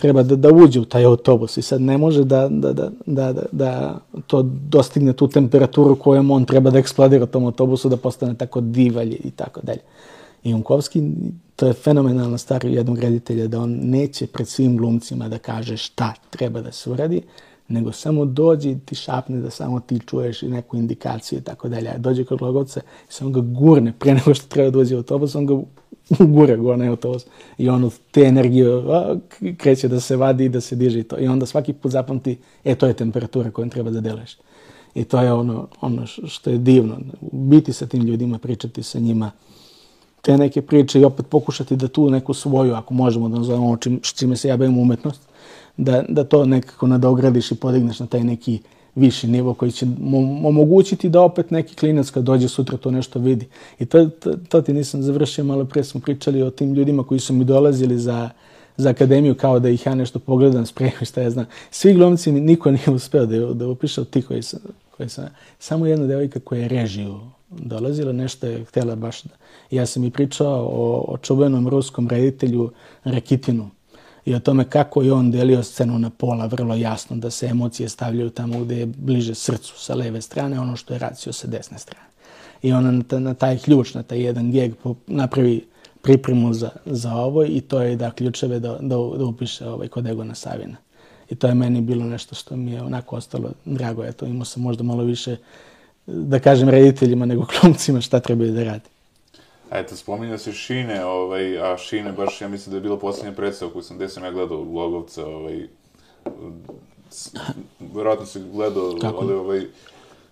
Treba 0.00 0.22
da, 0.22 0.36
da 0.36 0.48
uđe 0.52 0.80
u 0.80 0.84
taj 0.84 1.04
autobus 1.04 1.56
i 1.56 1.62
sad 1.62 1.80
ne 1.80 1.98
može 1.98 2.24
da, 2.24 2.48
da, 2.48 2.72
da, 2.72 2.90
da, 3.06 3.32
da, 3.32 3.42
da 3.52 3.98
to 4.26 4.42
dostigne 4.42 5.12
tu 5.12 5.28
temperaturu 5.28 5.96
kojom 5.96 6.30
on 6.30 6.44
treba 6.44 6.70
da 6.70 6.78
eksplodira 6.78 7.24
u 7.24 7.26
tom 7.26 7.44
autobusu 7.44 7.88
da 7.88 7.96
postane 7.96 8.34
tako 8.34 8.60
divalje 8.60 9.16
i 9.16 9.30
tako 9.30 9.60
dalje. 9.62 9.80
I 10.44 10.54
Unkovski, 10.54 11.02
to 11.56 11.66
je 11.66 11.72
fenomenalna 11.72 12.38
stvar 12.38 12.64
jednog 12.64 12.98
reditelja, 12.98 13.46
da 13.46 13.60
on 13.60 13.78
neće 13.82 14.26
pred 14.26 14.48
svim 14.48 14.76
glumcima 14.76 15.28
da 15.28 15.38
kaže 15.38 15.76
šta 15.76 16.14
treba 16.30 16.60
da 16.60 16.72
se 16.72 16.90
uradi, 16.90 17.22
nego 17.68 17.92
samo 17.92 18.24
dođi 18.24 18.78
ti 18.84 18.94
šapne 18.94 19.40
da 19.40 19.50
samo 19.50 19.80
ti 19.80 19.98
čuješ 20.06 20.42
i 20.42 20.48
neku 20.48 20.76
indikaciju 20.76 21.38
i 21.38 21.42
tako 21.42 21.68
dalje. 21.68 21.90
Dođe 21.98 22.24
kod 22.24 22.38
Glogovca 22.38 22.80
i 22.80 23.12
samo 23.12 23.30
ga 23.30 23.40
gurne 23.40 23.92
pre 23.98 24.14
nego 24.14 24.34
što 24.34 24.46
treba 24.48 24.70
da 24.70 24.78
dođe 24.78 24.94
u 24.94 24.98
autobus, 24.98 25.34
on 25.34 25.46
ga 25.46 25.54
gure 26.34 26.56
go 26.56 26.76
na 26.76 26.90
autobus. 26.90 27.26
I 27.58 27.68
on 27.68 27.84
od 27.84 27.98
te 28.10 28.20
energije 28.22 28.66
a, 28.68 29.16
kreće 29.56 29.88
da 29.88 30.00
se 30.00 30.16
vadi 30.16 30.44
i 30.44 30.48
da 30.48 30.60
se 30.60 30.76
diže 30.76 31.00
i 31.00 31.02
to. 31.02 31.18
I 31.18 31.28
onda 31.28 31.46
svaki 31.46 31.72
put 31.72 31.92
zapamti, 31.92 32.38
e, 32.64 32.74
to 32.74 32.86
je 32.86 32.94
temperatura 32.94 33.50
kojom 33.50 33.70
treba 33.70 33.90
da 33.90 34.00
deleš. 34.00 34.36
I 34.94 35.04
to 35.04 35.22
je 35.22 35.32
ono, 35.32 35.68
ono 35.80 36.06
što 36.06 36.50
je 36.50 36.58
divno. 36.58 36.98
Biti 37.32 37.72
sa 37.72 37.86
tim 37.86 38.02
ljudima, 38.02 38.38
pričati 38.38 38.82
sa 38.82 38.98
njima, 38.98 39.30
te 40.22 40.38
neke 40.38 40.62
priče 40.62 41.00
i 41.00 41.04
opet 41.04 41.26
pokušati 41.26 41.76
da 41.76 41.88
tu 41.88 42.10
neku 42.10 42.34
svoju, 42.34 42.74
ako 42.74 42.94
možemo 42.94 43.28
da 43.28 43.38
nazovemo 43.38 43.76
čim, 43.76 44.00
čime 44.02 44.36
se 44.36 44.48
ja 44.48 44.56
bavim 44.56 44.78
umetnost, 44.78 45.20
da, 45.76 46.04
da 46.08 46.24
to 46.24 46.44
nekako 46.44 46.86
nadogradiš 46.86 47.52
i 47.52 47.54
podigneš 47.54 48.00
na 48.00 48.06
taj 48.06 48.24
neki 48.24 48.60
viši 48.94 49.26
nivo 49.28 49.54
koji 49.54 49.72
će 49.72 49.86
omogućiti 50.44 51.08
da 51.08 51.20
opet 51.20 51.50
neki 51.50 51.74
klinac 51.76 52.10
kad 52.10 52.24
dođe 52.24 52.48
sutra 52.48 52.78
to 52.78 52.90
nešto 52.90 53.18
vidi. 53.18 53.46
I 53.78 53.86
to, 53.86 54.06
to, 54.06 54.32
to 54.48 54.62
ti 54.62 54.72
nisam 54.72 55.02
završio, 55.02 55.44
malo 55.44 55.64
pre 55.64 55.84
smo 55.84 56.00
pričali 56.00 56.42
o 56.42 56.50
tim 56.50 56.74
ljudima 56.74 57.04
koji 57.04 57.20
su 57.20 57.32
mi 57.34 57.44
dolazili 57.44 57.98
za, 57.98 58.30
za 58.76 58.90
akademiju 58.90 59.34
kao 59.34 59.58
da 59.58 59.68
ih 59.68 59.86
ja 59.86 59.94
nešto 59.94 60.18
pogledam, 60.18 60.66
spremim 60.66 61.04
šta 61.04 61.22
ja 61.22 61.30
znam. 61.30 61.46
Svi 61.70 61.94
glumci 61.94 62.32
mi 62.32 62.40
niko 62.40 62.70
nije 62.70 62.90
uspeo 62.90 63.26
da, 63.26 63.54
da 63.54 63.68
upiše 63.68 64.04
ti 64.04 64.22
koji 64.22 64.42
sam, 64.42 64.60
koji 64.96 65.08
sam. 65.08 65.28
Samo 65.58 65.86
jedna 65.86 66.06
devojka 66.06 66.40
koja 66.40 66.62
je 66.62 66.68
režiju 66.68 67.20
dolazila, 67.50 68.12
nešto 68.12 68.46
je 68.46 68.64
htjela 68.64 68.96
baš 68.96 69.22
da... 69.22 69.30
Ja 69.70 69.86
sam 69.86 70.04
i 70.04 70.10
pričao 70.10 70.66
o, 70.66 71.04
o 71.08 71.16
čuvenom 71.18 71.68
ruskom 71.68 72.08
reditelju 72.08 72.70
Rakitinu 73.04 73.70
i 74.24 74.34
o 74.34 74.40
tome 74.40 74.64
kako 74.64 75.02
je 75.02 75.12
on 75.12 75.30
delio 75.30 75.62
scenu 75.62 75.98
na 75.98 76.10
pola 76.10 76.46
vrlo 76.46 76.74
jasno, 76.74 77.16
da 77.16 77.30
se 77.30 77.46
emocije 77.46 77.88
stavljaju 77.88 78.30
tamo 78.30 78.60
gde 78.60 78.76
je 78.76 78.86
bliže 78.86 79.34
srcu 79.34 79.78
sa 79.78 79.94
leve 79.94 80.20
strane, 80.20 80.60
ono 80.60 80.76
što 80.76 80.94
je 80.94 80.98
racio 80.98 81.32
sa 81.32 81.46
desne 81.46 81.78
strane. 81.78 82.06
I 82.62 82.72
on 82.72 83.04
na, 83.10 83.18
na 83.18 83.34
taj 83.34 83.58
ključ, 83.58 83.94
na 83.94 84.02
taj 84.02 84.20
jedan 84.20 84.50
geg 84.52 84.72
napravi 85.06 85.66
pripremu 86.02 86.52
za, 86.52 86.70
za 86.86 87.14
ovo 87.14 87.44
i 87.44 87.60
to 87.60 87.82
je 87.82 87.96
da 87.96 88.10
ključeve 88.10 88.60
da, 88.60 88.78
da, 88.80 88.96
da 89.18 89.24
upiše 89.24 89.68
ovaj, 89.68 89.88
kod 89.88 90.06
Egona 90.06 90.34
Savina. 90.34 90.76
I 91.30 91.34
to 91.34 91.46
je 91.46 91.54
meni 91.54 91.80
bilo 91.80 92.04
nešto 92.04 92.34
što 92.34 92.56
mi 92.56 92.72
je 92.72 92.82
onako 92.82 93.16
ostalo 93.16 93.50
drago. 93.64 94.04
Eto, 94.04 94.26
imao 94.26 94.44
sam 94.44 94.62
možda 94.62 94.82
malo 94.82 95.04
više, 95.04 95.36
da 96.06 96.38
kažem, 96.38 96.68
rediteljima 96.68 97.26
nego 97.26 97.46
klumcima 97.60 98.00
šta 98.00 98.20
trebaju 98.20 98.52
da 98.52 98.64
radi. 98.64 98.88
Eto, 99.70 99.96
spominja 99.96 100.38
se 100.38 100.52
Šine, 100.52 101.04
ovaj, 101.04 101.58
a 101.58 101.78
Šine 101.78 102.12
baš, 102.12 102.40
ja 102.40 102.48
mislim 102.48 102.70
da 102.70 102.76
je 102.76 102.80
bilo 102.80 102.98
posljednja 102.98 103.32
predstava 103.32 103.72
koju 103.72 103.82
sam, 103.82 103.96
gde 103.96 104.08
sam 104.08 104.24
ja 104.24 104.30
gledao 104.30 104.58
Logovca, 104.58 105.26
ovaj, 105.26 105.66
verovatno 107.94 108.26
se 108.26 108.40
gledao, 108.52 108.96
Kako? 109.00 109.18
Ovde, 109.18 109.34
ovaj, 109.34 109.66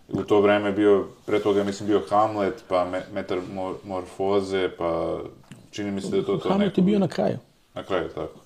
u 0.08 0.22
to 0.22 0.40
vreme 0.40 0.72
bio, 0.72 1.06
pre 1.26 1.40
toga 1.40 1.64
mislim 1.64 1.86
bio 1.86 2.02
Hamlet, 2.08 2.64
pa 2.68 2.84
me, 2.84 3.02
Metamorfoze, 3.14 4.70
pa 4.78 5.18
čini 5.70 5.90
mi 5.90 6.00
se 6.00 6.10
da 6.10 6.16
je 6.16 6.24
to 6.24 6.36
to 6.36 6.48
Hamlet 6.48 6.68
neko... 6.68 6.80
je 6.80 6.84
bio 6.84 6.98
na 6.98 7.08
kraju. 7.08 7.38
Na 7.74 7.82
kraju, 7.82 8.08
tako. 8.08 8.40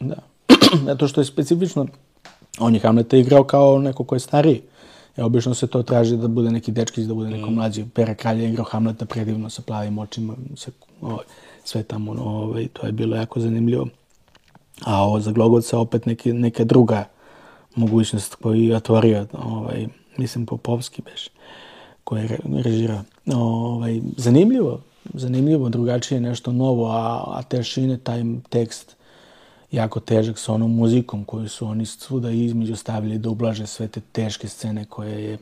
Da. 0.00 0.16
Zato 0.86 1.08
što 1.08 1.20
je 1.20 1.24
specifično, 1.24 1.86
on 2.58 2.74
je 2.74 2.80
Hamleta 2.80 3.16
igrao 3.16 3.44
kao 3.44 3.78
neko 3.78 4.04
ko 4.04 4.14
je 4.14 4.20
stariji. 4.20 4.62
E, 5.16 5.22
obično 5.22 5.54
se 5.54 5.66
to 5.66 5.82
traži 5.82 6.16
da 6.16 6.28
bude 6.28 6.50
neki 6.50 6.72
dečkić, 6.72 7.04
da 7.04 7.14
bude 7.14 7.30
neko 7.30 7.50
mm. 7.50 7.54
mlađi. 7.54 7.84
Pera 7.94 8.14
Kralja 8.14 8.48
igrao 8.48 8.64
Hamleta 8.64 9.04
predivno 9.04 9.50
sa 9.50 9.62
plavim 9.62 9.98
očima, 9.98 10.34
se, 10.56 10.70
ovaj, 11.00 11.24
sve 11.64 11.82
tamo, 11.82 12.12
ovaj, 12.12 12.68
to 12.72 12.86
je 12.86 12.92
bilo 12.92 13.16
jako 13.16 13.40
zanimljivo. 13.40 13.86
A 14.84 15.02
ovo 15.04 15.20
za 15.20 15.32
Glogovca 15.32 15.78
opet 15.78 16.06
neki, 16.06 16.32
neka 16.32 16.64
druga 16.64 17.04
mogućnost 17.76 18.34
koju 18.34 18.62
je 18.62 18.76
otvorio, 18.76 19.26
ovaj, 19.32 19.86
mislim 20.16 20.46
Popovski 20.46 21.02
beš, 21.02 21.28
koji 22.04 22.22
je 22.22 22.38
režirao. 22.62 23.02
Ovaj, 23.34 24.00
zanimljivo, 24.16 24.80
zanimljivo, 25.14 25.68
drugačije 25.68 26.20
nešto 26.20 26.52
novo, 26.52 26.90
a, 26.90 27.24
a 27.26 27.42
Tešine, 27.42 27.98
taj 27.98 28.22
tekst, 28.48 28.96
jako 29.72 30.00
težak 30.00 30.38
sa 30.38 30.52
onom 30.52 30.76
muzikom 30.76 31.24
koju 31.24 31.48
su 31.48 31.66
oni 31.66 31.86
svuda 31.86 32.30
između 32.30 32.76
stavili 32.76 33.18
da 33.18 33.30
ublaže 33.30 33.66
sve 33.66 33.88
te 33.88 34.00
teške 34.12 34.48
scene 34.48 34.84
koje 34.84 35.24
je... 35.24 35.38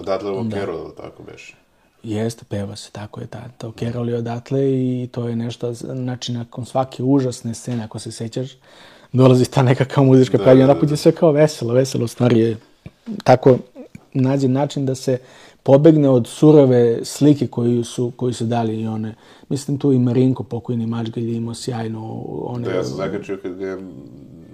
Odatle 0.00 0.30
ovo 0.30 0.42
da. 0.42 0.56
Kerol, 0.56 0.90
tako 0.96 1.22
beše? 1.22 1.54
Jeste, 2.02 2.44
peva 2.48 2.76
se, 2.76 2.90
tako 2.90 3.20
je, 3.20 3.26
ta, 3.26 3.48
to 3.58 3.72
Kerol 3.72 4.08
je 4.08 4.16
odatle 4.16 4.60
i 4.70 5.08
to 5.12 5.28
je 5.28 5.36
nešto, 5.36 5.74
znači, 5.74 6.32
nakon 6.32 6.66
svake 6.66 7.02
užasne 7.02 7.54
scene, 7.54 7.84
ako 7.84 7.98
se 7.98 8.12
sećaš, 8.12 8.48
dolazi 9.12 9.50
ta 9.50 9.62
neka 9.62 9.84
kao 9.84 10.04
muzička 10.04 10.38
da, 10.38 10.44
pravlja, 10.44 10.66
da, 10.66 10.74
da, 10.74 10.86
da. 10.86 10.96
sve 10.96 11.12
kao 11.12 11.32
veselo, 11.32 11.74
veselo, 11.74 12.08
stvari 12.08 12.40
je 12.40 12.56
tako 13.24 13.58
nađe 14.14 14.48
način 14.48 14.86
da 14.86 14.94
se 14.94 15.18
pobegne 15.62 16.08
od 16.08 16.26
surove 16.26 17.04
slike 17.04 17.46
koju 17.46 17.84
su, 17.84 18.12
koju 18.16 18.34
su 18.34 18.44
dali 18.44 18.80
i 18.80 18.86
one. 18.86 19.14
Mislim 19.48 19.78
tu 19.78 19.92
i 19.92 19.98
Marinko, 19.98 20.42
pokojni 20.42 20.86
Mačgalj, 20.86 21.30
je 21.30 21.36
imao 21.36 21.54
sjajno... 21.54 22.22
One, 22.44 22.68
da, 22.68 22.74
ja 22.74 22.84
sam 22.84 22.96
zakačio 22.96 23.38
kad 23.42 23.60
je 23.60 23.78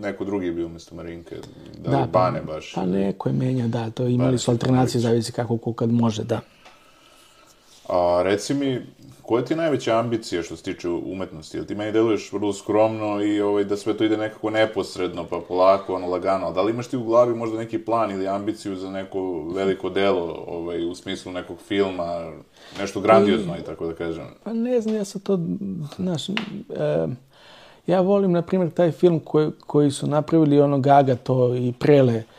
neko 0.00 0.24
drugi 0.24 0.50
bio 0.50 0.66
umjesto 0.66 0.94
Marinke. 0.94 1.36
Da, 1.84 1.90
da 1.90 2.08
Bane 2.12 2.42
baš. 2.42 2.72
Pa 2.74 2.86
neko 2.86 3.28
je 3.28 3.32
menja, 3.32 3.66
da. 3.68 3.90
To 3.90 4.06
imali 4.06 4.38
su 4.38 4.50
alternacije, 4.50 5.00
zavisi 5.00 5.32
kako 5.32 5.56
ko 5.56 5.72
kad 5.72 5.92
može, 5.92 6.24
da. 6.24 6.40
A 7.88 8.20
reci 8.24 8.54
mi, 8.54 8.80
Koja 9.28 9.44
ti 9.44 9.52
je 9.52 9.56
najveća 9.56 9.98
ambicija 9.98 10.42
što 10.42 10.56
se 10.56 10.62
tiče 10.62 10.88
umetnosti? 10.88 11.56
Jel 11.56 11.64
ti 11.66 11.74
meni 11.74 11.92
deluješ 11.92 12.32
vrlo 12.32 12.52
skromno 12.52 13.24
i 13.24 13.40
ovaj, 13.40 13.64
da 13.64 13.76
sve 13.76 13.96
to 13.96 14.04
ide 14.04 14.16
nekako 14.16 14.50
neposredno, 14.50 15.24
pa 15.24 15.40
polako, 15.48 15.94
ono, 15.94 16.06
lagano. 16.06 16.52
Da 16.52 16.62
li 16.62 16.72
imaš 16.72 16.88
ti 16.88 16.96
u 16.96 17.04
glavi 17.04 17.34
možda 17.34 17.58
neki 17.58 17.78
plan 17.78 18.10
ili 18.10 18.28
ambiciju 18.28 18.76
za 18.76 18.90
neko 18.90 19.44
veliko 19.54 19.90
delo, 19.90 20.44
ovaj, 20.46 20.84
u 20.84 20.94
smislu 20.94 21.32
nekog 21.32 21.58
filma, 21.60 22.32
nešto 22.78 23.00
grandiozno 23.00 23.56
i 23.56 23.62
tako 23.62 23.86
da 23.86 23.94
kažem? 23.94 24.24
Pa 24.44 24.52
ne 24.52 24.80
znam, 24.80 24.96
ja 24.96 25.04
sam 25.04 25.20
to, 25.20 25.38
znaš, 25.96 26.28
e, 26.28 26.34
ja 27.86 28.00
volim, 28.00 28.32
na 28.32 28.42
primjer, 28.42 28.70
taj 28.70 28.92
film 28.92 29.20
koji, 29.20 29.50
koji 29.66 29.90
su 29.90 30.06
napravili 30.06 30.60
ono 30.60 30.78
Gaga, 30.78 31.16
to 31.16 31.54
i 31.54 31.72
Prele, 31.78 32.16
uh, 32.16 32.37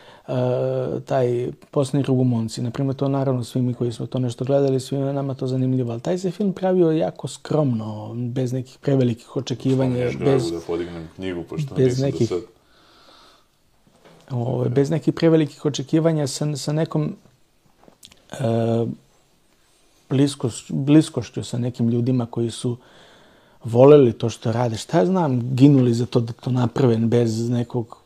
taj 1.05 1.51
posljednji 1.71 2.03
Rugumonci. 2.03 2.61
Naprimjer, 2.61 2.95
to 2.95 3.07
naravno 3.07 3.43
svi 3.43 3.61
mi 3.61 3.73
koji 3.73 3.91
smo 3.91 4.05
to 4.05 4.19
nešto 4.19 4.45
gledali, 4.45 4.79
svi 4.79 4.97
nama 4.97 5.33
to 5.33 5.47
zanimljivo. 5.47 5.91
Ali 5.91 6.01
taj 6.01 6.17
se 6.17 6.31
film 6.31 6.53
pravio 6.53 6.91
jako 6.91 7.27
skromno, 7.27 8.13
bez 8.15 8.53
nekih 8.53 8.77
prevelikih 8.81 9.35
očekivanja. 9.35 10.05
bez, 10.19 10.51
da 10.51 10.59
podignem 10.67 11.09
knjigu, 11.15 11.43
pošto 11.43 11.75
bez 11.75 11.99
nekih, 11.99 12.29
da 12.29 12.35
sad... 12.35 12.43
Ove, 14.31 14.69
bez 14.69 14.89
nekih 14.89 15.13
prevelikih 15.13 15.65
očekivanja 15.65 16.27
sa, 16.27 16.55
sa 16.55 16.73
nekom 16.73 17.15
uh, 18.31 18.89
bliskoš, 20.09 20.65
bliskošću 20.69 21.43
sa 21.43 21.57
nekim 21.57 21.89
ljudima 21.89 22.25
koji 22.25 22.51
su 22.51 22.77
voleli 23.63 24.13
to 24.13 24.29
što 24.29 24.51
rade. 24.51 24.77
Šta 24.77 25.05
znam, 25.05 25.55
ginuli 25.55 25.93
za 25.93 26.05
to 26.05 26.19
da 26.19 26.33
to 26.33 26.51
naprave 26.51 26.97
bez 26.97 27.49
nekog 27.49 27.97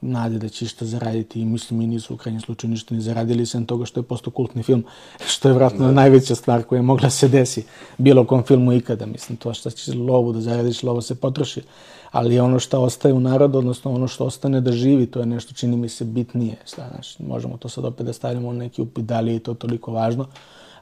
nade 0.00 0.38
da 0.38 0.48
će 0.48 0.66
što 0.66 0.84
zaraditi 0.84 1.40
i 1.40 1.44
mislim 1.44 1.80
i 1.80 1.86
nisu 1.86 2.14
u 2.14 2.16
krajnjem 2.16 2.40
slučaju 2.40 2.70
ništa 2.70 2.94
ni 2.94 3.00
zaradili 3.00 3.46
sem 3.46 3.66
toga 3.66 3.84
što 3.84 4.00
je 4.00 4.04
postao 4.04 4.32
kultni 4.32 4.62
film, 4.62 4.84
što 5.32 5.48
je 5.48 5.54
vratno 5.54 5.86
da. 5.86 5.92
najveća 5.92 6.34
stvar 6.34 6.62
koja 6.62 6.78
je 6.78 6.82
mogla 6.82 7.10
se 7.10 7.28
desi 7.28 7.64
bilo 7.98 8.24
kom 8.24 8.42
filmu 8.42 8.72
ikada. 8.72 9.06
Mislim, 9.06 9.36
to 9.36 9.54
što 9.54 9.70
će 9.70 9.94
lovu 9.94 10.32
da 10.32 10.40
zaradiš, 10.40 10.82
lovo 10.82 11.00
se 11.00 11.14
potroši. 11.14 11.62
Ali 12.10 12.40
ono 12.40 12.58
što 12.58 12.80
ostaje 12.80 13.14
u 13.14 13.20
narodu, 13.20 13.58
odnosno 13.58 13.94
ono 13.94 14.08
što 14.08 14.24
ostane 14.24 14.60
da 14.60 14.72
živi, 14.72 15.06
to 15.06 15.20
je 15.20 15.26
nešto 15.26 15.54
čini 15.54 15.76
mi 15.76 15.88
se 15.88 16.04
bitnije. 16.04 16.56
Znaš, 16.66 17.18
možemo 17.18 17.56
to 17.56 17.68
sad 17.68 17.84
opet 17.84 18.06
da 18.06 18.12
stavimo 18.12 18.48
u 18.48 18.52
neki 18.52 18.82
upit, 18.82 19.04
da 19.04 19.20
li 19.20 19.32
je 19.32 19.38
to 19.38 19.54
toliko 19.54 19.92
važno. 19.92 20.26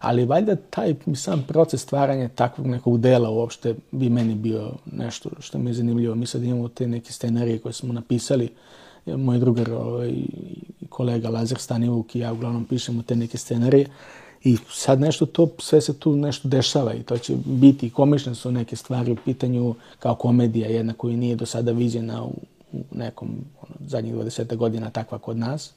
Ali 0.00 0.24
valjda 0.24 0.56
taj 0.56 0.94
sam 1.14 1.44
proces 1.48 1.82
stvaranja 1.82 2.28
takvog 2.28 2.66
nekog 2.66 3.00
dela 3.00 3.30
uopšte 3.30 3.74
bi 3.90 4.10
meni 4.10 4.34
bio 4.34 4.72
nešto 4.92 5.30
što 5.40 5.58
mi 5.58 5.70
je 5.70 5.74
zanimljivo. 5.74 6.14
Mi 6.14 6.26
sad 6.26 6.42
imamo 6.42 6.68
te 6.68 6.86
neke 6.86 7.12
scenarije 7.12 7.58
koje 7.58 7.72
smo 7.72 7.92
napisali, 7.92 8.48
moj 9.06 9.38
drugar 9.38 9.72
ovaj, 9.72 10.14
kolega 10.88 11.28
Lazar 11.28 11.58
Stanivuk 11.58 12.16
i 12.16 12.18
ja 12.18 12.32
uglavnom 12.32 12.64
pišemo 12.64 13.02
te 13.02 13.16
neke 13.16 13.38
scenarije. 13.38 13.86
I 14.44 14.56
sad 14.70 15.00
nešto 15.00 15.26
to, 15.26 15.48
sve 15.58 15.80
se 15.80 15.98
tu 15.98 16.16
nešto 16.16 16.48
dešava 16.48 16.94
i 16.94 17.02
to 17.02 17.18
će 17.18 17.36
biti, 17.44 17.90
komične 17.90 18.34
su 18.34 18.52
neke 18.52 18.76
stvari 18.76 19.12
u 19.12 19.16
pitanju 19.24 19.74
kao 19.98 20.14
komedija, 20.14 20.68
jedna 20.68 20.92
koja 20.92 21.16
nije 21.16 21.36
do 21.36 21.46
sada 21.46 21.72
viđena 21.72 22.24
u, 22.24 22.32
u 22.72 22.78
nekom 22.90 23.28
ono, 23.62 23.74
zadnjih 23.86 24.14
20 24.14 24.56
godina 24.56 24.90
takva 24.90 25.18
kod 25.18 25.36
nas, 25.36 25.72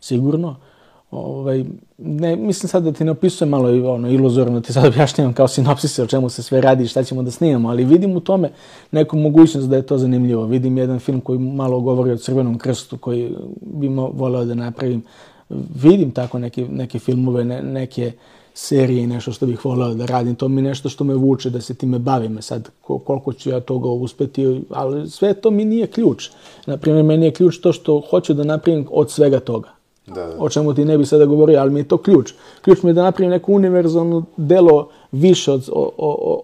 sigurno. 0.00 0.48
Uh, 0.48 0.73
Ovaj, 1.14 1.64
ne, 1.98 2.36
mislim 2.36 2.68
sad 2.68 2.84
da 2.84 2.92
ti 2.92 3.04
ne 3.04 3.10
opisujem 3.10 3.48
malo 3.48 3.92
ono, 3.94 4.10
iluzorno, 4.10 4.60
ti 4.60 4.72
sad 4.72 4.84
objašnjavam 4.92 5.32
kao 5.32 5.48
sinopsise 5.48 6.02
o 6.02 6.06
čemu 6.06 6.28
se 6.28 6.42
sve 6.42 6.60
radi 6.60 6.84
i 6.84 6.86
šta 6.86 7.04
ćemo 7.04 7.22
da 7.22 7.30
snimamo, 7.30 7.68
ali 7.68 7.84
vidim 7.84 8.16
u 8.16 8.20
tome 8.20 8.50
neku 8.90 9.16
mogućnost 9.16 9.68
da 9.68 9.76
je 9.76 9.86
to 9.86 9.98
zanimljivo. 9.98 10.46
Vidim 10.46 10.78
jedan 10.78 10.98
film 10.98 11.20
koji 11.20 11.38
malo 11.38 11.80
govori 11.80 12.10
o 12.10 12.16
Crvenom 12.16 12.58
krstu 12.58 12.98
koji 12.98 13.36
bi 13.60 13.88
voleo 14.12 14.44
da 14.44 14.54
napravim. 14.54 15.02
Vidim 15.82 16.10
tako 16.10 16.38
neke, 16.38 16.66
neke 16.70 16.98
filmove, 16.98 17.44
ne, 17.44 17.62
neke 17.62 18.12
serije 18.54 19.02
i 19.02 19.06
nešto 19.06 19.32
što 19.32 19.46
bih 19.46 19.64
voleo 19.64 19.94
da 19.94 20.06
radim. 20.06 20.34
To 20.34 20.48
mi 20.48 20.62
nešto 20.62 20.88
što 20.88 21.04
me 21.04 21.14
vuče 21.14 21.50
da 21.50 21.60
se 21.60 21.74
time 21.74 21.98
bavim. 21.98 22.42
Sad, 22.42 22.70
koliko 22.80 23.32
ću 23.32 23.50
ja 23.50 23.60
toga 23.60 23.88
uspeti, 23.88 24.62
ali 24.70 25.10
sve 25.10 25.34
to 25.34 25.50
mi 25.50 25.64
nije 25.64 25.86
ključ. 25.86 26.28
Naprimjer, 26.66 27.04
meni 27.04 27.26
je 27.26 27.32
ključ 27.32 27.58
to 27.58 27.72
što 27.72 28.02
hoću 28.10 28.34
da 28.34 28.44
napravim 28.44 28.86
od 28.90 29.10
svega 29.10 29.40
toga. 29.40 29.73
Da, 30.06 30.26
da. 30.26 30.36
O 30.38 30.48
čemu 30.48 30.74
ti 30.74 30.84
ne 30.84 30.98
bi 30.98 31.06
sada 31.06 31.24
govorio, 31.24 31.60
ali 31.60 31.70
mi 31.70 31.80
je 31.80 31.88
to 31.88 31.98
ključ. 31.98 32.32
Ključ 32.60 32.82
mi 32.82 32.90
je 32.90 32.94
da 32.94 33.02
napravim 33.02 33.30
neko 33.30 33.52
univerzalno 33.52 34.24
delo 34.36 34.88
više 35.12 35.52
od, 35.52 35.68
od, 35.72 35.92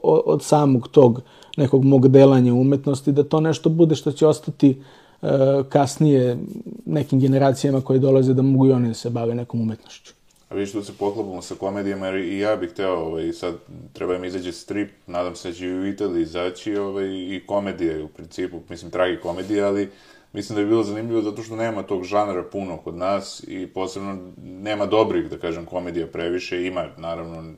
od, 0.02 0.22
od 0.26 0.42
samog 0.42 0.88
tog 0.88 1.22
nekog 1.56 1.84
mog 1.84 2.08
delanja 2.08 2.54
umetnosti, 2.54 3.12
da 3.12 3.22
to 3.22 3.40
nešto 3.40 3.68
bude 3.68 3.94
što 3.94 4.12
će 4.12 4.26
ostati 4.26 4.82
uh, 5.22 5.28
kasnije 5.68 6.38
nekim 6.86 7.20
generacijama 7.20 7.80
koje 7.80 7.98
dolaze 7.98 8.34
da 8.34 8.42
mogu 8.42 8.66
i 8.66 8.72
oni 8.72 8.88
da 8.88 8.94
se 8.94 9.10
bave 9.10 9.34
nekom 9.34 9.60
umetnošću. 9.60 10.12
A 10.48 10.54
vidiš, 10.54 10.72
tu 10.72 10.82
se 10.82 10.92
poklopamo 10.98 11.42
sa 11.42 11.54
komedijama, 11.54 12.06
jer 12.06 12.16
i 12.16 12.38
ja 12.38 12.56
bih 12.56 12.70
teo, 12.70 12.94
ovaj, 12.96 13.32
sad 13.32 13.54
treba 13.92 14.16
im 14.16 14.24
izađe 14.24 14.52
strip, 14.52 14.90
nadam 15.06 15.36
se 15.36 15.48
da 15.48 15.54
će 15.54 15.66
i 15.66 15.72
u 15.72 15.86
Italiji 15.86 16.22
izaći 16.22 16.76
ovaj, 16.76 17.06
i 17.06 17.42
komedije, 17.46 18.04
u 18.04 18.08
principu, 18.08 18.60
mislim, 18.68 18.90
tragi 18.90 19.16
komedije, 19.22 19.62
ali 19.62 19.88
mislim 20.32 20.56
da 20.56 20.62
bi 20.62 20.68
bilo 20.68 20.82
zanimljivo 20.82 21.22
zato 21.22 21.42
što 21.42 21.56
nema 21.56 21.82
tog 21.82 22.04
žanra 22.04 22.42
puno 22.42 22.76
kod 22.76 22.94
nas 22.94 23.44
i 23.48 23.66
posebno 23.66 24.18
nema 24.42 24.86
dobrih, 24.86 25.30
da 25.30 25.38
kažem, 25.38 25.66
komedija 25.66 26.06
previše, 26.06 26.66
ima, 26.66 26.88
naravno, 26.96 27.52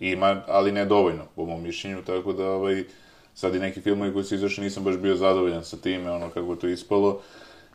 ima, 0.00 0.42
ali 0.48 0.72
ne 0.72 0.84
dovoljno, 0.84 1.22
po 1.36 1.44
mom 1.46 1.62
mišljenju, 1.62 2.02
tako 2.06 2.32
da, 2.32 2.50
ovaj, 2.50 2.84
sad 3.34 3.54
i 3.54 3.58
neki 3.58 3.80
filmovi 3.80 4.12
koji 4.12 4.24
su 4.24 4.34
izašli 4.34 4.64
nisam 4.64 4.84
baš 4.84 4.96
bio 4.96 5.16
zadovoljan 5.16 5.64
sa 5.64 5.76
time, 5.76 6.10
ono 6.10 6.30
kako 6.30 6.56
to 6.56 6.68
ispalo. 6.68 7.20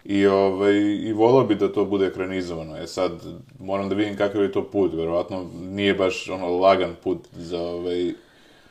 I, 0.05 0.27
ovaj, 0.27 0.75
i 0.77 1.13
volao 1.13 1.43
bi 1.43 1.55
da 1.55 1.73
to 1.73 1.85
bude 1.85 2.05
ekranizovano. 2.05 2.77
E 2.77 2.87
sad, 2.87 3.11
moram 3.59 3.89
da 3.89 3.95
vidim 3.95 4.17
kakav 4.17 4.43
je 4.43 4.51
to 4.51 4.63
put. 4.63 4.93
Verovatno 4.93 5.45
nije 5.61 5.93
baš 5.93 6.29
ono 6.29 6.57
lagan 6.57 6.95
put 7.03 7.27
za 7.33 7.61
ovaj, 7.61 8.13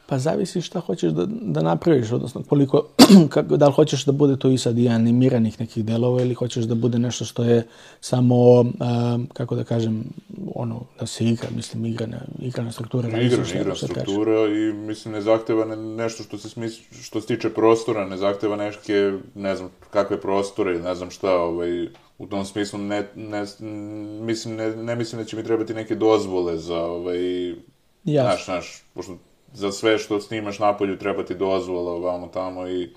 Pa 0.09 0.19
zavisi 0.19 0.63
šta 0.63 0.81
hoćeš 0.81 1.13
da, 1.13 1.27
da 1.27 1.63
napraviš, 1.63 2.13
odnosno 2.13 2.43
koliko, 2.49 2.87
kako, 3.35 3.57
da 3.57 3.67
li 3.67 3.73
hoćeš 3.73 4.05
da 4.05 4.13
bude 4.13 4.37
to 4.37 4.49
i 4.49 4.59
sad 4.59 4.79
i 4.79 4.89
animiranih 4.89 5.61
nekih 5.61 5.85
delova 5.85 6.23
ili 6.23 6.35
hoćeš 6.35 6.65
da 6.65 6.75
bude 6.75 6.99
nešto 6.99 7.25
što 7.25 7.45
je 7.45 7.67
samo, 8.01 8.65
a, 8.81 9.19
kako 9.33 9.57
da 9.57 9.65
kažem, 9.65 10.05
ono, 10.55 10.81
da 11.01 11.07
se 11.07 11.25
igra, 11.25 11.49
mislim, 11.57 11.87
igrana, 11.87 12.21
igrana 12.39 12.73
struktura. 12.73 13.09
Ne 13.09 13.27
igra, 13.27 13.45
igrana 13.55 13.75
struktura 13.75 14.47
i 14.47 14.73
mislim 14.73 15.15
ne 15.15 15.21
zahteva 15.21 15.65
ne, 15.65 15.77
nešto 15.77 16.23
što 16.23 16.39
se 16.39 16.49
smisli, 16.49 16.85
što 17.03 17.21
se 17.21 17.27
tiče 17.27 17.51
prostora, 17.51 18.09
ne 18.09 18.17
zahteva 18.17 18.57
neke, 18.57 19.13
ne 19.35 19.57
znam, 19.57 19.71
kakve 19.91 20.21
prostore, 20.21 20.79
ne 20.79 20.95
znam 20.95 21.11
šta, 21.11 21.35
ovaj, 21.35 21.89
u 22.19 22.27
tom 22.27 22.45
smislu 22.45 22.79
ne, 22.79 23.07
ne, 23.15 23.45
mislim, 24.21 24.57
ne, 24.57 24.77
ne 24.77 24.97
mislim 24.97 25.23
da 25.23 25.29
će 25.29 25.37
mi 25.37 25.45
trebati 25.45 25.75
neke 25.75 25.95
dozvole 25.95 26.59
za, 26.59 26.85
ovaj, 26.85 27.51
Jasno. 28.05 28.31
naš, 28.31 28.47
naš, 28.49 28.83
pošto 28.95 29.19
za 29.59 29.73
sve 29.73 29.99
što 29.99 30.21
snimaš 30.21 30.59
napolju 30.59 30.99
treba 30.99 31.25
ti 31.25 31.35
dozvola 31.35 31.93
ovamo 31.93 32.27
tamo 32.27 32.69
i 32.69 32.89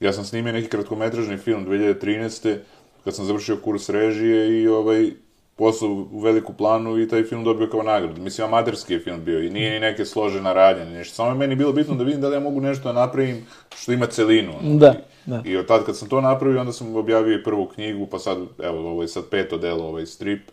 ja 0.00 0.12
sam 0.12 0.24
snimio 0.24 0.52
neki 0.52 0.68
kratkometražni 0.68 1.36
film 1.36 1.66
2013. 1.66 2.56
kad 3.04 3.14
sam 3.14 3.24
završio 3.24 3.56
kurs 3.56 3.88
režije 3.88 4.62
i 4.62 4.68
ovaj 4.68 5.10
posao 5.56 5.88
u 5.88 6.20
veliku 6.20 6.52
planu 6.52 6.98
i 6.98 7.08
taj 7.08 7.24
film 7.24 7.44
dobio 7.44 7.66
kao 7.66 7.82
nagradu. 7.82 8.22
Mislim, 8.22 8.46
amaterski 8.46 8.92
je 8.92 9.00
film 9.00 9.24
bio 9.24 9.42
i 9.42 9.50
nije 9.50 9.70
ni 9.70 9.80
neke 9.80 10.04
složena 10.04 10.52
radnja, 10.52 10.84
nešto. 10.84 11.14
Samo 11.14 11.30
je 11.30 11.34
meni 11.34 11.56
bilo 11.56 11.72
bitno 11.72 11.94
da 11.94 12.04
vidim 12.04 12.20
da 12.20 12.28
li 12.28 12.34
ja 12.34 12.40
mogu 12.40 12.60
nešto 12.60 12.92
da 12.92 13.00
napravim 13.00 13.46
što 13.76 13.92
ima 13.92 14.06
celinu. 14.06 14.52
Ono. 14.60 14.78
Da, 14.78 14.94
da. 15.26 15.42
I 15.44 15.56
od 15.56 15.66
tad 15.66 15.86
kad 15.86 15.96
sam 15.98 16.08
to 16.08 16.20
napravio, 16.20 16.60
onda 16.60 16.72
sam 16.72 16.96
objavio 16.96 17.38
i 17.38 17.42
prvu 17.42 17.66
knjigu, 17.66 18.06
pa 18.06 18.18
sad, 18.18 18.38
evo, 18.62 18.90
ovo 18.90 19.02
je 19.02 19.08
sad 19.08 19.28
peto 19.30 19.58
delo, 19.58 19.84
ovaj 19.84 20.06
strip, 20.06 20.50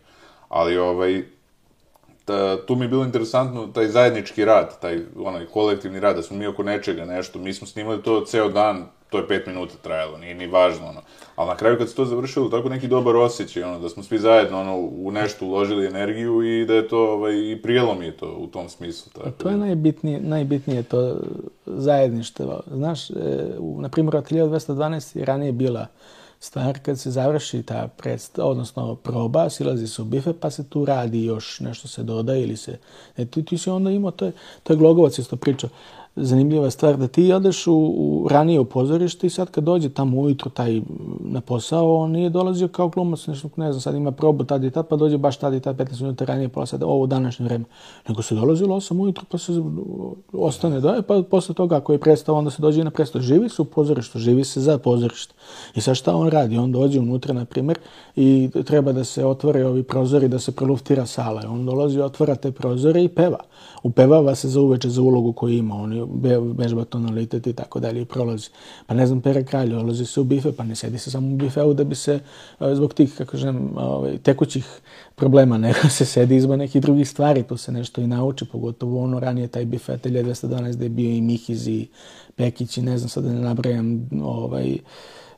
ali 0.50 0.78
ovaj, 0.78 1.24
ta, 2.30 2.66
tu 2.66 2.76
mi 2.76 2.86
je 2.86 2.90
bilo 2.90 3.04
interesantno 3.04 3.68
taj 3.68 3.88
zajednički 3.88 4.46
rad, 4.46 4.80
taj 4.80 5.00
onaj 5.18 5.46
kolektivni 5.46 6.00
rad, 6.00 6.16
da 6.16 6.22
smo 6.22 6.38
mi 6.38 6.48
oko 6.48 6.64
nečega 6.64 7.06
nešto, 7.06 7.40
mi 7.40 7.54
smo 7.54 7.68
snimali 7.68 8.04
to 8.04 8.26
ceo 8.26 8.50
dan, 8.50 8.86
to 9.10 9.18
je 9.18 9.28
pet 9.28 9.48
minuta 9.48 9.74
trajalo, 9.82 10.18
nije 10.18 10.36
ni 10.36 10.48
važno, 10.48 10.88
ono. 10.88 11.02
Ali 11.36 11.50
na 11.50 11.56
kraju 11.56 11.78
kad 11.78 11.90
se 11.90 11.96
to 11.96 12.06
završilo, 12.06 12.50
tako 12.50 12.70
neki 12.70 12.88
dobar 12.88 13.16
osjećaj, 13.16 13.64
ono, 13.64 13.80
da 13.80 13.90
smo 13.90 14.04
svi 14.04 14.20
zajedno, 14.20 14.60
ono, 14.60 14.78
u 14.78 15.12
nešto 15.12 15.46
uložili 15.46 15.88
energiju 15.88 16.44
i 16.44 16.66
da 16.66 16.74
je 16.74 16.88
to, 16.88 17.00
ovaj, 17.14 17.34
i 17.34 17.62
prijelo 17.62 17.96
mi 17.96 18.06
je 18.06 18.18
to 18.18 18.36
u 18.38 18.48
tom 18.48 18.70
smislu. 18.70 19.12
Tako. 19.14 19.30
To 19.30 19.50
je 19.50 19.58
najbitnije, 19.58 20.20
najbitnije 20.22 20.84
to 20.84 21.18
zajedništvo. 21.66 22.62
Znaš, 22.72 23.10
e, 23.10 23.14
u, 23.60 23.82
na 23.82 23.90
primjer, 23.90 24.16
od 24.16 24.30
1212 24.30 25.18
je 25.18 25.26
ranije 25.26 25.52
bila 25.52 25.88
stvar 26.40 26.80
kad 26.80 27.00
se 27.00 27.12
završi 27.12 27.64
ta 27.64 27.88
predstava, 27.98 28.50
odnosno 28.50 28.96
proba, 28.96 29.50
silazi 29.50 29.88
se 29.88 30.02
u 30.02 30.06
bife, 30.06 30.34
pa 30.34 30.50
se 30.52 30.70
tu 30.70 30.86
radi 30.86 31.24
još 31.24 31.60
nešto 31.60 31.88
se 31.88 32.04
dodaje 32.04 32.44
ili 32.44 32.58
se... 32.58 32.78
E, 33.18 33.26
ti, 33.26 33.46
ti 33.46 33.58
si 33.58 33.70
onda 33.70 33.92
imao, 33.92 34.12
to 34.12 34.26
je, 34.26 34.32
to 34.64 34.74
je 34.74 34.78
Glogovac 34.78 35.18
isto 35.20 35.36
pričao, 35.36 35.70
zanimljiva 36.16 36.72
stvar 36.72 36.98
da 36.98 37.08
ti 37.08 37.34
odeš 37.34 37.68
u, 37.68 37.74
u 37.76 38.28
ranije 38.30 38.60
u 38.60 38.66
pozorište 38.66 39.28
i 39.28 39.30
sad 39.30 39.52
kad 39.52 39.64
dođe 39.64 39.90
tamo 39.90 40.22
ujutro 40.22 40.52
taj 40.52 40.82
na 41.20 41.42
posao, 41.42 41.96
on 41.96 42.12
nije 42.12 42.30
dolazio 42.30 42.68
kao 42.68 42.90
glumac, 42.90 43.28
nešto, 43.28 43.50
ne 43.56 43.72
znam, 43.72 43.82
sad 43.82 43.96
ima 43.96 44.12
probu 44.12 44.44
tad 44.44 44.64
i 44.64 44.72
tad, 44.72 44.88
pa 44.88 44.96
dođe 44.96 45.18
baš 45.18 45.38
tad 45.38 45.54
i 45.54 45.60
tad, 45.60 45.76
15 45.76 46.02
minuta 46.02 46.26
ranije, 46.26 46.50
pola 46.50 46.66
sada, 46.66 46.86
ovo 46.86 47.08
današnje 47.08 47.46
vreme. 47.46 47.66
Nego 48.08 48.22
se 48.22 48.36
dolazilo 48.36 48.76
8 48.76 49.02
ujutro, 49.02 49.26
pa 49.32 49.38
se 49.38 49.54
ostane 50.34 50.80
da 50.80 51.02
pa 51.08 51.24
posle 51.30 51.56
toga 51.56 51.78
ako 51.78 51.92
je 51.92 52.00
predstava, 52.00 52.38
onda 52.38 52.52
se 52.52 52.62
dođe 52.62 52.82
i 52.82 52.84
na 52.84 52.92
predstavu. 52.92 53.24
Živi 53.24 53.50
se 53.50 53.62
u 53.62 53.66
pozorištu, 53.66 54.20
živi 54.20 54.44
se 54.44 54.62
za 54.62 54.78
pozorište. 54.78 55.34
I 55.76 55.82
sad 55.82 55.96
šta 55.96 56.16
on 56.16 56.30
radi? 56.30 56.58
On 56.58 56.72
dođe 56.72 57.00
unutra, 57.00 57.34
na 57.34 57.46
primjer, 57.46 57.80
i 58.16 58.50
treba 58.66 58.92
da 58.92 59.04
se 59.04 59.26
otvore 59.26 59.66
ovi 59.66 59.84
prozori, 59.84 60.28
da 60.28 60.40
se 60.40 60.52
preluftira 60.52 61.06
sala. 61.06 61.42
On 61.50 61.66
dolazi, 61.66 62.00
otvara 62.02 62.36
te 62.36 62.52
prozore 62.52 63.04
i 63.04 63.08
peva 63.08 63.40
upevava 63.84 64.36
se 64.36 64.48
za 64.48 64.62
uveče 64.62 64.90
za 64.90 65.02
ulogu 65.02 65.34
koju 65.34 65.54
ima, 65.54 65.76
on 65.76 65.94
vežba 66.58 66.86
tonalitet 66.86 67.48
i 67.48 67.54
tako 67.54 67.80
dalje 67.80 68.02
i 68.02 68.06
prolazi. 68.06 68.50
Pa 68.88 68.94
ne 68.94 69.08
znam, 69.08 69.22
pere 69.22 69.44
kralje, 69.44 69.78
odlazi 69.78 70.06
se 70.06 70.22
u 70.22 70.24
bife, 70.24 70.52
pa 70.52 70.64
ne 70.64 70.76
sedi 70.76 70.98
se 70.98 71.12
samo 71.12 71.28
u 71.28 71.36
bifeu 71.36 71.74
da 71.74 71.84
bi 71.84 71.96
se 71.96 72.20
zbog 72.74 72.94
tih, 72.94 73.16
kako 73.18 73.38
žem, 73.38 73.78
ovaj, 73.78 74.18
tekućih 74.18 74.80
problema, 75.16 75.58
nego 75.68 75.90
se 75.90 76.06
sedi 76.06 76.36
izba 76.36 76.56
nekih 76.56 76.82
drugih 76.82 77.10
stvari, 77.10 77.44
tu 77.44 77.58
se 77.58 77.72
nešto 77.72 78.02
i 78.02 78.08
nauči, 78.08 78.46
pogotovo 78.46 79.04
ono 79.04 79.20
ranije 79.20 79.48
taj 79.48 79.66
bife 79.66 79.98
1212 79.98 80.76
gde 80.76 80.86
je 80.86 80.90
bio 80.90 81.12
i 81.12 81.22
Mihiz 81.22 81.68
i 81.68 81.88
Pekić 82.36 82.78
i 82.78 82.82
ne 82.82 82.98
znam 82.98 83.10
sad 83.10 83.24
da 83.24 83.34
ne 83.34 83.42
nabrajam 83.42 84.10
ovaj, 84.24 84.78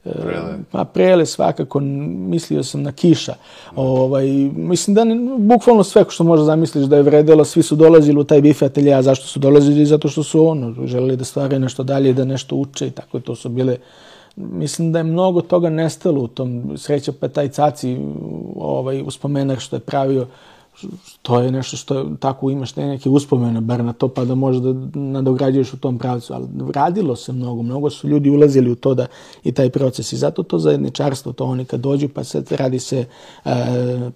Prele. 0.03 0.57
Pa 0.71 0.83
prele 0.83 1.25
svakako, 1.25 1.79
mislio 1.79 2.63
sam 2.63 2.81
na 2.81 2.91
kiša. 2.91 3.33
Ovaj, 3.75 4.27
mislim 4.55 4.95
da 4.95 5.03
ne, 5.03 5.15
bukvalno 5.37 5.83
sve 5.83 6.05
što 6.09 6.23
možda 6.23 6.45
zamisliš 6.45 6.85
da 6.85 6.95
je 6.95 7.03
vredelo, 7.03 7.45
svi 7.45 7.63
su 7.63 7.75
dolazili 7.75 8.19
u 8.19 8.23
taj 8.23 8.41
bife 8.41 8.69
a 8.95 9.01
zašto 9.01 9.27
su 9.27 9.39
dolazili? 9.39 9.85
Zato 9.85 10.07
što 10.07 10.23
su 10.23 10.47
ono, 10.47 10.87
želeli 10.87 11.17
da 11.17 11.23
stvaraju 11.23 11.59
nešto 11.59 11.83
dalje, 11.83 12.13
da 12.13 12.25
nešto 12.25 12.55
uče 12.55 12.87
i 12.87 12.91
tako 12.91 13.19
to 13.19 13.35
su 13.35 13.49
bile 13.49 13.77
Mislim 14.35 14.91
da 14.91 14.99
je 14.99 15.03
mnogo 15.03 15.41
toga 15.41 15.69
nestalo 15.69 16.21
u 16.21 16.27
tom 16.27 16.73
sreća 16.77 17.11
pa 17.19 17.27
taj 17.27 17.49
caci 17.49 17.97
ovaj, 18.55 19.01
uspomenak 19.01 19.59
što 19.59 19.75
je 19.75 19.79
pravio 19.79 20.27
to 21.21 21.39
je 21.39 21.51
nešto 21.51 21.77
što 21.77 22.03
tako 22.19 22.49
imaš 22.49 22.75
ne 22.75 22.87
neke 22.87 23.09
uspomene 23.09 23.61
bar 23.61 23.83
na 23.83 23.93
to 23.93 24.07
pa 24.07 24.25
da 24.25 24.35
možeš 24.35 24.61
da 24.61 24.99
nadograđuješ 24.99 25.73
u 25.73 25.77
tom 25.77 25.97
pravcu, 25.97 26.33
ali 26.33 26.47
radilo 26.73 27.15
se 27.15 27.33
mnogo, 27.33 27.61
mnogo 27.61 27.89
su 27.89 28.07
ljudi 28.07 28.29
ulazili 28.29 28.71
u 28.71 28.75
to 28.75 28.93
da 28.93 29.07
i 29.43 29.51
taj 29.51 29.69
proces. 29.69 30.13
I 30.13 30.17
zato 30.17 30.43
to 30.43 30.59
zajedničarstvo, 30.59 31.33
to 31.33 31.45
oni 31.45 31.65
kad 31.65 31.79
dođu 31.79 32.09
pa 32.09 32.23
se 32.23 32.43
radi 32.49 32.79
se 32.79 33.05
e, 33.45 33.51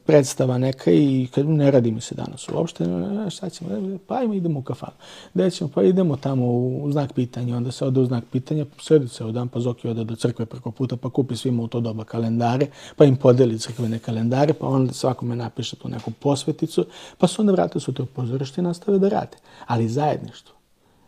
predstava 0.06 0.58
neka 0.58 0.92
i 0.92 1.28
kad 1.36 1.50
ne 1.50 1.72
radi 1.72 1.92
mi 1.92 2.02
se 2.02 2.16
danas 2.16 2.50
uopšte, 2.50 2.86
šta 3.30 3.50
ćemo, 3.50 3.98
pa 4.08 4.16
ajmo 4.16 4.34
idemo 4.34 4.60
u 4.60 4.64
kafanu, 4.64 4.94
gde 5.34 5.52
ćemo, 5.52 5.70
pa 5.76 5.84
idemo 5.84 6.18
tamo 6.18 6.46
u, 6.46 6.92
znak 6.92 7.14
pitanja, 7.14 7.58
onda 7.58 7.72
se 7.72 7.86
ode 7.86 8.00
u 8.00 8.06
znak 8.06 8.24
pitanja, 8.32 8.66
sedi 8.82 9.08
se 9.08 9.24
dan, 9.24 9.48
pa 9.48 9.60
Zoki 9.60 9.88
ode 9.88 10.04
do 10.04 10.16
crkve 10.16 10.46
preko 10.46 10.72
puta, 10.72 10.98
pa 10.98 11.10
kupi 11.10 11.36
svima 11.36 11.64
u 11.64 11.68
to 11.68 11.80
doba 11.80 12.04
kalendare, 12.04 12.68
pa 12.96 13.06
im 13.06 13.16
podeli 13.16 13.60
crkvene 13.60 14.00
kalendare, 14.00 14.54
pa 14.54 14.68
onda 14.68 14.94
svakome 14.94 15.36
napiše 15.36 15.76
tu 15.76 15.90
neku 15.90 16.12
posveticu, 16.56 16.86
pa 17.18 17.28
se 17.28 17.42
onda 17.42 17.52
vrate 17.52 17.80
sutra 17.80 18.04
u 18.04 18.08
pozorište 18.08 18.62
i 18.62 18.64
nastave 18.64 19.00
da 19.00 19.10
rade. 19.10 19.38
Ali 19.68 19.90
zajedništvo. 19.90 20.56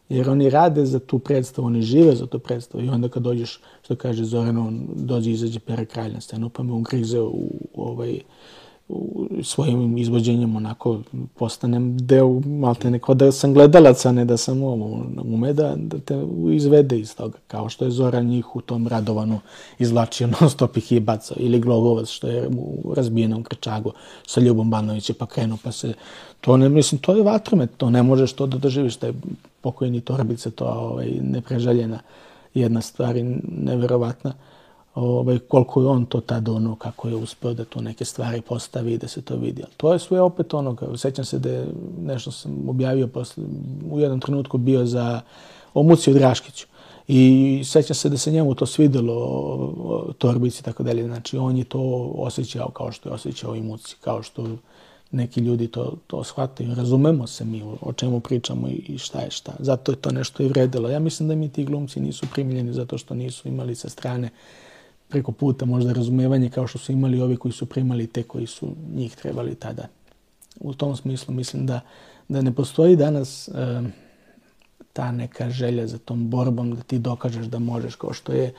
Jer 0.09 0.29
oni 0.29 0.49
rade 0.49 0.85
za 0.85 0.99
tu 0.99 1.19
predstavu, 1.19 1.67
oni 1.67 1.81
žive 1.81 2.15
za 2.15 2.27
tu 2.27 2.39
predstavu 2.39 2.83
i 2.83 2.89
onda 2.89 3.09
kad 3.09 3.23
dođeš, 3.23 3.59
što 3.81 3.95
kaže 3.95 4.23
Zoran, 4.23 4.57
on 4.57 4.87
dođe 4.95 5.29
i 5.29 5.33
izađe 5.33 5.59
pere 5.59 5.85
kralj 5.85 6.13
na 6.13 6.21
scenu, 6.21 6.49
pa 6.49 6.63
me 6.63 6.73
on 6.73 6.83
grize 6.83 7.19
u, 7.19 7.49
u 7.73 7.83
ovaj, 7.83 8.19
svojim 9.43 9.97
izvođenjem 9.97 10.55
onako 10.55 10.99
postanem 11.35 11.97
deo 11.97 12.39
malte 12.39 12.91
neko 12.91 13.13
da 13.13 13.31
sam 13.31 13.53
gledalac, 13.53 14.05
a 14.05 14.11
ne 14.11 14.25
da 14.25 14.37
sam 14.37 14.63
ume 15.23 15.53
da, 15.53 15.73
da 15.75 15.99
te 15.99 16.23
izvede 16.51 16.99
iz 16.99 17.15
toga, 17.15 17.37
kao 17.47 17.69
što 17.69 17.85
je 17.85 17.91
Zoran 17.91 18.25
njih 18.25 18.55
u 18.55 18.61
tom 18.61 18.87
Radovanu 18.87 19.39
izvlačio 19.79 20.27
non 20.41 20.49
stop 20.49 20.77
ih 20.77 20.91
i 20.91 20.99
bacao, 20.99 21.37
ili 21.39 21.59
Glogovac 21.59 22.07
što 22.07 22.27
je 22.27 22.47
u 22.47 22.93
razbijenom 22.93 23.43
Krčagu 23.43 23.91
sa 24.27 24.41
Ljubom 24.41 24.69
Banovićem 24.69 25.15
pa 25.19 25.25
krenuo 25.25 25.57
pa 25.63 25.71
se, 25.71 25.93
to 26.41 26.57
ne, 26.57 26.69
mislim, 26.69 27.01
to 27.01 27.15
je 27.15 27.23
vatromet, 27.23 27.69
to 27.77 27.89
ne 27.89 28.03
možeš 28.03 28.33
to 28.33 28.47
da 28.47 28.57
doživiš, 28.57 28.95
taj 28.95 29.13
pokojni 29.61 30.01
Torbice, 30.01 30.51
to 30.51 30.65
ovaj, 30.65 31.11
neprežaljena 31.21 31.99
jedna 32.53 32.81
stvar 32.81 33.17
i 33.17 33.23
neverovatna. 33.47 34.33
Ovaj, 34.97 35.39
koliko 35.39 35.81
je 35.81 35.87
on 35.87 36.05
to 36.05 36.21
tad 36.21 36.49
ono, 36.49 36.75
kako 36.75 37.07
je 37.07 37.15
uspeo 37.15 37.53
da 37.53 37.65
tu 37.65 37.81
neke 37.81 38.05
stvari 38.05 38.41
postavi 38.41 38.93
i 38.93 38.97
da 38.97 39.07
se 39.07 39.21
to 39.21 39.35
vidi. 39.35 39.63
Ali 39.63 39.73
to 39.77 39.93
je 39.93 39.99
sve 39.99 40.21
opet 40.21 40.53
ono, 40.53 40.75
sećam 40.97 41.25
se 41.25 41.39
da 41.39 41.49
je 41.49 41.67
nešto 42.01 42.31
sam 42.31 42.69
objavio 42.69 43.07
posle, 43.07 43.43
u 43.91 43.99
jednom 43.99 44.19
trenutku 44.19 44.57
bio 44.57 44.85
za 44.85 45.21
o 45.73 45.83
Muciju 45.83 46.13
Draškiću. 46.13 46.67
I 47.07 47.61
sećam 47.65 47.95
se 47.95 48.09
da 48.09 48.17
se 48.17 48.31
njemu 48.31 48.55
to 48.55 48.65
svidelo, 48.65 50.13
Torbici 50.17 50.59
i 50.59 50.63
tako 50.63 50.83
dalje. 50.83 51.03
Znači, 51.03 51.37
on 51.37 51.57
je 51.57 51.63
to 51.63 52.11
osjećao 52.15 52.69
kao 52.69 52.91
što 52.91 53.09
je 53.09 53.13
osjećao 53.13 53.55
i 53.55 53.61
Muci, 53.61 53.95
kao 54.01 54.23
što 54.23 54.47
neki 55.11 55.39
ljudi 55.39 55.67
to, 55.67 55.93
to 56.07 56.23
shvataju. 56.23 56.75
Razumemo 56.75 57.27
se 57.27 57.45
mi 57.45 57.63
o 57.81 57.93
čemu 57.93 58.19
pričamo 58.19 58.67
i 58.67 58.97
šta 58.97 59.19
je 59.19 59.31
šta. 59.31 59.53
Zato 59.59 59.91
je 59.91 59.95
to 59.95 60.11
nešto 60.11 60.43
i 60.43 60.47
vredilo. 60.47 60.89
Ja 60.89 60.99
mislim 60.99 61.29
da 61.29 61.35
mi 61.35 61.49
ti 61.49 61.63
glumci 61.63 61.99
nisu 61.99 62.25
primiljeni 62.33 62.73
zato 62.73 62.97
što 62.97 63.15
nisu 63.15 63.47
imali 63.47 63.75
sa 63.75 63.89
strane 63.89 64.29
preko 65.07 65.31
puta 65.31 65.65
možda 65.65 65.93
razumevanje 65.93 66.49
kao 66.49 66.67
što 66.67 66.77
su 66.77 66.91
imali 66.91 67.21
ovi 67.21 67.37
koji 67.37 67.51
su 67.51 67.65
primali 67.65 68.07
te 68.07 68.23
koji 68.23 68.47
su 68.47 68.67
njih 68.95 69.15
trebali 69.15 69.55
tada. 69.55 69.87
U 70.59 70.73
tom 70.73 70.95
smislu 70.95 71.33
mislim 71.33 71.65
da, 71.65 71.79
da 72.27 72.41
ne 72.41 72.51
postoji 72.55 72.95
danas 72.95 73.47
e, 73.47 73.51
ta 74.93 75.11
neka 75.11 75.49
želja 75.49 75.87
za 75.87 75.97
tom 75.97 76.29
borbom 76.29 76.75
da 76.75 76.81
ti 76.81 76.99
dokažeš 76.99 77.45
da 77.45 77.59
možeš 77.59 77.95
kao 77.95 78.13
što 78.13 78.33
je 78.33 78.45
e, 78.45 78.53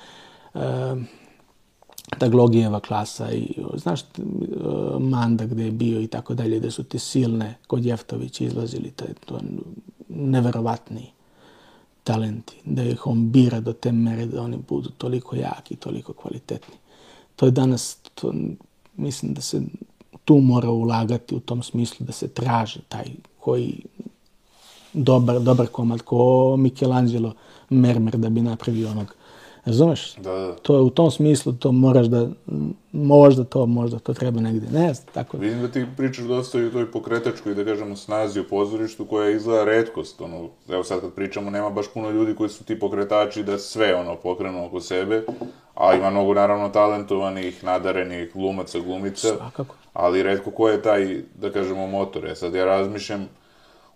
ta 2.18 2.28
Glogijeva 2.28 2.80
klasa 2.80 3.32
i 3.32 3.55
znaš 3.74 4.01
Manda 5.01 5.46
gde 5.46 5.64
je 5.64 5.72
bio 5.72 6.01
i 6.01 6.07
tako 6.07 6.34
dalje, 6.34 6.59
gde 6.59 6.70
su 6.70 6.84
te 6.84 6.99
silne 6.99 7.55
kod 7.66 7.84
Jeftovića 7.84 8.44
izlazili, 8.44 8.90
to 8.90 9.05
je 9.05 9.14
to 9.26 9.40
neverovatni 10.09 11.18
talenti, 12.09 12.56
da 12.64 12.82
ih 12.82 13.06
on 13.06 13.26
bira 13.32 13.61
do 13.61 13.72
te 13.72 13.92
mere 13.92 14.26
da 14.26 14.42
oni 14.42 14.56
budu 14.68 14.90
toliko 14.90 15.36
jaki, 15.36 15.76
toliko 15.76 16.12
kvalitetni. 16.12 16.74
To 17.36 17.46
je 17.46 17.52
danas, 17.52 17.96
to, 18.14 18.32
mislim 18.96 19.34
da 19.34 19.40
se 19.40 19.61
tu 20.24 20.38
mora 20.40 20.70
ulagati 20.70 21.34
u 21.34 21.40
tom 21.40 21.62
smislu 21.62 22.06
da 22.06 22.12
se 22.12 22.28
traži 22.28 22.80
taj 22.88 23.04
koji 23.38 23.84
dobar, 24.92 25.40
dobar 25.40 25.66
komad, 25.66 26.02
ko 26.02 26.56
Michelangelo 26.56 27.34
Mermer 27.68 28.16
da 28.16 28.28
bi 28.28 28.40
napravio 28.42 28.90
onog 28.90 29.14
Razumeš? 29.64 30.14
Da, 30.16 30.32
da. 30.32 30.54
To 30.54 30.74
je 30.74 30.80
u 30.80 30.90
tom 30.90 31.11
smislu, 31.11 31.52
to 31.52 31.72
moraš 31.72 32.06
da, 32.06 32.28
možda 32.92 33.44
to, 33.44 33.66
možda 33.66 33.98
to 33.98 34.14
treba 34.14 34.40
negde, 34.40 34.66
ne 34.78 34.94
znam, 34.94 35.06
tako. 35.14 35.36
Vidim 35.36 35.62
da 35.62 35.68
ti 35.68 35.86
pričaš 35.96 36.24
dosta 36.24 36.59
i 36.59 36.64
o 36.64 36.70
toj 36.70 36.90
pokretačkoj, 36.90 37.54
da 37.54 37.64
kažemo, 37.64 37.96
snazi 37.96 38.40
u 38.40 38.44
pozorištu, 38.44 39.04
koja 39.04 39.30
izgleda 39.30 39.64
redkost, 39.64 40.20
ono, 40.20 40.48
evo 40.68 40.84
sad 40.84 41.00
kad 41.00 41.12
pričamo, 41.12 41.50
nema 41.50 41.70
baš 41.70 41.86
puno 41.94 42.11
ljudi 42.11 42.34
koji 42.34 42.50
su 42.50 42.64
ti 42.64 42.78
pokretači 42.78 43.42
da 43.42 43.59
sve, 43.59 43.94
ono, 43.94 44.16
pokrenu 44.16 44.66
oko 44.66 44.80
sebe, 44.80 45.22
a 45.74 45.94
ima 45.94 46.11
mnogo, 46.11 46.34
naravno, 46.34 46.68
talentovanih, 46.68 47.64
nadarenih 47.64 48.32
glumaca, 48.34 48.78
glumica. 48.78 49.28
Svakako. 49.28 49.74
Ali 49.92 50.22
redko 50.22 50.50
ko 50.50 50.68
je 50.68 50.82
taj, 50.82 51.22
da 51.34 51.52
kažemo, 51.52 51.86
motor. 51.86 52.26
E 52.26 52.34
sad 52.34 52.54
ja 52.54 52.64
razmišljam, 52.64 53.28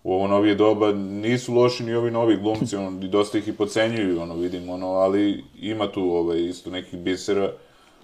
u 0.04 0.12
ovo 0.12 0.26
novije 0.26 0.54
doba 0.54 0.92
nisu 0.92 1.54
loši 1.54 1.84
ni 1.84 1.94
ovi 1.94 2.10
novi 2.10 2.36
glumci, 2.36 2.76
ono, 2.76 2.90
dosta 2.90 3.38
ih 3.38 3.48
i 3.48 3.52
pocenjuju, 3.52 4.20
ono, 4.20 4.34
vidim, 4.34 4.70
ono, 4.70 4.86
ali 4.86 5.44
ima 5.60 5.92
tu, 5.92 6.02
ovaj, 6.02 6.40
isto 6.40 6.70
nekih 6.70 6.98
bisera, 6.98 7.52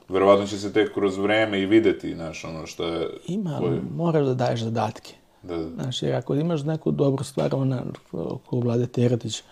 verovatno 0.08 0.46
će 0.46 0.58
se 0.58 0.72
tek 0.72 0.94
kroz 0.94 1.16
vreme 1.16 1.60
i 1.60 1.66
videti, 1.66 2.14
znaš, 2.14 2.44
ono, 2.44 2.66
što 2.66 2.86
je... 2.86 3.08
Ima, 3.26 3.58
koji... 3.58 3.80
moraš 3.96 4.26
da 4.26 4.34
daješ 4.34 4.60
zadatke. 4.60 5.14
Da, 5.42 5.56
da. 5.56 5.82
Znaš, 5.82 6.02
jer 6.02 6.14
ako 6.14 6.34
imaš 6.34 6.62
neku 6.62 6.90
dobru 6.90 7.24
stvar, 7.24 7.54
ona, 7.54 7.82
oko 8.12 8.60
Vlade 8.60 8.86
Teratić, 8.86 9.42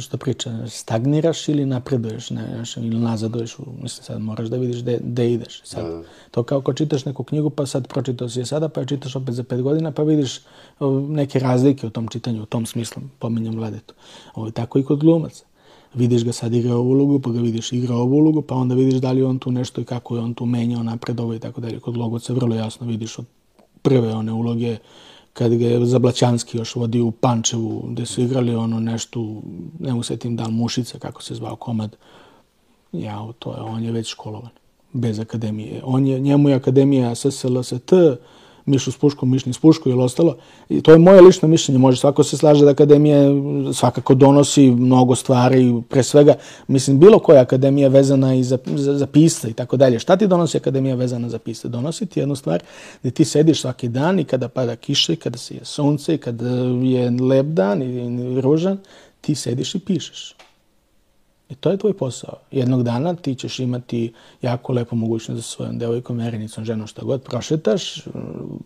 što 0.00 0.16
priča, 0.16 0.66
stagniraš 0.68 1.48
ili 1.48 1.66
napreduješ, 1.66 2.30
ne, 2.30 2.46
znaš, 2.54 2.76
ili 2.76 2.98
nazaduješ, 2.98 3.56
mislim, 3.58 4.04
sad 4.04 4.20
moraš 4.20 4.48
da 4.48 4.56
vidiš 4.56 4.82
gde 5.00 5.32
ideš. 5.32 5.60
Sad, 5.64 5.84
da, 5.84 5.90
da. 5.90 6.02
To 6.30 6.42
kao 6.42 6.58
ako 6.58 6.72
čitaš 6.72 7.04
neku 7.04 7.24
knjigu, 7.24 7.50
pa 7.50 7.66
sad 7.66 7.88
pročitao 7.88 8.28
si 8.28 8.38
je 8.38 8.46
sada, 8.46 8.68
pa 8.68 8.80
je 8.80 8.86
čitaš 8.86 9.16
opet 9.16 9.34
za 9.34 9.42
pet 9.42 9.62
godina, 9.62 9.92
pa 9.92 10.02
vidiš 10.02 10.40
neke 11.08 11.38
razlike 11.38 11.86
u 11.86 11.90
tom 11.90 12.08
čitanju, 12.08 12.42
u 12.42 12.46
tom 12.46 12.66
smislu, 12.66 13.02
pominjam 13.18 13.54
Vladetu. 13.54 13.94
Ovo 14.34 14.46
je 14.46 14.52
tako 14.52 14.78
i 14.78 14.84
kod 14.84 15.00
glumaca. 15.00 15.44
Vidiš 15.94 16.24
ga 16.24 16.32
sad 16.32 16.54
igra 16.54 16.74
ovu 16.74 16.90
ulogu, 16.90 17.20
pa 17.20 17.30
ga 17.30 17.40
vidiš 17.40 17.72
igra 17.72 17.94
ovu 17.94 18.16
ulogu, 18.16 18.42
pa 18.42 18.54
onda 18.54 18.74
vidiš 18.74 18.94
da 18.94 19.12
li 19.12 19.22
on 19.22 19.38
tu 19.38 19.50
nešto 19.50 19.80
i 19.80 19.84
kako 19.84 20.16
je 20.16 20.22
on 20.22 20.34
tu 20.34 20.46
menjao, 20.46 20.82
napredovao 20.82 21.34
i 21.34 21.38
tako 21.38 21.60
dalje. 21.60 21.80
Kod 21.80 21.96
Logoca 21.96 22.32
vrlo 22.32 22.54
jasno 22.54 22.86
vidiš 22.86 23.18
od 23.18 23.24
prve 23.82 24.14
one 24.14 24.32
uloge 24.32 24.76
kad 25.38 25.54
ga 25.54 25.66
je 25.66 25.86
Zablaćanski 25.86 26.58
još 26.58 26.74
vodio 26.74 27.06
u 27.06 27.10
Pančevu, 27.10 27.84
gde 27.88 28.06
su 28.06 28.20
igrali 28.20 28.54
ono 28.54 28.80
nešto, 28.80 29.42
ne 29.78 29.94
mu 29.94 30.02
setim 30.02 30.36
da 30.36 30.48
Mušica, 30.48 30.98
kako 30.98 31.22
se 31.22 31.34
zvao 31.34 31.56
komad. 31.56 31.96
Ja, 32.92 33.26
to 33.38 33.52
je, 33.52 33.60
on 33.60 33.84
je 33.84 33.92
već 33.92 34.08
školovan, 34.08 34.50
bez 34.92 35.20
akademije. 35.20 35.80
On 35.84 36.06
je, 36.06 36.20
njemu 36.20 36.48
je 36.48 36.54
akademija 36.54 37.14
SSLST, 37.14 37.92
Mišu 38.66 38.92
s 38.92 38.96
puškom, 38.96 39.30
Mišni 39.30 39.52
s 39.52 39.58
puškom 39.58 39.92
ili 39.92 40.02
ostalo. 40.02 40.36
I 40.68 40.82
to 40.82 40.92
je 40.92 40.98
moje 40.98 41.20
lično 41.20 41.48
mišljenje. 41.48 41.78
Može 41.78 42.00
svako 42.00 42.24
se 42.24 42.36
slaže 42.36 42.64
da 42.64 42.70
akademija 42.70 43.20
svakako 43.74 44.14
donosi 44.14 44.70
mnogo 44.70 45.14
stvari, 45.14 45.82
pre 45.88 46.02
svega, 46.02 46.34
mislim, 46.68 46.98
bilo 46.98 47.18
koja 47.18 47.42
akademija 47.42 47.88
vezana 47.88 48.34
i 48.34 48.44
za, 48.44 48.58
za, 48.66 48.98
za 48.98 49.06
pisca 49.06 49.48
i 49.48 49.52
tako 49.52 49.76
dalje. 49.76 49.98
Šta 49.98 50.16
ti 50.16 50.26
donosi 50.26 50.56
akademija 50.56 50.94
vezana 50.94 51.28
za 51.28 51.38
pisca? 51.38 51.68
Donosi 51.68 52.06
ti 52.06 52.20
jednu 52.20 52.36
stvar 52.36 52.62
gde 53.02 53.10
ti 53.10 53.24
sediš 53.24 53.60
svaki 53.60 53.88
dan 53.88 54.18
i 54.18 54.24
kada 54.24 54.48
pada 54.48 54.76
kiša 54.76 55.12
i 55.12 55.16
kada 55.16 55.38
se 55.38 55.54
je 55.54 55.64
sunce 55.64 56.14
i 56.14 56.18
kada 56.18 56.48
je 56.82 57.10
lep 57.10 57.46
dan 57.46 57.82
i 57.82 58.40
ružan, 58.40 58.78
ti 59.20 59.34
sediš 59.34 59.74
i 59.74 59.78
pišeš. 59.78 60.34
I 61.50 61.54
to 61.54 61.70
je 61.70 61.76
tvoj 61.76 61.92
posao. 61.92 62.34
Jednog 62.50 62.82
dana 62.82 63.14
ti 63.14 63.34
ćeš 63.34 63.58
imati 63.58 64.12
jako 64.42 64.72
lepu 64.72 64.96
mogućnost 64.96 65.36
za 65.36 65.42
svojom 65.42 65.78
devojkom, 65.78 66.18
verenicom, 66.18 66.64
ženom, 66.64 66.86
šta 66.86 67.02
god 67.04 67.22
prošetaš, 67.22 68.04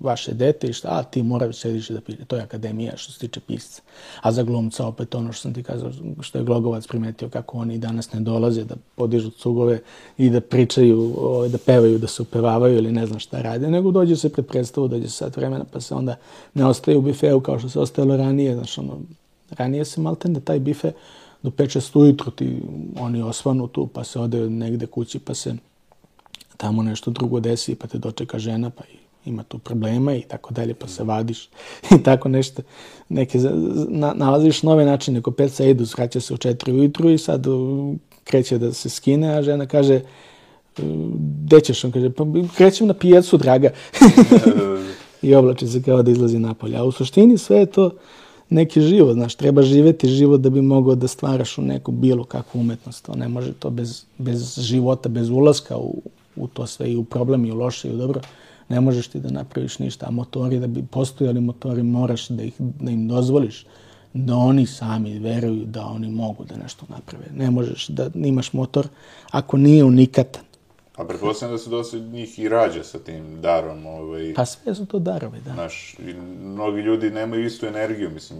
vaše 0.01 0.35
dete 0.35 0.66
i 0.66 0.72
šta, 0.72 0.89
a 0.91 1.03
ti 1.03 1.22
moraš 1.22 1.57
sediš 1.57 1.89
da 1.89 2.01
piše. 2.01 2.24
To 2.24 2.37
je 2.37 2.43
akademija 2.43 2.97
što 2.97 3.12
se 3.12 3.18
tiče 3.18 3.41
pisca. 3.41 3.83
A 4.20 4.33
za 4.33 4.43
glumca 4.43 4.87
opet 4.87 5.14
ono 5.14 5.33
što 5.33 5.43
sam 5.43 5.55
ti 5.55 5.62
kazao, 5.62 5.91
što 6.20 6.39
je 6.39 6.45
Glogovac 6.45 6.87
primetio 6.87 7.28
kako 7.28 7.59
oni 7.59 7.78
danas 7.78 8.12
ne 8.12 8.20
dolaze 8.20 8.64
da 8.64 8.74
podižu 8.95 9.31
cugove 9.31 9.81
i 10.18 10.31
da 10.31 10.41
pričaju, 10.41 11.14
da 11.53 11.59
pevaju, 11.59 11.99
da 11.99 12.07
se 12.07 12.22
upevavaju 12.22 12.76
ili 12.76 12.93
ne 12.93 13.07
znam 13.07 13.18
šta 13.18 13.43
rade, 13.43 13.70
nego 13.70 13.91
dođe 13.91 14.16
se 14.16 14.33
pred 14.33 14.47
predstavu, 14.47 14.89
dođe 14.89 15.09
sat 15.09 15.37
vremena, 15.37 15.64
pa 15.72 15.81
se 15.81 15.95
onda 15.95 16.16
ne 16.55 16.66
ostaje 16.66 16.97
u 16.97 17.03
bifeu 17.03 17.41
kao 17.41 17.59
što 17.59 17.68
se 17.68 17.81
ostajalo 17.81 18.16
ranije. 18.16 18.55
Znaš, 18.55 18.78
ono, 18.78 18.99
ranije 19.51 19.85
se 19.85 20.01
malten 20.01 20.35
da 20.35 20.41
taj 20.41 20.59
bife 20.59 20.93
do 21.43 21.51
5-6 21.51 21.99
ujutro 21.99 22.30
ti 22.30 22.62
oni 23.01 23.22
osvanu 23.22 23.66
tu, 23.66 23.86
pa 23.86 24.05
se 24.05 24.20
ode 24.20 24.51
negde 24.51 24.86
kući, 24.86 25.18
pa 25.18 25.34
se 25.34 25.55
tamo 26.57 26.82
nešto 26.82 27.11
drugo 27.11 27.41
desi, 27.41 27.74
pa 27.74 27.86
te 27.86 27.99
dočeka 27.99 28.38
žena, 28.38 28.70
pa 28.70 28.82
ima 29.24 29.43
tu 29.43 29.59
problema 29.59 30.14
i 30.14 30.22
tako 30.22 30.55
dalje, 30.55 30.74
pa 30.74 30.88
se 30.88 31.05
vadiš 31.05 31.49
i 31.99 32.03
tako 32.03 32.28
nešto. 32.28 32.62
Neke, 33.09 33.38
na, 33.88 34.12
nalaziš 34.14 34.62
nove 34.62 34.84
načine, 34.84 35.22
ko 35.22 35.30
peca 35.30 35.64
idu, 35.64 35.86
svraća 35.86 36.20
se 36.20 36.34
u 36.34 36.36
4 36.36 36.72
ujutru 36.72 37.11
i 37.11 37.18
sad 37.18 37.47
kreće 38.24 38.59
da 38.59 38.72
se 38.72 38.88
skine, 38.88 39.36
a 39.36 39.43
žena 39.43 39.66
kaže, 39.66 40.01
gde 41.45 41.61
ćeš? 41.61 41.84
On 41.84 41.93
kaže, 41.93 42.11
pa 42.11 42.24
krećem 42.57 42.86
na 42.86 42.95
pijacu, 42.95 43.36
draga. 43.36 43.70
I 45.22 45.34
oblači 45.34 45.66
se 45.66 45.82
kao 45.82 46.03
da 46.03 46.11
izlazi 46.11 46.38
napolje. 46.38 46.76
A 46.76 46.84
u 46.84 46.93
suštini 46.93 47.38
sve 47.38 47.57
je 47.57 47.66
to 47.66 47.91
neki 48.51 48.81
život, 48.81 49.15
znaš, 49.15 49.35
treba 49.35 49.63
živeti 49.63 50.09
život 50.09 50.41
da 50.41 50.51
bi 50.51 50.63
mogao 50.63 50.95
da 50.95 51.09
stvaraš 51.09 51.59
u 51.59 51.63
neku 51.63 51.93
bilo 51.93 52.25
kakvu 52.25 52.61
umetnost. 52.61 53.07
To 53.07 53.15
ne 53.15 53.29
može 53.29 53.53
to 53.53 53.71
bez, 53.71 54.05
bez 54.19 54.59
života, 54.61 55.09
bez 55.09 55.31
ulaska 55.31 55.77
u, 55.77 56.03
u 56.37 56.47
to 56.47 56.67
sve 56.67 56.93
i 56.93 56.97
u 56.97 57.05
problem 57.05 57.45
i 57.45 57.53
u 57.53 57.57
loše 57.57 57.89
i 57.89 57.93
u 57.93 57.97
dobro. 57.97 58.21
Ne 58.69 58.81
možeš 58.81 59.09
ti 59.09 59.21
da 59.21 59.31
napraviš 59.31 59.79
ništa. 59.79 60.07
A 60.09 60.11
motori, 60.11 60.59
da 60.59 60.67
bi 60.67 60.83
postojali 60.83 61.41
motori, 61.41 61.83
moraš 61.83 62.29
da, 62.29 62.43
ih, 62.43 62.55
da 62.59 62.91
im 62.91 63.09
dozvoliš 63.09 63.67
da 64.15 64.37
oni 64.37 64.67
sami 64.67 65.19
veruju 65.19 65.65
da 65.65 65.87
oni 65.87 66.11
mogu 66.11 66.45
da 66.45 66.57
nešto 66.57 66.87
naprave. 66.89 67.25
Ne 67.35 67.51
možeš 67.51 67.89
da 67.89 68.11
imaš 68.15 68.53
motor 68.53 68.89
ako 69.31 69.57
nije 69.57 69.85
unikatan 69.85 70.43
A 71.01 71.05
pretpostavljam 71.05 71.55
da 71.55 71.59
se 71.59 71.71
dosta 71.71 71.99
njih 71.99 72.39
i 72.39 72.49
rađa 72.49 72.85
sa 72.85 72.99
tim 72.99 73.41
darom. 73.41 73.87
Ovaj, 73.87 74.35
pa 74.35 74.45
sve 74.45 74.75
su 74.75 74.87
to 74.87 74.99
darovi, 74.99 75.39
da. 75.45 75.53
Znaš, 75.53 75.95
i 75.99 76.15
mnogi 76.43 76.81
ljudi 76.81 77.11
nemaju 77.11 77.45
istu 77.45 77.67
energiju, 77.67 78.11
mislim, 78.11 78.39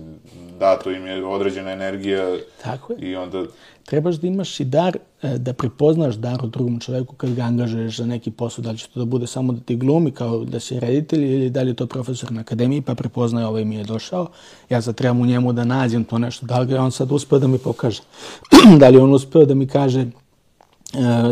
da, 0.59 0.79
to 0.79 0.91
im 0.91 1.07
je 1.07 1.25
određena 1.25 1.71
energija. 1.71 2.37
Tako 2.63 2.93
je. 2.93 2.99
I 3.11 3.17
onda... 3.17 3.45
Trebaš 3.85 4.17
da 4.17 4.27
imaš 4.27 4.61
i 4.61 4.65
dar, 4.65 4.97
e, 5.23 5.39
da 5.39 5.53
prepoznaš 5.53 6.15
dar 6.15 6.45
u 6.45 6.47
drugom 6.47 6.81
čoveku 6.81 7.15
kad 7.15 7.35
ga 7.35 7.43
angažuješ 7.43 7.97
za 7.97 8.07
neki 8.07 8.31
posao, 8.31 8.63
da 8.63 8.71
li 8.71 8.79
će 8.79 8.89
to 8.89 9.01
da 9.01 9.05
bude 9.05 9.27
samo 9.27 9.53
da 9.53 9.61
ti 9.61 9.77
glumi 9.77 10.11
kao 10.11 10.45
da 10.45 10.61
si 10.61 10.81
reditelj 10.81 11.25
ili 11.25 11.51
da 11.51 11.63
li 11.63 11.71
je 11.71 11.75
to 11.75 11.87
profesor 11.87 12.33
na 12.33 12.41
akademiji 12.41 12.83
pa 12.83 12.95
prepoznaje 12.95 13.47
ovaj 13.47 13.65
mi 13.65 13.75
je 13.75 13.85
došao. 13.85 14.27
Ja 14.71 14.83
sad 14.83 14.95
trebam 14.95 15.21
u 15.21 15.27
njemu 15.27 15.53
da 15.53 15.65
nađem 15.65 16.05
to 16.05 16.19
nešto, 16.19 16.47
da 16.47 16.59
li 16.59 16.67
ga 16.67 16.81
on 16.81 16.93
sad 16.93 17.13
uspeo 17.13 17.39
da 17.39 17.47
mi 17.47 17.59
pokaže. 17.59 18.03
da 18.81 18.89
li 18.89 18.99
on 18.99 19.15
uspeo 19.15 19.45
da 19.45 19.55
mi 19.55 19.67
kaže 19.67 20.07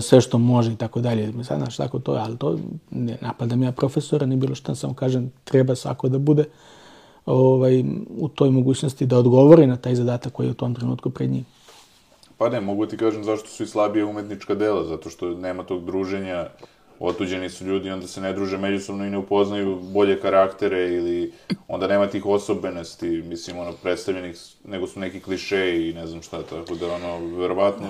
sve 0.01 0.21
što 0.21 0.39
može 0.39 0.73
i 0.73 0.77
tako 0.77 1.01
dalje. 1.01 1.33
Sad, 1.45 1.59
znaš, 1.59 1.77
tako 1.77 1.99
to 1.99 2.15
je, 2.15 2.21
ali 2.21 2.37
to 2.39 2.59
ne 2.91 3.19
napadam 3.21 3.63
ja 3.63 3.73
profesora, 3.73 4.27
ni 4.27 4.37
bilo 4.37 4.55
što, 4.55 4.75
samo 4.75 4.95
kažem, 4.95 5.33
treba 5.45 5.75
svako 5.75 6.09
da 6.09 6.19
bude 6.19 6.45
ovaj, 7.27 7.85
u 8.19 8.29
toj 8.29 8.51
mogućnosti 8.51 9.07
da 9.07 9.19
odgovori 9.19 9.67
na 9.67 9.77
taj 9.77 9.95
zadatak 9.95 10.33
koji 10.33 10.47
je 10.47 10.51
u 10.51 10.55
tom 10.55 10.75
trenutku 10.75 11.11
pred 11.11 11.31
njim. 11.31 11.45
Pa 12.39 12.49
ne, 12.49 12.61
mogu 12.61 12.87
ti 12.87 12.97
kažem 12.97 13.25
zašto 13.25 13.49
su 13.49 13.63
i 13.63 13.67
slabije 13.67 14.05
umetnička 14.05 14.55
dela, 14.55 14.85
zato 14.85 15.11
što 15.11 15.35
nema 15.35 15.63
tog 15.63 15.85
druženja, 15.85 16.47
otuđeni 17.01 17.51
su 17.51 17.65
ljudi, 17.65 17.91
onda 17.91 18.07
se 18.07 18.21
ne 18.21 18.33
druže 18.33 18.59
međusobno 18.59 19.07
i 19.07 19.11
ne 19.11 19.19
upoznaju 19.19 19.81
bolje 19.81 20.21
karaktere 20.21 20.95
ili 20.95 21.33
onda 21.69 21.87
nema 21.87 22.07
tih 22.07 22.27
osobenosti, 22.27 23.09
mislim, 23.09 23.59
ono, 23.59 23.73
predstavljenih, 23.83 24.37
nego 24.65 24.87
su 24.87 25.01
neki 25.01 25.21
klišeji 25.21 25.91
i 25.91 25.95
ne 25.95 26.07
znam 26.07 26.23
šta, 26.23 26.43
tako 26.43 26.75
da, 26.75 26.95
ono, 26.95 27.37
verovatno, 27.37 27.87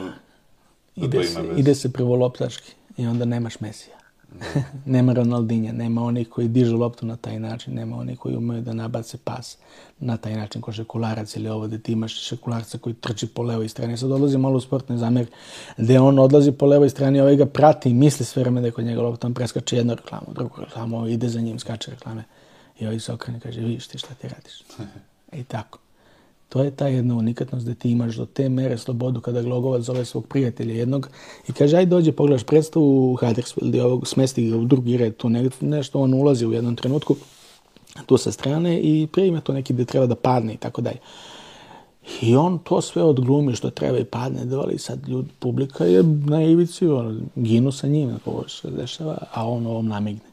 ide, 1.04 1.18
to 1.18 1.24
se, 1.24 1.40
ide 1.56 1.74
se 1.74 1.92
prvo 1.92 2.16
loptaški 2.16 2.72
i 2.96 3.06
onda 3.06 3.24
nemaš 3.24 3.60
Mesija. 3.60 3.98
nema 4.84 5.12
Ronaldinja, 5.12 5.72
nema 5.72 6.02
onih 6.02 6.28
koji 6.28 6.48
dižu 6.48 6.76
loptu 6.76 7.06
na 7.06 7.16
taj 7.16 7.38
način, 7.40 7.74
nema 7.74 7.96
onih 7.96 8.18
koji 8.18 8.36
umeju 8.36 8.62
da 8.62 8.72
nabace 8.72 9.18
pas 9.24 9.58
na 10.00 10.16
taj 10.16 10.36
način 10.36 10.62
ko 10.62 10.72
šekularac 10.72 11.36
ili 11.36 11.48
ovo 11.48 11.66
gde 11.66 11.78
ti 11.78 11.92
imaš 11.92 12.28
šekularca 12.28 12.78
koji 12.78 12.94
trči 12.94 13.26
po 13.26 13.42
levoj 13.42 13.68
strani. 13.68 13.96
Sad 13.96 14.12
odlazi 14.12 14.38
malo 14.38 14.56
u 14.56 14.60
sportne 14.60 14.96
zamer 14.96 15.26
gde 15.76 16.00
on 16.00 16.18
odlazi 16.18 16.52
po 16.52 16.66
levoj 16.66 16.90
strani, 16.90 17.20
ovaj 17.20 17.36
ga 17.36 17.46
prati 17.46 17.90
i 17.90 17.94
misli 17.94 18.26
sve 18.26 18.42
vreme 18.42 18.60
da 18.60 18.66
je 18.66 18.70
kod 18.70 18.84
njega 18.84 19.02
lopta, 19.02 19.26
on 19.26 19.34
preskače 19.34 19.76
jednu 19.76 19.94
reklamu, 19.94 20.26
drugu 20.34 20.60
reklamu, 20.60 21.06
ide 21.06 21.28
za 21.28 21.40
njim, 21.40 21.58
skače 21.58 21.90
reklame 21.90 22.24
i 22.78 22.86
ovaj 22.86 23.00
se 23.00 23.12
okrene 23.12 23.38
i 23.38 23.40
kaže, 23.40 23.60
vidiš 23.60 23.86
ti 23.86 23.98
šta 23.98 24.14
ti 24.14 24.28
radiš. 24.28 24.62
I 25.40 25.44
tako. 25.44 25.78
To 26.48 26.62
je 26.62 26.70
ta 26.70 26.86
jedna 26.88 27.14
unikatnost 27.14 27.66
da 27.66 27.74
ti 27.74 27.90
imaš 27.90 28.16
do 28.16 28.26
te 28.26 28.48
mere 28.48 28.78
slobodu 28.78 29.20
kada 29.20 29.42
Glogovac 29.42 29.82
zove 29.82 30.04
svog 30.04 30.26
prijatelja 30.26 30.74
jednog 30.74 31.08
i 31.48 31.52
kaže 31.52 31.76
aj 31.76 31.86
dođe 31.86 32.12
pogledaš 32.12 32.42
predstavu 32.42 33.12
u 33.12 33.16
Huddersfield 33.16 33.74
i 33.74 33.80
ovog 33.80 34.08
smesti 34.08 34.50
ga 34.50 34.56
u 34.56 34.64
drugi 34.64 34.96
red 34.96 35.16
tu 35.16 35.28
ne, 35.28 35.50
nešto 35.60 36.00
on 36.00 36.14
ulazi 36.14 36.46
u 36.46 36.52
jednom 36.52 36.76
trenutku 36.76 37.16
tu 38.06 38.16
sa 38.16 38.32
strane 38.32 38.80
i 38.80 39.08
prije 39.12 39.40
to 39.40 39.52
neki 39.52 39.72
gde 39.72 39.84
treba 39.84 40.06
da 40.06 40.14
padne 40.14 40.54
i 40.54 40.56
tako 40.56 40.80
dalje. 40.80 40.98
I 42.22 42.36
on 42.36 42.58
to 42.58 42.80
sve 42.80 43.02
odglumi 43.02 43.54
što 43.54 43.70
treba 43.70 43.98
i 43.98 44.04
padne 44.04 44.44
dole 44.44 44.72
i 44.74 44.78
sad 44.78 45.08
ljud, 45.08 45.26
publika 45.38 45.84
je 45.84 46.02
na 46.02 46.42
ivici, 46.42 46.86
ono, 46.86 47.20
ginu 47.34 47.72
sa 47.72 47.86
njim, 47.86 48.18
ovo 48.26 48.48
se 48.48 48.70
dešava, 48.70 49.18
a 49.32 49.48
on 49.48 49.66
ovom 49.66 49.88
namigne. 49.88 50.28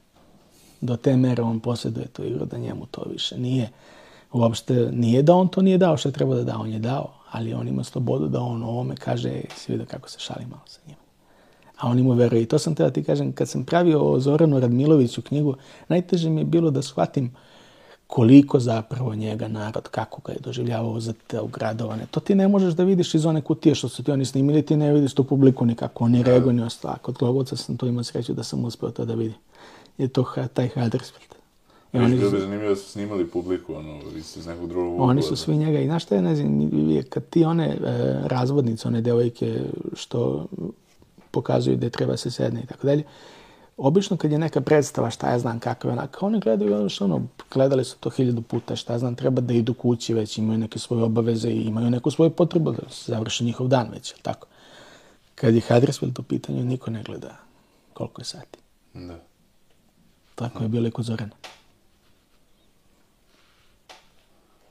Do 0.81 0.95
te 0.95 1.17
mere 1.17 1.43
on 1.43 1.59
posjeduje 1.59 2.07
tu 2.07 2.23
igru 2.23 2.45
da 2.45 2.57
njemu 2.57 2.85
to 2.91 3.03
više 3.11 3.37
nije 3.37 3.69
uopšte 4.35 4.73
nije 4.91 5.21
da 5.21 5.35
on 5.35 5.47
to 5.47 5.61
nije 5.61 5.77
dao 5.77 5.97
što 5.97 6.09
je 6.09 6.13
trebao 6.13 6.35
da 6.35 6.43
da, 6.43 6.57
on 6.57 6.69
je 6.69 6.79
dao, 6.79 7.13
ali 7.31 7.53
on 7.53 7.67
ima 7.67 7.83
slobodu 7.83 8.27
da 8.27 8.41
on 8.41 8.63
ovome 8.63 8.95
kaže, 8.95 9.41
si 9.55 9.71
vidio 9.71 9.85
kako 9.85 10.09
se 10.09 10.19
šali 10.19 10.45
malo 10.45 10.61
sa 10.65 10.79
njima. 10.87 10.99
A 11.77 11.89
oni 11.89 12.03
mu 12.03 12.13
veruje. 12.13 12.41
I 12.41 12.45
to 12.45 12.59
sam 12.59 12.75
treba 12.75 12.91
ti 12.91 13.03
kažem, 13.03 13.31
kad 13.31 13.49
sam 13.49 13.63
pravio 13.63 14.11
o 14.11 14.19
Zoranu 14.19 14.59
Radmiloviću 14.59 15.21
knjigu, 15.21 15.55
najteže 15.87 16.29
mi 16.29 16.41
je 16.41 16.45
bilo 16.45 16.71
da 16.71 16.81
shvatim 16.81 17.31
koliko 18.07 18.59
zapravo 18.59 19.15
njega 19.15 19.47
narod, 19.47 19.87
kako 19.87 20.21
ga 20.21 20.31
je 20.31 20.39
doživljavao 20.39 20.99
za 20.99 21.13
te 21.27 21.41
ugradovane. 21.41 22.05
To 22.11 22.19
ti 22.19 22.35
ne 22.35 22.47
možeš 22.47 22.73
da 22.73 22.83
vidiš 22.83 23.15
iz 23.15 23.25
one 23.25 23.41
kutije 23.41 23.75
što 23.75 23.89
su 23.89 24.03
ti 24.03 24.11
oni 24.11 24.25
snimili, 24.25 24.65
ti 24.65 24.77
ne 24.77 24.93
vidiš 24.93 25.13
tu 25.13 25.23
publiku 25.23 25.65
nikako, 25.65 26.03
oni 26.03 26.23
rego 26.23 26.51
ni 26.51 26.61
ostalo. 26.61 26.95
Kod 27.01 27.17
Glogovca 27.17 27.55
sam 27.55 27.77
to 27.77 27.87
imao 27.87 28.03
sreću 28.03 28.33
da 28.33 28.43
sam 28.43 28.65
uspeo 28.65 28.91
to 28.91 29.05
da 29.05 29.13
vidim. 29.13 29.37
Je 29.97 30.07
to 30.07 30.25
taj 30.53 30.67
Huddersfield. 30.67 31.44
I 31.95 31.99
oni 31.99 32.17
bilo 32.17 32.31
bi 32.31 32.39
zanimljivo 32.39 32.69
da 32.69 32.75
su 32.75 32.89
snimali 32.89 33.27
publiku, 33.27 33.75
ono, 33.75 33.99
iz 34.15 34.47
nekog 34.47 34.69
drugog 34.69 34.93
ugla. 34.93 35.05
Oni 35.05 35.21
su 35.21 35.35
svi 35.35 35.57
njega. 35.57 35.79
I 35.79 35.85
znaš 35.85 36.03
šta 36.03 36.15
je 36.15 36.21
najzanimljivije? 36.21 37.03
Kad 37.03 37.29
ti 37.29 37.45
one 37.45 37.67
e, 37.67 37.77
razvodnice, 38.23 38.87
one 38.87 39.01
devojke 39.01 39.61
što 39.93 40.45
pokazuju 41.31 41.77
da 41.77 41.89
treba 41.89 42.17
se 42.17 42.31
sedne 42.31 42.63
i 42.63 42.65
tako 42.65 42.87
dalje, 42.87 43.03
obično 43.77 44.17
kad 44.17 44.31
je 44.31 44.39
neka 44.39 44.61
predstava, 44.61 45.09
šta 45.09 45.31
ja 45.31 45.39
znam 45.39 45.59
kakva 45.59 45.89
je 45.89 45.91
onaka, 45.91 46.25
oni 46.25 46.39
gledaju 46.39 46.75
ono 46.75 46.89
što 46.89 47.05
ono, 47.05 47.21
gledali 47.51 47.83
su 47.83 47.97
to 47.99 48.09
hiljadu 48.09 48.41
puta, 48.41 48.75
šta 48.75 48.93
ja 48.93 48.99
znam, 48.99 49.15
treba 49.15 49.41
da 49.41 49.53
idu 49.53 49.73
kući 49.73 50.13
već, 50.13 50.37
imaju 50.37 50.59
neke 50.59 50.79
svoje 50.79 51.03
obaveze 51.03 51.49
i 51.49 51.61
imaju 51.61 51.89
neku 51.89 52.11
svoju 52.11 52.29
potrebu 52.29 52.71
da 52.71 52.89
se 52.89 53.11
završi 53.11 53.43
njihov 53.43 53.67
dan 53.67 53.89
već, 53.91 54.13
tako. 54.21 54.47
Kad 55.35 55.55
je 55.55 55.61
Huddersfield 55.61 56.19
u 56.19 56.23
pitanju, 56.23 56.63
niko 56.63 56.91
ne 56.91 57.03
gleda 57.03 57.35
koliko 57.93 58.21
je 58.21 58.25
sati. 58.25 58.59
Da. 58.93 59.19
Tako 60.35 60.63
je 60.63 60.69
bilo 60.69 60.87
i 60.87 60.91
kod 60.91 61.05
Zorana. 61.05 61.35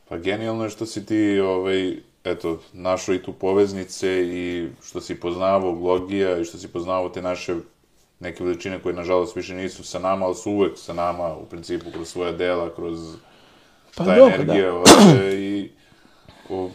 Pa 0.09 0.19
genijalno 0.19 0.65
je 0.65 0.71
što 0.71 0.87
si 0.87 1.07
ti, 1.07 1.41
ovaj, 1.41 1.97
eto, 2.25 2.61
našao 2.73 3.15
i 3.15 3.23
tu 3.23 3.33
poveznice 3.33 4.09
i 4.27 4.69
što 4.85 5.01
si 5.01 5.21
poznavao 5.21 5.73
Glogija 5.73 6.39
i 6.39 6.45
što 6.45 6.59
si 6.59 6.69
poznavao 6.69 7.09
te 7.09 7.23
naše 7.23 7.55
neke 8.21 8.45
veličine 8.45 8.79
koje, 8.83 8.95
nažalost, 8.95 9.37
više 9.37 9.55
nisu 9.55 9.85
sa 9.85 9.99
nama, 9.99 10.27
ali 10.27 10.35
su 10.35 10.51
uvek 10.51 10.73
sa 10.79 10.93
nama, 10.93 11.37
u 11.37 11.47
principu, 11.47 11.91
kroz 11.91 12.09
svoja 12.09 12.33
dela, 12.33 12.75
kroz 12.75 12.99
Pa 13.97 14.05
ta 14.05 14.17
dobro, 14.17 14.35
energija. 14.35 14.71
da. 14.71 14.75
Ovaj, 14.75 15.35
I 15.35 15.71
o, 16.51 16.71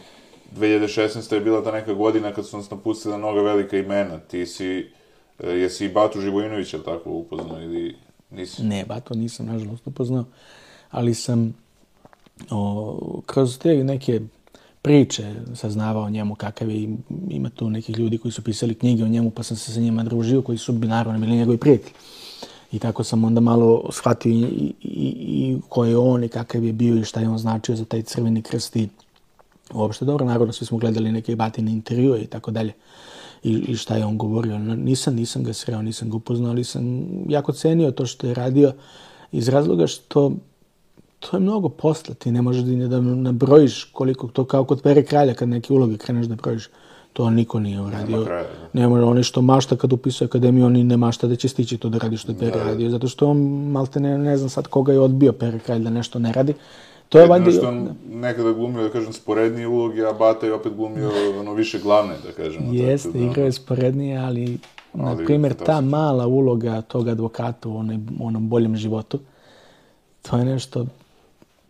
2016. 0.56 1.34
je 1.34 1.40
bila 1.40 1.64
ta 1.64 1.72
neka 1.72 1.94
godina 1.94 2.32
kad 2.32 2.46
su 2.46 2.56
nas 2.56 2.70
napustila 2.70 3.18
mnoga 3.18 3.42
velika 3.42 3.78
imena. 3.78 4.18
Ti 4.18 4.46
si, 4.46 4.90
e, 5.38 5.50
jesi 5.50 5.84
i 5.84 5.92
Batu 5.92 6.20
Živojinovića, 6.20 6.82
tako, 6.82 7.10
upoznao 7.10 7.62
ili 7.62 7.96
nisi? 8.30 8.62
Ne, 8.62 8.84
ba, 8.84 9.00
to 9.00 9.14
nisam, 9.14 9.46
nažalost, 9.46 9.86
upoznao, 9.86 10.24
ali 10.90 11.14
sam 11.14 11.54
o, 12.50 13.22
kroz 13.26 13.58
te 13.58 13.84
neke 13.84 14.20
priče 14.82 15.34
saznavao 15.54 16.10
njemu 16.10 16.34
kakav 16.34 16.70
je, 16.70 16.96
ima 17.28 17.50
tu 17.50 17.70
nekih 17.70 17.98
ljudi 17.98 18.18
koji 18.18 18.32
su 18.32 18.42
pisali 18.42 18.74
knjige 18.74 19.04
o 19.04 19.08
njemu, 19.08 19.30
pa 19.30 19.42
sam 19.42 19.56
se 19.56 19.72
sa 19.72 19.80
njima 19.80 20.04
družio, 20.04 20.42
koji 20.42 20.58
su 20.58 20.72
naravno 20.72 21.20
bili 21.20 21.36
njegovi 21.36 21.58
prijatelji. 21.58 21.92
I 22.72 22.78
tako 22.78 23.04
sam 23.04 23.24
onda 23.24 23.40
malo 23.40 23.88
shvatio 23.92 24.32
i, 24.32 24.72
i, 24.82 25.14
i 25.18 25.58
ko 25.68 25.84
je 25.84 25.96
on 25.98 26.24
i 26.24 26.28
kakav 26.28 26.64
je 26.64 26.72
bio 26.72 26.96
i 26.96 27.04
šta 27.04 27.20
je 27.20 27.28
on 27.28 27.38
značio 27.38 27.76
za 27.76 27.84
taj 27.84 28.02
crveni 28.02 28.42
krst 28.42 28.76
i 28.76 28.88
uopšte 29.74 30.04
dobro, 30.04 30.26
naravno 30.26 30.52
svi 30.52 30.66
smo 30.66 30.78
gledali 30.78 31.12
neke 31.12 31.36
batine 31.36 31.72
intervjue 31.72 32.20
i 32.20 32.26
tako 32.26 32.50
dalje 32.50 32.72
i, 33.42 33.52
i 33.52 33.76
šta 33.76 33.96
je 33.96 34.04
on 34.04 34.18
govorio. 34.18 34.58
Nisam, 34.58 35.14
nisam 35.14 35.44
ga 35.44 35.52
sreo, 35.52 35.82
nisam 35.82 36.10
ga 36.10 36.16
upoznao, 36.16 36.50
ali 36.50 36.64
sam 36.64 37.08
jako 37.28 37.52
cenio 37.52 37.90
to 37.90 38.06
što 38.06 38.26
je 38.26 38.34
radio 38.34 38.72
iz 39.32 39.48
razloga 39.48 39.86
što 39.86 40.32
to 41.20 41.36
je 41.36 41.40
mnogo 41.40 41.68
posla, 41.68 42.14
ti 42.14 42.32
ne 42.32 42.42
možeš 42.42 42.62
da 42.62 43.00
nabrojiš 43.00 43.84
koliko, 43.84 44.28
to 44.28 44.44
kao 44.44 44.64
kod 44.64 44.82
Pere 44.82 45.02
Kralja 45.04 45.34
kad 45.34 45.48
neke 45.48 45.72
uloge 45.72 45.96
kreneš 45.96 46.26
da 46.26 46.34
brojiš, 46.34 46.68
to 47.12 47.30
niko 47.30 47.60
nije 47.60 47.80
uradio. 47.80 48.24
Da. 48.24 48.44
Ne 48.72 48.88
može, 48.88 49.04
oni 49.04 49.22
što 49.22 49.42
mašta 49.42 49.76
kad 49.76 49.92
upisuje 49.92 50.26
akademiju, 50.26 50.66
oni 50.66 50.84
ne 50.84 50.96
mašta 50.96 51.26
da 51.26 51.36
će 51.36 51.48
stići 51.48 51.78
to 51.78 51.88
da 51.88 51.98
radi 51.98 52.16
što 52.16 52.32
je 52.32 52.38
Pere 52.38 52.58
Da. 52.58 52.64
radio, 52.64 52.90
zato 52.90 53.08
što 53.08 53.28
on, 53.28 53.38
malte 53.70 54.00
ne, 54.00 54.18
ne 54.18 54.36
znam 54.36 54.50
sad 54.50 54.66
koga 54.66 54.92
je 54.92 55.00
odbio 55.00 55.32
Pere 55.32 55.58
Kralj 55.58 55.82
da 55.82 55.90
nešto 55.90 56.18
ne 56.18 56.32
radi. 56.32 56.54
To 57.08 57.20
je 57.20 57.26
valjda... 57.26 57.50
što 57.50 57.68
on 57.68 57.88
nekada 58.10 58.52
glumio, 58.52 58.82
da 58.82 58.88
kažem, 58.88 59.12
sporednije 59.12 59.66
uloge, 59.66 60.06
a 60.06 60.12
Bata 60.12 60.46
je 60.46 60.54
opet 60.54 60.72
glumio 60.72 61.10
ono 61.40 61.54
više 61.54 61.78
glavne, 61.78 62.14
da 62.26 62.32
kažemo. 62.32 62.72
Jeste, 62.72 63.10
da, 63.10 63.18
igrao 63.18 63.44
je 63.44 63.52
sporednije, 63.52 64.18
ali, 64.18 64.58
na 64.94 65.10
Ali 65.10 65.24
primjer, 65.24 65.54
ta 65.54 65.80
mala 65.80 66.26
uloga 66.26 66.80
tog 66.80 67.08
advokata 67.08 67.68
u 67.68 67.78
onom 68.20 68.48
boljem 68.48 68.76
životu, 68.76 69.18
to 70.22 70.36
je 70.36 70.44
nešto 70.44 70.86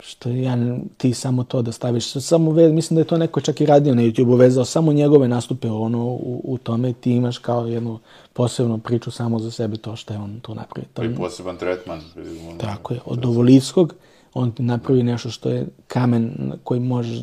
što 0.02 0.28
ja, 0.28 0.56
ti 0.96 1.14
samo 1.14 1.44
to 1.44 1.62
da 1.62 1.72
staviš, 1.72 2.12
samo 2.12 2.52
ve, 2.52 2.72
mislim 2.72 2.94
da 2.94 3.00
je 3.00 3.06
to 3.06 3.18
neko 3.18 3.40
čak 3.40 3.60
i 3.60 3.66
radio 3.66 3.94
na 3.94 4.02
YouTube-u, 4.02 4.34
vezao 4.34 4.64
samo 4.64 4.92
njegove 4.92 5.28
nastupe 5.28 5.70
ono, 5.70 6.04
u, 6.04 6.40
u 6.44 6.58
tome, 6.58 6.92
ti 6.92 7.12
imaš 7.12 7.38
kao 7.38 7.66
jednu 7.66 7.98
posebnu 8.32 8.78
priču 8.78 9.10
samo 9.10 9.38
za 9.38 9.50
sebe 9.50 9.76
to 9.76 9.96
što 9.96 10.14
je 10.14 10.18
on 10.18 10.40
tu 10.40 10.54
napravio. 10.54 10.88
To, 10.94 11.04
i 11.04 11.14
poseban 11.14 11.56
tretman. 11.56 12.00
ono, 12.48 12.58
tako 12.58 12.94
je, 12.94 13.00
od 13.04 13.24
Ovolickog, 13.24 13.94
on 14.34 14.52
ti 14.52 14.62
napravi 14.62 15.02
nešto 15.02 15.30
što 15.30 15.50
je 15.50 15.66
kamen 15.88 16.52
koji 16.64 16.80
možeš, 16.80 17.18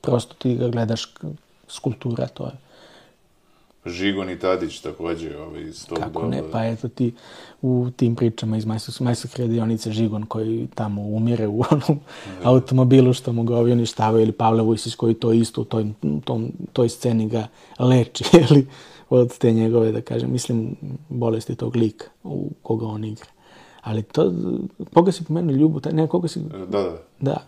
prosto 0.00 0.34
ti 0.34 0.54
ga 0.54 0.68
gledaš, 0.68 1.14
skulptura, 1.68 2.26
to 2.26 2.44
je. 2.44 2.67
Žigon 3.88 4.30
i 4.30 4.38
Tadić 4.38 4.80
takođe, 4.80 5.38
ovaj, 5.38 5.62
iz 5.62 5.86
tog 5.86 5.98
Kako 5.98 6.10
doba. 6.12 6.28
ne, 6.28 6.42
pa 6.52 6.64
eto 6.64 6.88
ti 6.88 7.14
u 7.62 7.86
tim 7.96 8.16
pričama 8.16 8.56
iz 8.56 8.64
Majstorske 9.00 9.42
radionice 9.42 9.92
Žigon 9.92 10.26
koji 10.26 10.68
tamo 10.74 11.02
umire 11.02 11.46
u 11.46 11.62
onom 11.70 12.00
automobilu 12.42 13.12
što 13.12 13.32
mu 13.32 13.42
ga 13.42 13.56
ovi 13.56 13.72
uništavaju 13.72 14.22
ili 14.22 14.32
Pavle 14.32 14.62
Vujsić 14.62 14.94
koji 14.94 15.14
to 15.14 15.32
isto 15.32 15.60
u 15.60 15.64
toj, 15.64 15.86
tom, 16.24 16.52
toj 16.72 16.88
sceni 16.88 17.28
ga 17.28 17.48
leči 17.78 18.24
ili 18.50 18.66
od 19.10 19.38
te 19.38 19.52
njegove, 19.52 19.92
da 19.92 20.00
kažem, 20.00 20.32
mislim, 20.32 20.76
bolesti 21.08 21.54
tog 21.54 21.76
lika 21.76 22.04
u 22.24 22.50
koga 22.62 22.86
on 22.86 23.04
igra. 23.04 23.26
Ali 23.80 24.02
to, 24.02 24.32
koga 24.94 25.12
si 25.12 25.24
pomenuo 25.24 25.56
Ljubu, 25.56 25.80
taj, 25.80 25.92
ne, 25.92 26.06
koga 26.06 26.28
si, 26.28 26.40
Da, 26.40 26.66
da. 26.66 26.96
da, 27.20 27.46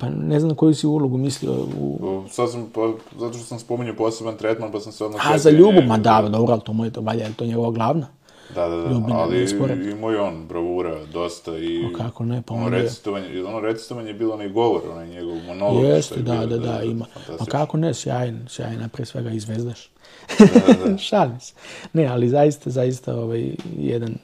pa 0.00 0.08
ne 0.08 0.40
znam 0.40 0.48
na 0.48 0.56
koju 0.56 0.74
si 0.74 0.86
ulogu 0.86 1.16
mislio 1.16 1.52
u, 1.80 2.22
Sad 2.30 2.50
sam, 2.50 2.70
pa, 2.74 2.92
zato 3.18 3.32
što 3.32 3.44
sam 3.46 3.58
spomenuo 3.58 3.94
poseban 3.96 4.36
tretman, 4.36 4.72
pa 4.72 4.80
sam 4.80 4.92
se 4.92 5.04
odmah... 5.04 5.30
A, 5.30 5.38
za 5.38 5.50
Ljubu, 5.50 5.82
ma 5.82 5.98
da, 5.98 6.28
dobro, 6.32 6.52
ali 6.52 6.62
to 6.62 6.72
mu 6.72 6.84
je 6.84 6.90
to, 6.90 7.00
valja, 7.00 7.24
je 7.24 7.34
to 7.36 7.44
njegova 7.44 7.70
glavna. 7.70 8.06
Da, 8.54 8.68
da, 8.68 8.76
da, 8.76 8.90
Ljubina 8.90 9.18
ali 9.18 9.46
imao 9.90 10.10
je 10.10 10.20
on 10.20 10.46
bravura 10.48 11.06
dosta 11.12 11.58
i... 11.58 11.84
O, 11.84 11.98
kako 11.98 12.24
ne, 12.24 12.42
pa 12.46 12.54
ono 12.54 12.66
on 12.66 12.74
je- 12.74 12.82
recitovanje, 12.82 13.44
ono 13.44 13.60
recitovanje 13.60 14.08
je 14.08 14.14
bilo 14.14 14.34
onaj 14.34 14.48
govor, 14.48 14.82
onaj 14.92 15.08
njegov 15.08 15.36
monolog. 15.46 15.84
Jeste, 15.84 16.14
je 16.14 16.22
da, 16.22 16.32
bio, 16.32 16.46
da, 16.46 16.58
da, 16.58 16.82
ima. 16.82 17.06
Pa 17.38 17.44
kako 17.44 17.76
ne, 17.76 17.94
sjajan, 17.94 18.46
sjajan, 18.48 18.88
pre 18.88 19.04
svega 19.04 19.30
i 19.30 19.40
zvezdaš. 19.40 19.90
da. 20.38 20.98
Šalim 21.08 21.40
se. 21.40 21.54
Ne, 21.92 22.06
ali 22.06 22.28
zaista, 22.28 22.70
zaista 22.70 23.14
ovaj, 23.14 23.54
jedan 23.78 24.14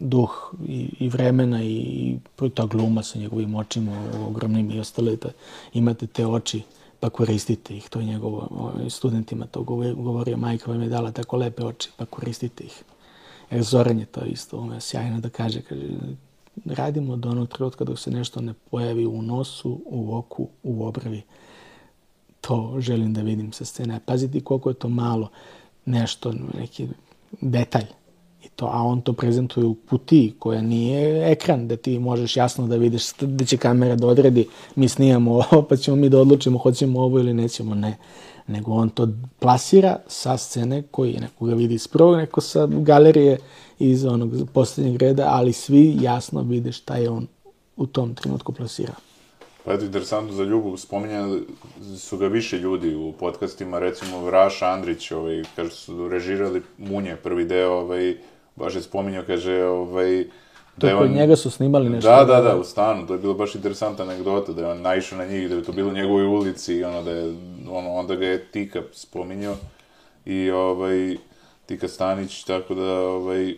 duh 0.00 0.54
i, 0.68 0.88
i 0.98 1.08
vremena 1.08 1.62
i, 1.62 2.16
i 2.42 2.50
ta 2.54 2.66
gluma 2.66 3.02
sa 3.02 3.18
njegovim 3.18 3.54
očima 3.54 4.10
ogromnim 4.26 4.70
i 4.70 4.80
ostale, 4.80 5.16
da 5.16 5.28
imate 5.72 6.06
te 6.06 6.26
oči 6.26 6.62
pa 7.00 7.10
koristite 7.10 7.76
ih. 7.76 7.88
To 7.88 8.00
je 8.00 8.06
njegovo, 8.06 8.48
ovaj, 8.50 8.90
studentima 8.90 9.46
to 9.46 9.62
govorio, 9.62 10.36
majka 10.36 10.70
vam 10.70 10.82
je 10.82 10.88
dala 10.88 11.12
tako 11.12 11.36
lepe 11.36 11.64
oči, 11.64 11.90
pa 11.96 12.04
koristite 12.04 12.64
ih. 12.64 12.82
Jer 13.50 13.62
Zoran 13.62 13.98
je 13.98 14.06
to 14.06 14.24
isto, 14.24 14.72
je 14.74 14.80
sjajno 14.80 15.20
da 15.20 15.28
kaže, 15.28 15.60
kaže, 15.62 15.86
radimo 16.66 17.16
do 17.16 17.30
onog 17.30 17.48
trenutka 17.48 17.84
dok 17.84 17.98
se 17.98 18.10
nešto 18.10 18.40
ne 18.40 18.54
pojavi 18.70 19.06
u 19.06 19.22
nosu, 19.22 19.80
u 19.86 20.16
oku, 20.16 20.48
u 20.62 20.86
obravi. 20.86 21.22
To 22.40 22.74
želim 22.78 23.14
da 23.14 23.22
vidim 23.22 23.52
sa 23.52 23.64
scene. 23.64 24.00
Paziti 24.06 24.40
koliko 24.40 24.70
je 24.70 24.74
to 24.74 24.88
malo 24.88 25.28
nešto, 25.84 26.32
neki 26.58 26.88
detalj. 27.40 27.97
To, 28.58 28.66
a 28.66 28.82
on 28.82 29.00
to 29.00 29.12
prezentuje 29.12 29.66
u 29.66 29.74
putiji 29.74 30.34
koja 30.38 30.62
nije 30.62 31.30
ekran 31.32 31.68
da 31.68 31.76
ti 31.76 31.98
možeš 31.98 32.36
jasno 32.36 32.66
da 32.66 32.76
vidiš 32.76 33.12
da 33.20 33.44
će 33.44 33.56
kamera 33.56 33.96
da 33.96 34.06
odredi 34.06 34.48
mi 34.76 34.88
snijamo 34.88 35.32
ovo 35.32 35.62
pa 35.62 35.76
ćemo 35.76 35.96
mi 35.96 36.08
da 36.08 36.18
odlučimo 36.18 36.58
hoćemo 36.58 37.00
ovo 37.00 37.18
ili 37.18 37.34
nećemo. 37.34 37.74
Ne. 37.74 37.96
Nego 38.46 38.72
on 38.72 38.88
to 38.88 39.08
plasira 39.38 39.96
sa 40.06 40.36
scene 40.36 40.82
koji 40.90 41.12
neko 41.12 41.44
ga 41.44 41.54
vidi 41.54 41.74
iz 41.74 41.88
prvog, 41.88 42.16
neko 42.16 42.40
sa 42.40 42.66
galerije 42.66 43.38
iz 43.78 44.04
onog 44.04 44.32
poslednjeg 44.52 45.02
reda, 45.02 45.28
ali 45.30 45.52
svi 45.52 45.96
jasno 46.00 46.42
vide 46.42 46.72
šta 46.72 46.96
je 46.96 47.10
on 47.10 47.26
u 47.76 47.86
tom 47.86 48.14
trenutku 48.14 48.52
plasirao. 48.52 48.96
Pa 49.64 49.72
eto, 49.72 49.84
interesantno 49.84 50.32
za 50.32 50.44
Ljubu, 50.44 50.76
spominjali 50.76 51.46
su 51.96 52.18
ga 52.18 52.26
više 52.26 52.58
ljudi 52.58 52.94
u 52.94 53.12
podcastima, 53.12 53.78
recimo 53.78 54.30
Raša 54.30 54.66
Andrić, 54.66 55.10
ovaj, 55.10 55.42
kaže 55.56 55.70
su 55.70 56.08
režirali 56.08 56.62
Munje, 56.78 57.16
prvi 57.16 57.44
deo, 57.44 57.72
ovaj, 57.72 58.16
baš 58.58 58.74
je 58.74 58.82
spominjao, 58.82 59.24
kaže, 59.26 59.64
ovaj, 59.64 60.24
da 60.76 60.88
je 60.88 60.96
on... 60.96 61.12
njega 61.12 61.36
su 61.36 61.50
snimali 61.50 61.90
nešto. 61.90 62.10
Da, 62.10 62.24
da, 62.24 62.40
da, 62.40 62.56
u 62.56 62.64
stanu, 62.64 63.06
to 63.06 63.12
je 63.12 63.18
bilo 63.18 63.34
baš 63.34 63.54
interesantna 63.54 64.04
anegdota, 64.04 64.52
da 64.52 64.62
je 64.62 64.70
on 64.70 64.82
naišao 64.82 65.18
na 65.18 65.26
njih, 65.26 65.48
da 65.48 65.54
je 65.54 65.62
to 65.62 65.72
bilo 65.72 65.88
u 65.88 65.92
njegovoj 65.92 66.24
ulici 66.24 66.74
i 66.74 66.84
ono 66.84 67.02
da 67.02 67.10
je, 67.10 67.34
ono, 67.70 67.90
onda 67.90 68.14
ga 68.14 68.26
je 68.26 68.44
Tika 68.44 68.82
spominjao 68.92 69.56
i 70.24 70.50
ovaj, 70.50 71.16
Tika 71.66 71.88
Stanić, 71.88 72.44
tako 72.44 72.74
da, 72.74 73.00
ovaj, 73.00 73.54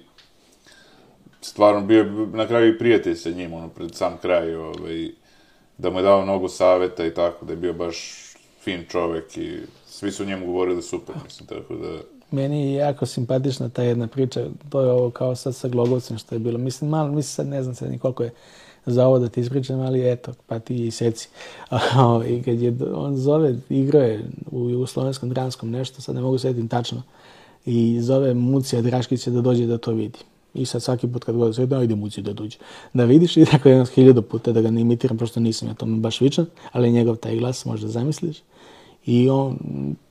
stvarno 1.41 1.81
bio 1.81 2.05
na 2.33 2.47
kraju 2.47 2.75
i 2.75 2.79
prijatelj 2.79 3.15
sa 3.15 3.31
njim, 3.31 3.53
ono, 3.53 3.69
pred 3.69 3.95
sam 3.95 4.19
kraj, 4.23 4.55
ovaj, 4.55 5.09
da 5.79 5.91
mu 5.91 5.99
je 5.99 6.03
dao 6.03 6.23
mnogo 6.23 6.49
saveta 6.49 7.07
i 7.07 7.15
tako, 7.15 7.45
da 7.45 7.53
je 7.53 7.57
bio 7.57 7.73
baš 7.73 8.25
fin 8.61 8.85
čovek 8.89 9.37
i 9.37 9.59
svi 9.87 10.13
su 10.13 10.25
njemu 10.25 10.47
govorili 10.47 10.83
super, 10.83 11.15
mislim, 11.25 11.47
tako 11.47 11.75
da... 11.75 12.20
Meni 12.31 12.73
je 12.73 12.75
jako 12.75 13.07
simpatična 13.07 13.69
ta 13.69 13.83
jedna 13.83 14.07
priča, 14.07 14.47
to 14.69 14.81
je 14.81 14.91
ovo 14.91 15.11
kao 15.11 15.35
sad 15.37 15.55
sa 15.55 15.69
Glogovcem 15.69 16.19
što 16.19 16.35
je 16.35 16.39
bilo. 16.39 16.59
Mislim, 16.59 16.91
malo, 16.91 17.09
mislim 17.09 17.23
sad 17.23 17.47
ne 17.47 17.63
znam 17.63 17.75
sad 17.75 17.91
ni 17.91 17.99
koliko 17.99 18.23
je 18.23 18.31
za 18.87 19.07
ovo 19.07 19.19
da 19.19 19.29
ti 19.29 19.41
ispričam, 19.41 19.81
ali 19.81 20.11
eto, 20.13 20.33
pa 20.47 20.59
ti 20.59 20.87
i 20.87 20.91
seci. 20.91 21.29
I 22.29 22.43
kad 22.45 22.61
je, 22.61 22.77
on 22.95 23.17
zove, 23.17 23.57
igrao 23.69 24.03
je 24.03 24.25
u 24.51 24.71
jugoslovenskom 24.71 25.31
dramskom 25.31 25.71
nešto, 25.71 26.03
sad 26.03 26.15
ne 26.15 26.21
mogu 26.21 26.39
setim 26.39 26.69
tačno, 26.69 27.03
i 27.67 28.01
zove 28.01 28.35
Mucija 28.35 28.83
Draškića 28.83 29.31
da 29.31 29.41
dođe 29.41 29.67
da 29.67 29.79
to 29.79 29.93
vidi. 29.93 30.19
I 30.55 30.67
sad 30.67 30.83
svaki 30.83 31.09
put 31.09 31.25
kad 31.25 31.37
god 31.37 31.55
sve 31.55 31.67
da 31.67 31.83
ide 31.83 31.95
muci 31.95 32.23
da 32.23 32.33
dođe. 32.33 32.59
Da 32.93 33.05
vidiš 33.05 33.37
i 33.37 33.45
tako 33.45 33.69
jedno 33.69 33.85
hiljadu 33.85 34.23
puta 34.23 34.53
da 34.53 34.61
ga 34.61 34.71
ne 34.71 34.81
imitiram, 34.81 35.19
prosto 35.19 35.41
nisam 35.41 35.69
ja 35.69 35.75
tome 35.75 35.99
baš 35.99 36.21
vičan, 36.21 36.47
ali 36.73 36.93
njegov 36.93 37.17
taj 37.17 37.37
glas 37.37 37.65
možda 37.65 37.89
zamisliš. 37.89 38.37
I 39.07 39.31
on, 39.31 39.59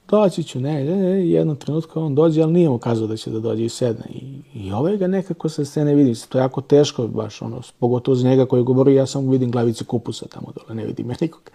doći 0.10 0.44
ću, 0.44 0.60
ne, 0.60 0.84
ne, 0.84 0.96
ne, 0.96 1.30
jednom 1.30 1.56
trenutku 1.56 2.00
on 2.00 2.16
dođe, 2.16 2.42
ali 2.42 2.54
nije 2.54 2.70
mu 2.70 2.78
kazao 2.78 3.08
da 3.08 3.18
će 3.18 3.30
da 3.30 3.40
dođe 3.40 3.66
i 3.66 3.70
sedne. 3.70 4.06
I, 4.10 4.42
i 4.54 4.72
ovaj 4.72 4.98
ga 4.98 5.08
nekako 5.08 5.50
sa 5.50 5.66
scene 5.66 5.96
vidi, 5.96 6.14
to 6.30 6.38
je 6.38 6.42
jako 6.42 6.62
teško 6.62 7.08
baš, 7.08 7.42
ono, 7.42 7.62
pogotovo 7.80 8.16
za 8.16 8.30
njega 8.30 8.46
koji 8.46 8.64
govori, 8.64 8.96
ja 8.96 9.06
samo 9.06 9.32
vidim 9.32 9.52
glavice 9.52 9.84
kupusa 9.84 10.26
tamo 10.28 10.48
dole, 10.56 10.76
ne 10.76 10.86
vidim 10.86 11.10
ja 11.10 11.16
nikog. 11.22 11.52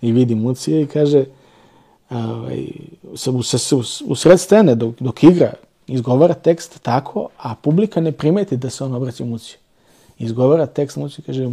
I 0.00 0.12
vidim 0.12 0.38
Mucije 0.38 0.82
i 0.82 0.86
kaže, 0.86 1.24
ovaj, 2.10 2.66
u, 3.02 3.38
u, 3.76 3.82
u 4.06 4.14
sred 4.14 4.40
scene 4.40 4.74
dok, 4.74 4.94
dok 5.00 5.22
igra, 5.22 5.52
izgovara 5.86 6.34
tekst 6.34 6.82
tako, 6.82 7.28
a 7.38 7.54
publika 7.54 8.00
ne 8.00 8.12
primeti 8.12 8.56
da 8.56 8.70
se 8.70 8.84
on 8.84 8.94
obraća 8.94 9.24
muci. 9.24 9.58
Izgovara 10.18 10.66
tekst 10.66 10.96
muci, 10.96 11.22
kaže, 11.22 11.50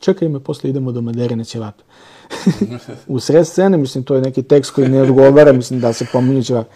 čekaj 0.00 0.28
me, 0.28 0.40
posle 0.40 0.70
idemo 0.70 0.92
do 0.92 1.00
Maderine 1.00 1.44
ćevape. 1.44 1.82
U 3.06 3.20
sred 3.20 3.46
scene, 3.46 3.76
mislim, 3.76 4.04
to 4.04 4.14
je 4.14 4.20
neki 4.20 4.42
tekst 4.42 4.70
koji 4.70 4.88
ne 4.88 5.02
odgovara, 5.02 5.52
mislim, 5.52 5.80
da 5.80 5.92
se 5.92 6.06
pominju 6.12 6.42
ćevape. 6.42 6.70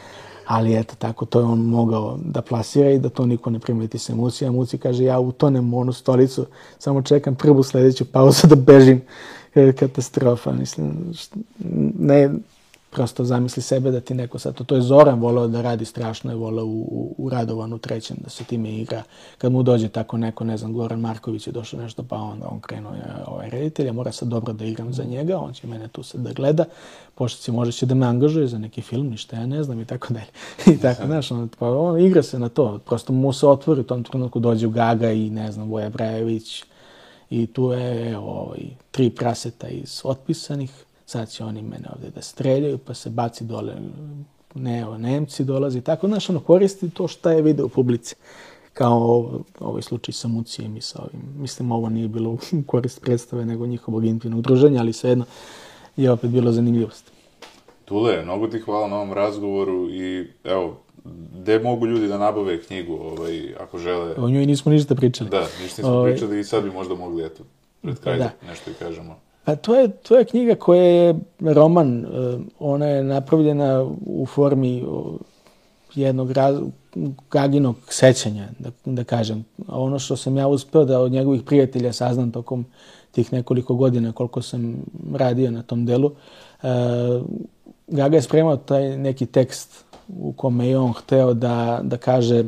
Ali 0.46 0.76
eto, 0.76 0.94
tako 0.98 1.24
to 1.24 1.38
je 1.38 1.44
on 1.44 1.58
mogao 1.58 2.18
da 2.24 2.42
plasira 2.42 2.90
i 2.90 2.98
da 2.98 3.08
to 3.08 3.26
niko 3.26 3.50
ne 3.50 3.58
primeti 3.58 3.98
se 3.98 4.14
Muci. 4.14 4.46
A 4.46 4.52
Muci 4.52 4.78
kaže, 4.78 5.04
ja 5.04 5.18
utonem 5.18 5.74
u 5.74 5.80
onu 5.80 5.92
stolicu, 5.92 6.46
samo 6.78 7.02
čekam 7.02 7.34
prvu 7.34 7.62
sledeću 7.62 8.04
pauzu 8.04 8.46
da 8.46 8.56
bežim. 8.56 9.02
Katastrofa, 9.78 10.52
mislim, 10.52 11.12
ne, 11.98 12.30
prosto 12.94 13.24
zamisli 13.24 13.62
sebe 13.62 13.90
da 13.90 14.00
ti 14.00 14.14
neko 14.14 14.38
sad, 14.38 14.54
to, 14.54 14.64
to 14.64 14.74
je 14.74 14.82
Zoran 14.82 15.20
volao 15.20 15.48
da 15.48 15.62
radi, 15.62 15.84
strašno 15.84 16.30
je 16.30 16.36
volao 16.36 16.64
u, 16.64 16.80
u, 16.80 17.14
u 17.18 17.28
Radovanu 17.30 17.78
trećem, 17.78 18.16
da 18.20 18.30
se 18.30 18.44
time 18.44 18.70
igra. 18.70 19.02
Kad 19.38 19.52
mu 19.52 19.62
dođe 19.62 19.88
tako 19.88 20.16
neko, 20.16 20.44
ne 20.44 20.56
znam, 20.56 20.72
Goran 20.72 21.00
Marković 21.00 21.46
je 21.46 21.52
došao 21.52 21.80
nešto, 21.80 22.02
pa 22.02 22.16
onda 22.16 22.48
on 22.48 22.60
krenuo 22.60 22.92
je 22.92 23.02
ovaj 23.26 23.50
reditelj, 23.50 23.86
ja 23.86 23.92
mora 23.92 24.12
sad 24.12 24.28
dobro 24.28 24.52
da 24.52 24.64
igram 24.64 24.92
za 24.92 25.04
njega, 25.04 25.38
on 25.38 25.52
će 25.52 25.66
mene 25.66 25.88
tu 25.88 26.02
sad 26.02 26.20
da 26.20 26.32
gleda, 26.32 26.64
pošto 27.14 27.52
može 27.52 27.72
će 27.72 27.86
da 27.86 27.94
me 27.94 28.06
angažuje 28.06 28.46
za 28.46 28.58
neki 28.58 28.82
film, 28.82 29.06
ništa 29.06 29.36
ja 29.36 29.46
ne 29.46 29.62
znam 29.62 29.80
i 29.80 29.84
tako 29.84 30.14
dalje. 30.14 30.30
I 30.76 30.80
tako, 30.80 31.06
znaš, 31.06 31.30
on, 31.30 31.48
pa 31.58 31.68
on 31.68 32.00
igra 32.00 32.22
se 32.22 32.38
na 32.38 32.48
to, 32.48 32.78
prosto 32.78 33.12
mu 33.12 33.32
se 33.32 33.46
otvori 33.46 33.80
u 33.80 33.84
tom 33.84 34.04
trenutku, 34.04 34.40
dođe 34.40 34.66
u 34.66 34.70
Gaga 34.70 35.12
i 35.12 35.30
ne 35.30 35.52
znam, 35.52 35.70
Voja 35.70 35.90
Brajević, 35.90 36.64
i 37.30 37.46
tu 37.46 37.72
je 37.72 38.18
ovaj, 38.18 38.60
tri 38.90 39.10
praseta 39.10 39.68
iz 39.68 40.00
otpisanih, 40.04 40.83
sad 41.06 41.30
će 41.30 41.44
oni 41.44 41.62
mene 41.62 41.88
ovde 41.96 42.10
da 42.10 42.22
streljaju, 42.22 42.78
pa 42.78 42.94
se 42.94 43.10
baci 43.10 43.44
dole, 43.44 43.74
ne, 44.54 44.88
o, 44.88 44.98
Nemci 44.98 45.44
dolazi, 45.44 45.80
tako, 45.80 46.06
znaš, 46.06 46.30
ono, 46.30 46.40
koristi 46.40 46.90
to 46.90 47.08
šta 47.08 47.32
je 47.32 47.42
video 47.42 47.66
u 47.66 47.68
publici 47.68 48.14
kao 48.74 49.30
ovaj 49.60 49.82
slučaj 49.82 50.12
sa 50.12 50.28
Mucijem 50.28 50.76
i 50.76 50.80
sa 50.80 51.02
ovim. 51.02 51.22
Mislim, 51.38 51.72
ovo 51.72 51.88
nije 51.88 52.08
bilo 52.08 52.30
u 52.30 52.38
korist 52.66 53.00
predstave, 53.00 53.44
nego 53.44 53.66
njihovog 53.66 54.04
intimnog 54.04 54.42
druženja, 54.42 54.80
ali 54.80 54.92
svejedno 54.92 55.24
je 55.96 56.10
opet 56.10 56.30
bilo 56.30 56.52
zanimljivost. 56.52 57.12
Tule, 57.84 58.22
mnogo 58.22 58.46
ti 58.46 58.58
hvala 58.58 58.88
na 58.88 58.96
ovom 58.96 59.12
razgovoru 59.12 59.88
i 59.90 60.30
evo, 60.44 60.76
gde 61.34 61.58
mogu 61.58 61.86
ljudi 61.86 62.08
da 62.08 62.18
nabave 62.18 62.62
knjigu, 62.62 62.94
ovaj, 62.94 63.54
ako 63.60 63.78
žele... 63.78 64.14
O 64.16 64.28
njoj 64.28 64.46
nismo 64.46 64.72
ništa 64.72 64.94
pričali. 64.94 65.30
Da, 65.30 65.40
ništa 65.40 65.82
nismo 65.82 65.88
ovaj... 65.88 66.12
pričali 66.12 66.40
i 66.40 66.44
sad 66.44 66.64
bi 66.64 66.70
možda 66.70 66.94
mogli, 66.94 67.24
eto, 67.24 67.42
pred 67.82 68.00
kraj 68.00 68.18
da. 68.18 68.30
nešto 68.46 68.70
i 68.70 68.74
kažemo. 68.74 69.16
Pa 69.44 69.56
to 69.56 69.74
je, 69.74 69.88
to 69.88 70.18
je 70.18 70.24
knjiga 70.24 70.54
koja 70.54 70.82
je 70.82 71.14
roman. 71.40 72.04
E, 72.04 72.06
ona 72.58 72.86
je 72.86 73.04
napravljena 73.04 73.86
u 74.06 74.26
formi 74.26 74.84
jednog 75.94 76.30
raz, 76.30 76.56
Gaginog 77.30 77.76
sećanja, 77.88 78.48
da, 78.58 78.70
da 78.84 79.04
kažem. 79.04 79.44
A 79.68 79.80
ono 79.80 79.98
što 79.98 80.16
sam 80.16 80.36
ja 80.36 80.48
uspeo 80.48 80.84
da 80.84 81.00
od 81.00 81.12
njegovih 81.12 81.42
prijatelja 81.42 81.92
saznam 81.92 82.32
tokom 82.32 82.64
tih 83.10 83.32
nekoliko 83.32 83.74
godina 83.74 84.12
koliko 84.12 84.42
sam 84.42 84.76
radio 85.14 85.50
na 85.50 85.62
tom 85.62 85.86
delu, 85.86 86.12
e, 86.62 86.68
Gaga 87.86 88.16
je 88.16 88.22
spremao 88.22 88.56
taj 88.56 88.96
neki 88.96 89.26
tekst 89.26 89.84
u 90.08 90.32
kome 90.32 90.68
je 90.68 90.78
on 90.78 90.92
hteo 90.92 91.34
da, 91.34 91.80
da 91.82 91.96
kaže 91.96 92.38
e, 92.38 92.44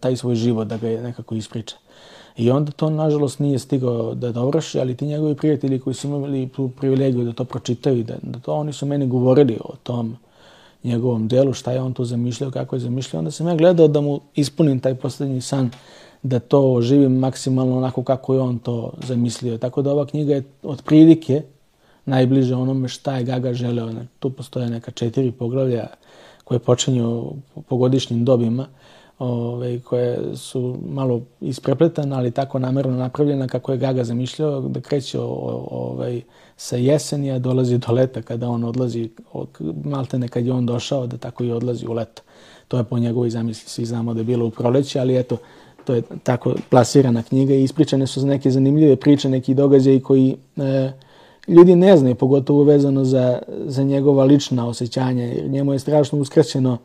taj 0.00 0.16
svoj 0.16 0.34
život, 0.34 0.68
da 0.68 0.76
ga 0.76 0.88
je 0.88 1.02
nekako 1.02 1.34
ispriča. 1.34 1.76
I 2.36 2.50
onda 2.50 2.72
to, 2.72 2.90
nažalost, 2.90 3.38
nije 3.38 3.58
stigao 3.58 4.14
da 4.14 4.32
dovrši, 4.32 4.80
ali 4.80 4.96
ti 4.96 5.06
njegovi 5.06 5.34
prijatelji 5.34 5.80
koji 5.80 5.94
su 5.94 6.06
imali 6.06 6.48
tu 6.48 6.68
privilegiju 6.68 7.24
da 7.24 7.32
to 7.32 7.44
pročitaju, 7.44 8.04
da, 8.04 8.14
da 8.22 8.38
to 8.38 8.54
oni 8.54 8.72
su 8.72 8.86
meni 8.86 9.06
govorili 9.06 9.58
o 9.64 9.74
tom 9.82 10.16
njegovom 10.84 11.28
delu, 11.28 11.52
šta 11.52 11.72
je 11.72 11.80
on 11.80 11.92
tu 11.92 12.04
zamišljao, 12.04 12.50
kako 12.50 12.76
je 12.76 12.80
zamišljao, 12.80 13.18
onda 13.18 13.30
sam 13.30 13.48
ja 13.48 13.54
gledao 13.54 13.88
da 13.88 14.00
mu 14.00 14.20
ispunim 14.34 14.80
taj 14.80 14.94
poslednji 14.94 15.40
san, 15.40 15.70
da 16.22 16.38
to 16.38 16.80
živim 16.82 17.18
maksimalno 17.18 17.76
onako 17.76 18.02
kako 18.02 18.34
je 18.34 18.40
on 18.40 18.58
to 18.58 18.92
zamislio. 19.06 19.58
Tako 19.58 19.82
da 19.82 19.92
ova 19.92 20.06
knjiga 20.06 20.34
je 20.34 20.42
od 20.62 20.82
prilike 20.82 21.42
najbliže 22.04 22.54
onome 22.54 22.88
šta 22.88 23.16
je 23.16 23.24
Gaga 23.24 23.54
želeo. 23.54 23.92
Tu 24.18 24.30
postoje 24.30 24.70
neka 24.70 24.90
četiri 24.90 25.32
poglavlja 25.32 25.86
koje 26.44 26.58
počinju 26.58 27.32
po 27.68 27.76
godišnjim 27.76 28.24
dobima 28.24 28.66
ove, 29.18 29.80
koje 29.80 30.36
su 30.36 30.78
malo 30.88 31.20
isprepletane, 31.40 32.16
ali 32.16 32.30
tako 32.30 32.58
namerno 32.58 32.96
napravljena 32.96 33.48
kako 33.48 33.72
je 33.72 33.78
Gaga 33.78 34.04
zamišljao, 34.04 34.60
da 34.60 34.80
kreće 34.80 35.20
ovaj, 35.20 36.22
sa 36.56 36.76
jeseni, 36.76 37.32
a 37.32 37.38
dolazi 37.38 37.78
do 37.78 37.92
leta 37.92 38.22
kada 38.22 38.48
on 38.48 38.64
odlazi, 38.64 39.10
maltene 39.84 40.28
kad 40.28 40.46
je 40.46 40.52
on 40.52 40.66
došao, 40.66 41.06
da 41.06 41.16
tako 41.16 41.44
i 41.44 41.52
odlazi 41.52 41.86
u 41.86 41.92
leto. 41.92 42.22
To 42.68 42.78
je 42.78 42.84
po 42.84 42.98
njegovoj 42.98 43.30
zamisli, 43.30 43.68
svi 43.68 43.84
znamo 43.84 44.14
da 44.14 44.20
je 44.20 44.24
bilo 44.24 44.46
u 44.46 44.50
proleće, 44.50 45.00
ali 45.00 45.18
eto, 45.18 45.36
to 45.84 45.94
je 45.94 46.02
tako 46.22 46.54
plasirana 46.70 47.22
knjiga 47.22 47.54
i 47.54 47.62
ispričane 47.62 48.06
su 48.06 48.26
neke 48.26 48.50
zanimljive 48.50 48.96
priče, 48.96 49.28
neki 49.28 49.54
događaji 49.54 50.00
koji 50.00 50.36
e, 50.56 50.92
ljudi 51.48 51.76
ne 51.76 51.96
znaju, 51.96 52.14
pogotovo 52.14 52.64
vezano 52.64 53.04
za, 53.04 53.38
za 53.66 53.82
njegova 53.82 54.24
lična 54.24 54.68
osjećanja. 54.68 55.28
Njemu 55.46 55.72
je 55.72 55.78
strašno 55.78 56.18
uskraćeno 56.18 56.78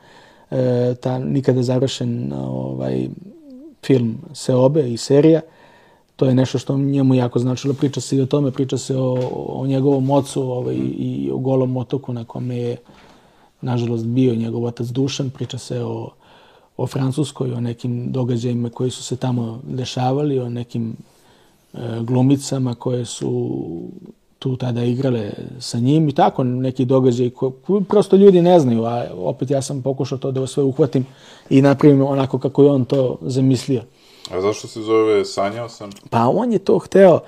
e, 0.52 0.96
ta 1.02 1.20
nikada 1.20 1.64
završen 1.64 2.34
ovaj, 2.34 3.10
film 3.86 4.18
Seobe 4.34 4.94
i 4.94 4.98
serija. 4.98 5.42
to 6.16 6.26
je 6.26 6.36
nešto 6.36 6.58
što 6.60 6.78
njemu 6.78 7.16
jako 7.16 7.40
značilo. 7.40 7.74
Priča 7.74 8.02
se 8.02 8.18
i 8.18 8.22
o 8.22 8.26
tome, 8.26 8.52
priča 8.52 8.78
se 8.78 8.98
o, 8.98 9.18
o 9.34 9.68
njegovom 9.68 10.10
ocu 10.10 10.42
ovaj, 10.42 10.76
i 10.76 11.30
o 11.34 11.38
golom 11.38 11.78
otoku 11.78 12.14
na 12.14 12.26
kome 12.26 12.58
je, 12.58 12.78
nažalost, 13.62 14.06
bio 14.06 14.36
njegov 14.36 14.66
otac 14.66 14.88
Dušan. 14.88 15.30
Priča 15.30 15.58
se 15.58 15.84
o, 15.84 16.10
o 16.78 16.88
Francuskoj, 16.88 17.52
o 17.52 17.62
nekim 17.62 18.12
događajima 18.12 18.70
koji 18.70 18.92
su 18.92 19.04
se 19.04 19.16
tamo 19.16 19.62
dešavali, 19.64 20.40
o 20.40 20.50
nekim 20.50 20.96
e, 21.74 21.78
glumicama 22.02 22.76
koje 22.76 23.06
su 23.06 23.52
tu 24.40 24.56
tada 24.56 24.84
igrale 24.84 25.32
sa 25.60 25.80
njim 25.80 26.10
i 26.10 26.12
tako 26.12 26.44
neki 26.44 26.86
događaj 26.86 27.30
koji 27.30 27.84
prosto 27.84 28.16
ljudi 28.16 28.42
ne 28.42 28.60
znaju, 28.60 28.84
a 28.84 29.06
opet 29.16 29.52
ja 29.52 29.62
sam 29.62 29.82
pokušao 29.82 30.18
to 30.18 30.32
da 30.32 30.48
sve 30.48 30.64
uhvatim 30.64 31.06
i 31.50 31.62
napravim 31.62 32.02
onako 32.02 32.40
kako 32.40 32.64
je 32.64 32.70
on 32.70 32.86
to 32.86 33.18
zamislio. 33.22 33.82
A 34.32 34.42
zašto 34.42 34.68
se 34.68 34.82
zove 34.82 35.26
Sanjao 35.26 35.70
sam? 35.70 35.90
Pa 36.10 36.28
on 36.28 36.54
je 36.54 36.60
to 36.60 36.80
hteo, 36.80 37.20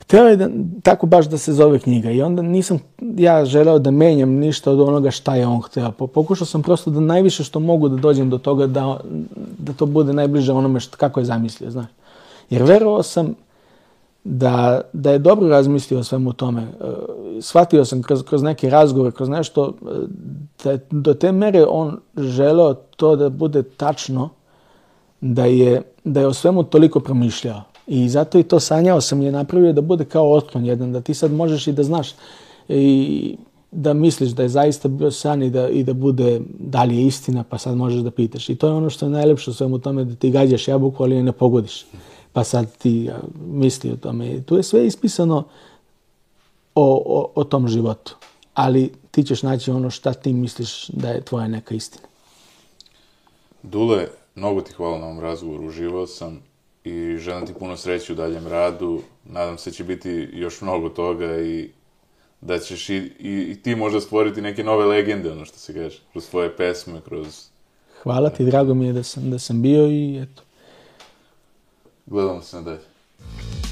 hteo 0.00 0.26
je 0.26 0.36
da, 0.36 0.48
tako 0.82 1.06
baš 1.06 1.26
da 1.26 1.38
se 1.38 1.52
zove 1.52 1.78
knjiga 1.78 2.10
i 2.10 2.22
onda 2.22 2.42
nisam 2.42 2.78
ja 3.16 3.44
želeo 3.44 3.78
da 3.78 3.90
menjam 3.90 4.30
ništa 4.30 4.70
od 4.70 4.80
onoga 4.80 5.10
šta 5.10 5.36
je 5.36 5.46
on 5.46 5.60
hteo. 5.60 5.90
Pokušao 5.90 6.46
sam 6.46 6.62
prosto 6.62 6.90
da 6.90 7.00
najviše 7.00 7.44
što 7.44 7.60
mogu 7.60 7.88
da 7.88 7.96
dođem 7.96 8.30
do 8.30 8.38
toga 8.38 8.66
da, 8.66 9.00
da 9.58 9.72
to 9.72 9.86
bude 9.86 10.12
najbliže 10.12 10.52
onome 10.52 10.80
što, 10.80 10.96
kako 10.96 11.20
je 11.20 11.26
zamislio, 11.26 11.70
znaš. 11.70 11.86
Jer 12.50 12.62
verovao 12.62 13.02
sam 13.02 13.34
da, 14.28 14.80
da 14.92 15.10
je 15.10 15.18
dobro 15.18 15.48
razmislio 15.48 16.00
o 16.00 16.04
svemu 16.04 16.32
tome. 16.32 16.62
E, 16.62 16.66
shvatio 17.40 17.84
sam 17.84 18.02
kroz, 18.02 18.22
kroz 18.22 18.42
neke 18.42 18.70
razgovore, 18.70 19.12
kroz 19.12 19.28
nešto, 19.28 19.74
e, 19.82 20.06
da 20.64 20.70
je 20.70 20.80
do 20.90 21.14
te 21.14 21.32
mere 21.32 21.64
on 21.68 21.96
želeo 22.16 22.74
to 22.74 23.16
da 23.16 23.28
bude 23.28 23.62
tačno, 23.62 24.28
da 25.20 25.44
je, 25.44 25.82
da 26.04 26.20
je 26.20 26.26
o 26.26 26.32
svemu 26.32 26.62
toliko 26.62 27.00
promišljao. 27.00 27.62
I 27.86 28.08
zato 28.08 28.38
i 28.38 28.42
to 28.42 28.60
sanjao 28.60 29.00
sam 29.00 29.22
je 29.22 29.32
napravio 29.32 29.72
da 29.72 29.80
bude 29.80 30.04
kao 30.04 30.32
otklon 30.32 30.64
jedan, 30.64 30.92
da 30.92 31.00
ti 31.00 31.14
sad 31.14 31.32
možeš 31.32 31.66
i 31.66 31.72
da 31.72 31.82
znaš 31.82 32.14
i 32.68 33.36
da 33.70 33.94
misliš 33.94 34.30
da 34.30 34.42
je 34.42 34.48
zaista 34.48 34.88
bio 34.88 35.10
san 35.10 35.42
i 35.42 35.50
da, 35.50 35.68
i 35.68 35.84
da 35.84 35.92
bude 35.92 36.40
dalje 36.58 37.06
istina, 37.06 37.44
pa 37.48 37.58
sad 37.58 37.76
možeš 37.76 38.00
da 38.00 38.10
pitaš. 38.10 38.48
I 38.48 38.56
to 38.56 38.66
je 38.66 38.72
ono 38.72 38.90
što 38.90 39.06
je 39.06 39.10
najlepše 39.10 39.50
u 39.50 39.54
svemu 39.54 39.78
tome, 39.78 40.04
da 40.04 40.14
ti 40.14 40.30
gađaš 40.30 40.68
jabuku, 40.68 41.02
ali 41.02 41.22
ne 41.22 41.32
pogodiš 41.32 41.86
pa 42.36 42.44
sad 42.44 42.76
ti 42.78 43.10
misli 43.46 43.90
o 43.92 43.96
tome. 43.96 44.42
Tu 44.42 44.56
je 44.56 44.62
sve 44.62 44.86
ispisano 44.86 45.36
o, 46.74 47.02
o, 47.06 47.32
o 47.34 47.44
tom 47.44 47.68
životu. 47.68 48.16
Ali 48.54 48.92
ti 49.10 49.22
ćeš 49.22 49.42
naći 49.42 49.70
ono 49.70 49.90
šta 49.90 50.12
ti 50.12 50.32
misliš 50.32 50.88
da 50.88 51.08
je 51.08 51.20
tvoja 51.20 51.48
neka 51.48 51.74
istina. 51.74 52.06
Dule, 53.62 54.08
mnogo 54.34 54.60
ti 54.60 54.72
hvala 54.72 54.98
na 54.98 55.06
ovom 55.06 55.20
razgovoru. 55.20 55.66
Uživao 55.66 56.06
sam 56.06 56.42
i 56.84 57.16
želim 57.18 57.46
ti 57.46 57.54
puno 57.54 57.76
sreće 57.76 58.12
u 58.12 58.16
daljem 58.16 58.46
radu. 58.46 59.00
Nadam 59.24 59.58
se 59.58 59.70
da 59.70 59.74
će 59.74 59.84
biti 59.84 60.28
još 60.32 60.60
mnogo 60.60 60.88
toga 60.88 61.40
i 61.40 61.70
da 62.40 62.58
ćeš 62.58 62.88
i, 62.90 62.96
i, 62.96 63.46
i 63.50 63.62
ti 63.62 63.74
možda 63.74 64.00
stvoriti 64.00 64.42
neke 64.42 64.64
nove 64.64 64.84
legende, 64.84 65.32
ono 65.32 65.44
što 65.44 65.58
se 65.58 65.74
kaže, 65.74 65.98
kroz 66.12 66.24
svoje 66.24 66.56
pesme, 66.56 67.00
kroz... 67.04 67.48
Hvala 68.02 68.30
ti, 68.30 68.44
drago 68.44 68.74
mi 68.74 68.86
je 68.86 68.92
da 68.92 69.02
sam, 69.02 69.30
da 69.30 69.38
sam 69.38 69.62
bio 69.62 69.86
i 69.86 70.22
eto, 70.22 70.42
We'll 72.08 72.30
understand 72.30 72.66
that. 72.66 73.65